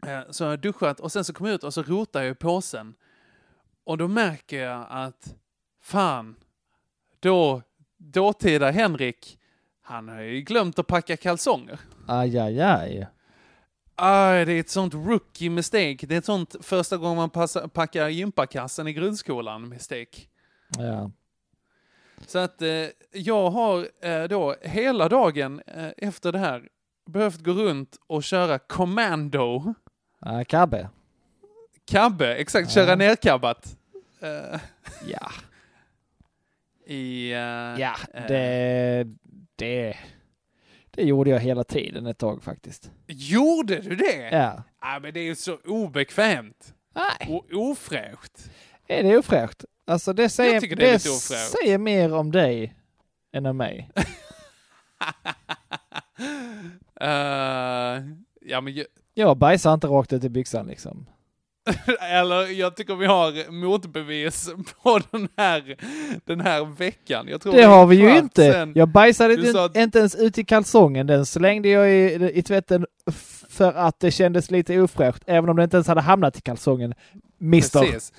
eh, 0.08 0.20
så 0.30 0.44
har 0.44 0.52
jag 0.52 0.60
duschat 0.60 1.00
och 1.00 1.12
sen 1.12 1.24
så 1.24 1.34
kommer 1.34 1.50
jag 1.50 1.56
ut 1.56 1.64
och 1.64 1.74
så 1.74 1.84
rotar 1.84 2.22
jag 2.22 2.32
i 2.32 2.36
påsen. 2.36 2.96
Och 3.84 3.98
då 3.98 4.08
märker 4.08 4.64
jag 4.64 4.86
att 4.90 5.36
fan, 5.82 6.36
då, 7.20 7.62
dåtida 7.98 8.72
Henrik, 8.72 9.40
han 9.82 10.10
har 10.10 10.22
ju 10.22 10.42
glömt 10.42 10.80
att 10.80 10.88
packa 10.88 11.18
kalsonger. 11.18 11.80
Aj, 12.08 12.38
aj, 12.40 12.62
aj. 12.62 13.08
Ah, 13.96 14.32
det 14.46 14.54
är 14.54 14.60
ett 14.60 14.70
sånt 14.70 14.94
rookie 14.94 15.50
mistake. 15.50 15.98
Det 16.02 16.16
är 16.16 16.18
ett 16.20 16.26
sånt 16.26 16.56
första 16.62 16.98
gången 16.98 17.16
man 17.18 17.30
passar, 17.30 17.68
packar 17.68 18.10
gympakassen 18.10 18.88
i 18.88 18.94
grundskolan 18.94 19.70
mistake. 19.70 20.22
Ja. 20.78 21.12
Så 22.28 22.40
att 22.40 22.62
eh, 22.62 22.86
jag 23.12 23.50
har 23.50 23.88
eh, 24.02 24.24
då 24.24 24.56
hela 24.62 25.10
dagen 25.10 25.62
eh, 25.68 25.90
efter 25.98 26.32
det 26.32 26.40
här 26.40 26.68
behövt 27.06 27.40
gå 27.44 27.52
runt 27.52 27.98
och 28.08 28.24
köra 28.24 28.60
commando. 28.60 29.74
Ah, 30.20 30.44
Kabbe. 30.44 30.90
Kabbe, 31.86 32.36
exakt, 32.36 32.72
köra 32.72 32.90
Ja. 32.90 32.96
nerkabbat. 32.96 33.78
Eh, 34.20 34.60
Ja. 35.08 35.32
I... 36.94 37.32
eh, 37.32 37.38
Ja, 37.82 37.96
eh, 38.14 38.28
det, 38.28 39.08
det, 39.56 39.98
det 40.96 41.04
gjorde 41.04 41.30
jag 41.30 41.40
hela 41.40 41.64
tiden 41.64 42.06
ett 42.06 42.18
tag 42.18 42.44
faktiskt. 42.44 42.92
Gjorde 43.08 43.80
du 43.82 43.96
det? 43.96 44.30
Ja. 44.32 44.64
Ah, 44.80 45.00
men 45.00 45.14
det 45.14 45.20
är 45.20 45.24
ju 45.24 45.36
så 45.36 45.58
obekvämt. 45.66 46.74
Nej. 46.96 47.36
Och 47.36 47.46
ofräscht. 47.54 48.50
Är 48.88 49.04
det 49.04 49.18
ofräscht? 49.18 49.66
Alltså 49.88 50.14
det 50.14 50.30
säger, 50.30 50.76
det 50.76 50.96
ofräscht. 50.96 51.58
säger 51.62 51.78
mer 51.78 52.14
om 52.14 52.32
dig 52.32 52.76
än 53.34 53.46
om 53.46 53.58
mig. 53.58 53.92
Eh, 57.02 58.04
ja, 58.42 58.62
men 58.62 58.74
jag, 58.74 58.86
Jag 59.14 59.38
bajsar 59.38 59.74
inte 59.74 59.88
rakt 59.88 60.14
ut 60.14 60.24
i 60.24 60.30
byxan 60.30 60.68
liksom. 60.68 61.10
Eller 62.02 62.60
jag 62.60 62.76
tycker 62.76 62.96
vi 62.96 63.06
har 63.06 63.52
motbevis 63.52 64.50
på 64.84 65.00
den 65.12 65.28
här, 65.38 65.76
den 66.26 66.42
här 66.42 66.66
veckan. 66.78 67.28
Jag 67.28 67.42
tror 67.42 67.54
Det 67.54 67.62
är 67.64 67.68
har 67.68 67.86
vi 67.86 67.96
ju 67.96 68.18
inte. 68.18 68.52
sen. 68.52 68.72
Jag 68.76 68.88
bajsade 68.90 69.34
inte, 69.34 69.64
att- 69.64 69.78
inte 69.78 70.00
ens 70.00 70.16
ut 70.16 70.38
i 70.38 70.44
kalsongen. 70.44 71.08
Den 71.08 71.26
slängde 71.26 71.70
jag 71.70 71.92
i, 71.92 72.32
i 72.34 72.42
tvätten 72.44 72.86
för 73.50 73.74
att 73.74 74.00
det 74.00 74.12
kändes 74.12 74.52
lite 74.52 74.82
ofräscht, 74.82 75.24
även 75.26 75.50
om 75.50 75.56
det 75.56 75.64
inte 75.64 75.78
ens 75.78 75.88
hade 75.88 76.02
hamnat 76.02 76.38
i 76.38 76.42
kalsongen. 76.42 76.94
Mister. 77.38 77.80
Precis. 77.80 78.14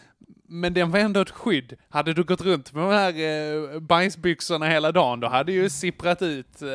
Men 0.48 0.74
den 0.74 0.90
var 0.90 0.98
ändå 0.98 1.20
ett 1.20 1.30
skydd. 1.30 1.74
Hade 1.88 2.12
du 2.14 2.24
gått 2.24 2.40
runt 2.40 2.72
med 2.72 2.82
de 2.84 2.90
här 2.92 3.74
eh, 3.74 3.80
bajsbyxorna 3.80 4.66
hela 4.66 4.92
dagen, 4.92 5.20
då 5.20 5.28
hade 5.28 5.52
ju 5.52 5.68
sipprat 5.70 6.22
ut 6.22 6.62
eh, 6.62 6.68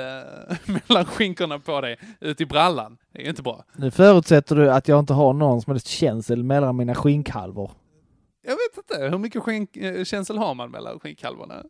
mellan 0.87 1.05
skinkorna 1.05 1.59
på 1.59 1.81
dig, 1.81 1.97
ut 2.19 2.41
i 2.41 2.45
brallan. 2.45 2.97
Det 3.13 3.19
är 3.19 3.23
ju 3.23 3.29
inte 3.29 3.41
bra. 3.41 3.63
Nu 3.75 3.91
förutsätter 3.91 4.55
du 4.55 4.71
att 4.71 4.87
jag 4.87 4.99
inte 4.99 5.13
har 5.13 5.33
någon 5.33 5.61
som 5.61 5.71
helst 5.71 5.87
känsel 5.87 6.43
mellan 6.43 6.75
mina 6.75 6.95
skinkhalvor. 6.95 7.71
Jag 8.47 8.51
vet 8.53 8.77
inte, 8.77 9.09
hur 9.09 9.17
mycket 9.17 9.43
skink, 9.43 9.77
eh, 9.77 10.03
känsel 10.03 10.37
har 10.37 10.53
man 10.55 10.71
mellan 10.71 10.99
skinkhalvorna? 10.99 11.63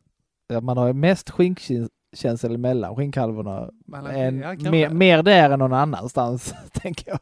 Ja, 0.47 0.61
Man 0.61 0.77
har 0.77 0.87
ju 0.87 0.93
mest 0.93 1.29
skinkkänsel 1.29 2.57
mellan 2.57 2.95
skinkhalvorna. 2.95 3.69
Mellan- 3.87 4.15
Än, 4.15 4.39
ja, 4.39 4.71
mer, 4.71 4.89
mer 4.89 5.23
där 5.23 5.49
än 5.49 5.59
någon 5.59 5.73
annanstans, 5.73 6.53
tänker 6.73 7.09
jag. 7.09 7.19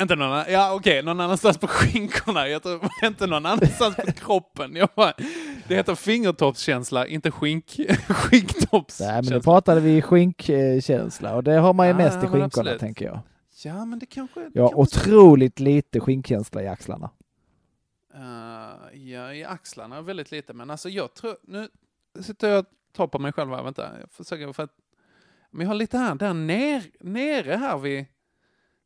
Inte 0.00 0.16
någon 0.16 0.32
annan, 0.32 0.44
ja 0.48 0.74
okej, 0.74 1.02
någon 1.02 1.20
annanstans 1.20 1.58
på 1.58 1.66
skinkorna. 1.66 2.48
Jag 2.48 2.62
tror 2.62 2.88
inte 3.02 3.26
någon 3.26 3.46
annanstans 3.46 3.96
på 3.96 4.12
kroppen. 4.16 4.76
Jag 4.76 4.88
bara, 4.96 5.12
det 5.68 5.74
heter 5.74 5.94
fingertoppskänsla, 5.94 7.06
inte 7.06 7.30
skink, 7.30 7.74
Nej, 7.78 7.86
men 7.88 7.96
nu 8.08 8.14
skinktoppskänsla. 8.14 9.40
pratade 9.40 9.80
vi 9.80 10.02
skinkkänsla 10.02 11.34
och 11.36 11.44
det 11.44 11.52
har 11.54 11.72
man 11.72 11.86
ju 11.86 11.90
Ja, 11.92 11.96
mest 11.96 12.16
i 12.16 12.20
skinkorna 12.20 12.44
absolut. 12.44 12.80
tänker 12.80 13.04
jag. 13.04 13.18
Ja, 13.64 13.84
men 13.84 13.98
det 13.98 14.06
kanske... 14.06 14.40
det 14.40 14.50
kanske- 14.58 14.76
otroligt 14.76 15.60
lite 15.60 16.00
skinkkänsla 16.00 16.62
i 16.62 16.68
axlarna. 16.68 17.10
Eh, 18.14 18.98
ja, 19.10 19.32
i 19.34 19.44
axlarna 19.44 20.02
väldigt 20.02 20.30
lite, 20.32 20.52
men 20.52 20.70
alltså 20.70 20.88
jag 20.88 21.14
tror... 21.14 21.36
Nu 21.42 21.68
sitter 22.20 22.48
jag 22.48 22.58
och 22.58 22.66
tar 22.96 23.06
på 23.06 23.18
mig 23.18 23.32
själv 23.32 23.50
här, 23.50 23.62
vänta. 23.62 23.88
Jag 24.00 24.10
försöker 24.10 24.52
för 24.52 24.62
att... 24.62 24.70
Men 25.50 25.60
jag 25.60 25.68
har 25.68 25.74
lite 25.74 25.98
här, 25.98 26.14
där 26.14 26.34
ner, 26.34 26.82
nere 27.00 27.56
här 27.56 27.78
vid... 27.78 28.04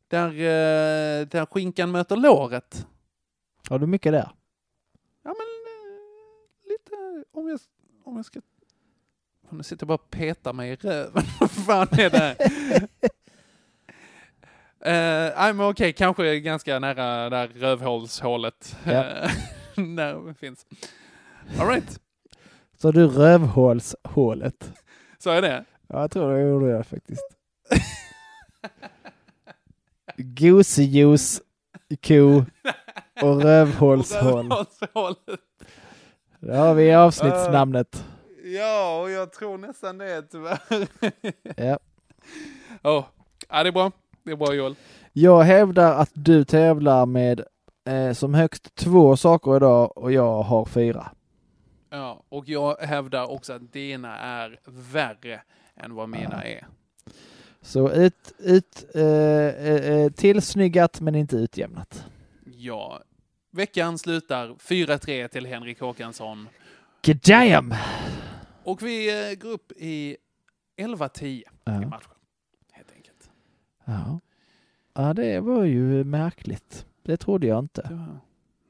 Där, 0.09 0.29
eh, 0.29 1.27
där 1.27 1.47
skinkan 1.47 1.91
möter 1.91 2.17
låret. 2.17 2.87
Har 3.69 3.79
du 3.79 3.87
mycket 3.87 4.13
där? 4.13 4.31
Ja, 5.23 5.35
men 5.39 5.47
eh, 5.67 6.71
lite... 6.71 7.25
Om 7.33 7.49
jag, 7.49 7.61
om 8.05 8.17
jag 8.17 8.25
ska... 8.25 8.41
Nu 9.49 9.63
sitter 9.63 9.85
jag 9.85 9.89
bara 9.89 9.95
och 9.95 10.11
petar 10.11 10.53
mig 10.53 10.71
i 10.71 10.77
röven. 10.77 11.23
Vad 11.41 11.51
fan 11.51 11.89
är 11.91 12.11
det? 12.11 12.37
Nej 15.37 15.53
men 15.55 15.61
okej, 15.61 15.93
kanske 15.93 16.41
ganska 16.41 16.79
nära 16.79 17.31
där 17.31 17.49
rövhålshålet. 17.49 18.77
Ja. 18.85 18.93
där 19.97 20.27
det 20.27 20.35
finns. 20.35 20.67
All 21.61 21.69
right. 21.69 22.01
Så 22.77 22.93
du 22.93 23.07
rövhålshålet? 23.07 24.73
så 25.19 25.31
är 25.31 25.43
det. 25.43 25.65
Ja, 25.89 26.01
jag 26.01 26.11
tror 26.11 26.35
det 26.35 26.41
gjorde 26.41 26.67
jag 26.71 26.87
faktiskt. 26.87 27.37
Gosejuice, 30.17 31.41
ko 32.07 32.45
och 33.23 33.43
rövhålshål. 33.43 34.49
Där 36.41 36.59
har 36.59 36.75
vi 36.75 36.95
avsnittsnamnet. 36.95 38.05
Ja, 38.45 39.01
och 39.03 39.11
jag 39.11 39.33
tror 39.33 39.59
nästan 39.59 39.99
det 39.99 40.23
tyvärr. 40.23 40.59
Ja. 41.57 41.79
oh. 42.99 43.05
Ja, 43.49 43.63
det 43.63 43.69
är 43.69 43.73
bra. 43.73 43.93
Det 44.25 44.31
är 44.31 44.37
bra 44.37 44.55
Joel. 44.55 44.75
Jag 45.13 45.43
hävdar 45.43 45.95
att 45.95 46.11
du 46.13 46.45
tävlar 46.45 47.07
med 47.07 47.45
eh, 47.89 48.13
som 48.13 48.35
högst 48.35 48.75
två 48.75 49.17
saker 49.17 49.57
idag 49.57 49.99
och 49.99 50.13
jag 50.13 50.43
har 50.43 50.65
fyra. 50.65 51.11
Ja, 51.91 52.25
och 52.29 52.49
jag 52.49 52.77
hävdar 52.77 53.31
också 53.31 53.53
att 53.53 53.73
dina 53.73 54.19
är 54.19 54.61
värre 54.67 55.43
än 55.77 55.95
vad 55.95 56.09
mina 56.09 56.45
är. 56.45 56.67
Så 57.65 57.91
ut, 57.93 58.33
ut, 58.39 58.85
eh, 58.95 59.03
eh, 59.05 59.91
eh, 59.91 60.11
tillsnyggat 60.13 61.01
men 61.01 61.15
inte 61.15 61.37
utjämnat. 61.37 62.05
Ja. 62.57 63.03
Veckan 63.51 63.99
slutar 63.99 64.55
4-3 64.61 65.29
till 65.29 65.47
Henrik 65.47 65.81
Håkansson. 65.81 66.49
Gadam! 67.03 67.75
Och 68.65 68.83
vi 68.83 69.29
eh, 69.31 69.35
går 69.39 69.49
upp 69.51 69.73
i 69.77 70.17
11-10 70.77 71.25
i 71.25 71.45
Ja. 71.65 71.73
matchen. 71.73 72.11
Helt 72.73 72.93
enkelt. 72.93 73.31
Ja. 73.85 74.21
ja, 74.95 75.15
det 75.15 75.41
var 75.41 75.65
ju 75.65 76.05
märkligt. 76.05 76.87
Det 77.03 77.17
trodde 77.17 77.47
jag 77.47 77.59
inte. 77.59 77.83
Var- 77.91 78.21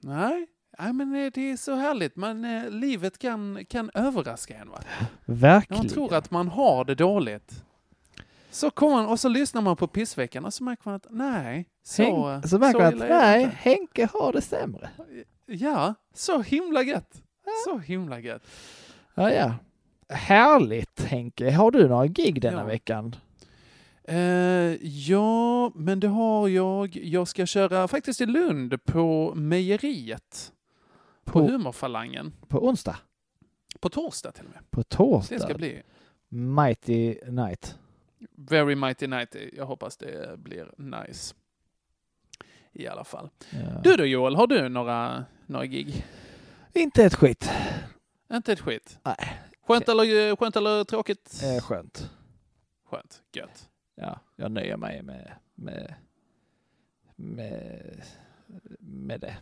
Nej, 0.00 0.46
Nej, 0.78 0.92
men 0.92 1.14
eh, 1.24 1.30
det 1.34 1.50
är 1.50 1.56
så 1.56 1.74
härligt. 1.74 2.16
Man, 2.16 2.44
eh, 2.44 2.70
livet 2.70 3.18
kan, 3.18 3.64
kan 3.64 3.90
överraska 3.94 4.56
en. 4.56 4.68
Va? 4.70 4.78
När 5.24 5.34
Verkligen. 5.34 5.78
man 5.82 5.88
tror 5.88 6.14
att 6.14 6.30
man 6.30 6.48
har 6.48 6.84
det 6.84 6.94
dåligt. 6.94 7.64
Så 8.54 8.70
kommer 8.70 8.96
man 8.96 9.06
och 9.06 9.20
så 9.20 9.28
lyssnar 9.28 9.62
man 9.62 9.76
på 9.76 9.86
pissveckan 9.86 10.44
och 10.44 10.54
så 10.54 10.64
märker 10.64 10.82
man 10.84 10.94
att 10.94 11.06
nej, 11.10 11.68
så, 11.82 12.02
Henk, 12.02 12.46
så 12.48 12.58
märker 12.58 12.78
man 12.78 12.88
att 12.94 12.98
det 13.00 13.08
nej. 13.08 13.44
Henke 13.56 14.08
har 14.12 14.32
det 14.32 14.40
sämre. 14.40 14.90
Ja, 15.46 15.94
så 16.14 16.42
himla 16.42 16.82
gött. 16.82 17.22
Så 17.64 17.78
himla 17.78 18.20
gött. 18.20 18.42
Ja, 19.14 19.32
ja. 19.32 19.54
Härligt 20.08 21.04
Henke. 21.04 21.50
Har 21.50 21.70
du 21.70 21.88
några 21.88 22.06
gig 22.06 22.40
denna 22.42 22.60
Ja. 22.60 22.64
veckan? 22.64 23.16
Eh, 24.04 24.16
ja, 24.86 25.72
men 25.74 26.00
det 26.00 26.08
har 26.08 26.48
jag. 26.48 26.96
Jag 26.96 27.28
ska 27.28 27.46
köra 27.46 27.88
faktiskt 27.88 28.20
i 28.20 28.26
Lund 28.26 28.84
på 28.84 29.32
Mejeriet. 29.34 30.52
På, 31.24 31.32
På- 31.32 31.46
Humorfalangen. 31.46 32.32
På 32.48 32.66
onsdag? 32.66 32.96
På 33.80 33.88
torsdag 33.88 34.32
till 34.32 34.44
och 34.44 34.50
med. 34.50 34.70
På 34.70 34.80
Det 34.80 34.84
torsdag? 34.96 35.38
ska 35.38 35.54
bli 35.54 35.82
Mighty 36.28 37.14
Night. 37.30 37.78
Very 38.30 38.74
mighty 38.74 39.06
night. 39.06 39.36
Jag 39.52 39.66
hoppas 39.66 39.96
det 39.96 40.38
blir 40.38 40.72
nice. 40.76 41.34
I 42.72 42.86
alla 42.86 43.04
fall. 43.04 43.30
Ja. 43.50 43.80
Du 43.84 43.96
då 43.96 44.04
Joel, 44.04 44.36
har 44.36 44.46
du 44.46 44.68
några, 44.68 45.24
några 45.46 45.66
gig? 45.66 46.06
Inte 46.72 47.04
ett 47.04 47.14
skit. 47.14 47.50
Inte 48.32 48.52
ett 48.52 48.60
skit? 48.60 48.98
Nej. 49.02 49.40
Skönt 49.66 49.88
eller, 49.88 50.36
skönt 50.36 50.56
eller 50.56 50.84
tråkigt? 50.84 51.42
Eh, 51.42 51.62
skönt. 51.62 52.10
Skönt, 52.84 53.22
gött. 53.32 53.68
Ja, 53.94 54.20
jag 54.36 54.52
nöjer 54.52 54.76
mig 54.76 55.02
med, 55.02 55.32
med, 55.54 55.94
med, 57.16 58.02
med 58.78 59.20
det. 59.20 59.36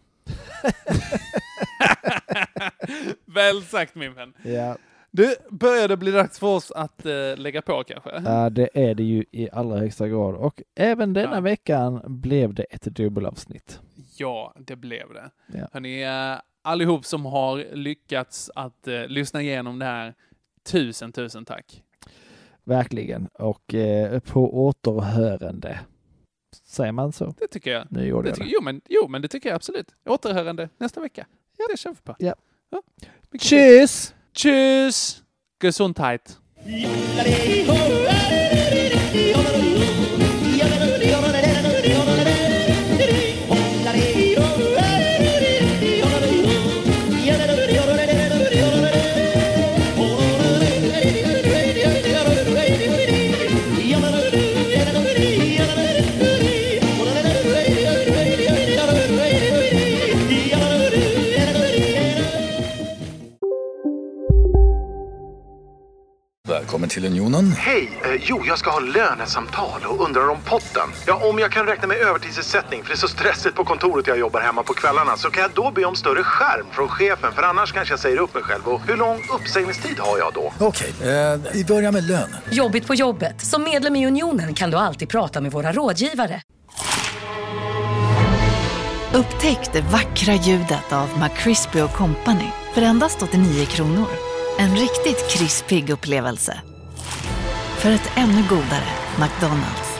Väl 3.24 3.62
sagt 3.62 3.94
min 3.94 4.14
vän. 4.14 4.34
Ja. 4.42 4.76
Du, 5.14 5.34
börjar 5.50 5.88
det 5.88 5.96
bli 5.96 6.10
dags 6.10 6.38
för 6.38 6.46
oss 6.46 6.70
att 6.70 7.06
eh, 7.06 7.36
lägga 7.36 7.62
på 7.62 7.84
kanske? 7.84 8.22
ja, 8.24 8.50
det 8.50 8.68
är 8.74 8.94
det 8.94 9.02
ju 9.02 9.24
i 9.30 9.48
allra 9.52 9.78
högsta 9.78 10.08
grad. 10.08 10.34
Och 10.34 10.62
även 10.74 11.12
denna 11.12 11.34
Ja. 11.34 11.40
veckan 11.40 12.02
blev 12.06 12.54
det 12.54 12.62
ett 12.62 12.82
dubbelavsnitt. 12.82 13.80
Ja, 14.16 14.54
det 14.56 14.76
blev 14.76 15.12
det. 15.14 15.30
Ja. 15.58 15.68
Hörni, 15.72 16.02
eh, 16.02 16.40
allihop 16.62 17.04
som 17.04 17.26
har 17.26 17.74
lyckats 17.74 18.50
att 18.54 18.88
eh, 18.88 19.06
lyssna 19.06 19.42
igenom 19.42 19.78
det 19.78 19.84
här, 19.84 20.14
tusen, 20.64 21.12
tusen 21.12 21.44
tack. 21.44 21.82
Verkligen. 22.64 23.26
Och 23.26 23.74
eh, 23.74 24.18
på 24.20 24.64
återhörande. 24.66 25.80
Säger 26.64 26.92
man 26.92 27.12
så? 27.12 27.34
Det 27.38 27.46
tycker 27.46 27.70
jag. 27.70 27.86
Nu 27.90 28.06
gjorde 28.06 28.30
Det 28.30 28.36
jag 28.38 28.46
det. 28.46 28.52
jo, 28.52 28.62
men, 28.62 28.80
jo, 28.88 29.08
men 29.08 29.22
det 29.22 29.28
tycker 29.28 29.48
jag 29.48 29.56
absolut. 29.56 29.94
Återhörande 30.06 30.68
nästa 30.78 31.00
vecka. 31.00 31.26
Det 31.70 31.78
kör 31.78 31.90
vi 31.90 31.96
på. 32.04 32.14
Ja. 32.18 32.34
Mycket 33.30 33.48
Tjus! 33.48 34.14
Tschüss! 34.34 35.22
Gesundheit! 35.58 36.40
Välkommen 66.82 67.12
till 67.12 67.12
Unionen. 67.12 67.52
Hej! 67.52 67.98
Eh, 68.04 68.20
jo, 68.20 68.42
jag 68.46 68.58
ska 68.58 68.70
ha 68.70 68.80
lönesamtal 68.80 69.80
och 69.84 70.04
undrar 70.04 70.28
om 70.28 70.38
potten. 70.44 70.88
Ja, 71.06 71.28
om 71.28 71.38
jag 71.38 71.52
kan 71.52 71.66
räkna 71.66 71.88
med 71.88 71.96
övertidsersättning 71.96 72.82
för 72.82 72.88
det 72.88 72.94
är 72.94 72.96
så 72.96 73.08
stressigt 73.08 73.54
på 73.54 73.64
kontoret 73.64 74.06
jag 74.06 74.18
jobbar 74.18 74.40
hemma 74.40 74.62
på 74.62 74.74
kvällarna 74.74 75.16
så 75.16 75.30
kan 75.30 75.42
jag 75.42 75.50
då 75.54 75.70
be 75.70 75.84
om 75.84 75.96
större 75.96 76.22
skärm 76.22 76.66
från 76.72 76.88
chefen 76.88 77.32
för 77.32 77.42
annars 77.42 77.72
kanske 77.72 77.92
jag 77.92 78.00
säger 78.00 78.16
upp 78.18 78.34
mig 78.34 78.42
själv. 78.42 78.68
Och 78.68 78.80
hur 78.86 78.96
lång 78.96 79.22
uppsägningstid 79.34 79.98
har 79.98 80.18
jag 80.18 80.32
då? 80.34 80.52
Okej, 80.58 80.92
eh, 81.02 81.40
vi 81.52 81.64
börjar 81.64 81.92
med 81.92 82.04
lön. 82.04 82.36
Jobbigt 82.50 82.86
på 82.86 82.94
jobbet. 82.94 83.40
Som 83.40 83.62
medlem 83.62 83.96
i 83.96 84.06
Unionen 84.06 84.54
kan 84.54 84.70
du 84.70 84.76
alltid 84.76 85.08
prata 85.08 85.40
med 85.40 85.52
våra 85.52 85.72
rådgivare. 85.72 86.42
Upptäck 89.14 89.72
det 89.72 89.80
vackra 89.80 90.34
ljudet 90.34 90.92
av 90.92 91.08
McCrispy 91.18 91.80
Company 91.94 92.50
för 92.74 92.82
endast 92.82 93.22
89 93.22 93.66
kronor. 93.66 94.08
En 94.58 94.76
riktigt 94.76 95.30
krispig 95.30 95.90
upplevelse. 95.90 96.60
För 97.82 97.90
ett 97.90 98.10
ännu 98.16 98.42
godare 98.48 98.88
McDonalds. 99.20 99.98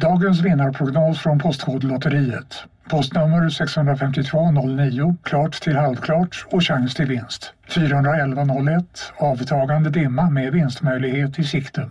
Dagens 0.00 0.40
vinnarprognos 0.40 1.18
från 1.18 1.38
Postkodlotteriet. 1.38 2.64
Postnummer 2.90 3.48
65209, 3.48 5.16
klart 5.22 5.52
till 5.52 5.76
halvklart 5.76 6.46
och 6.50 6.64
chans 6.64 6.94
till 6.94 7.06
vinst. 7.06 7.52
41101, 7.68 9.12
avtagande 9.16 9.90
dimma 9.90 10.30
med 10.30 10.52
vinstmöjlighet 10.52 11.38
i 11.38 11.44
sikte. 11.44 11.90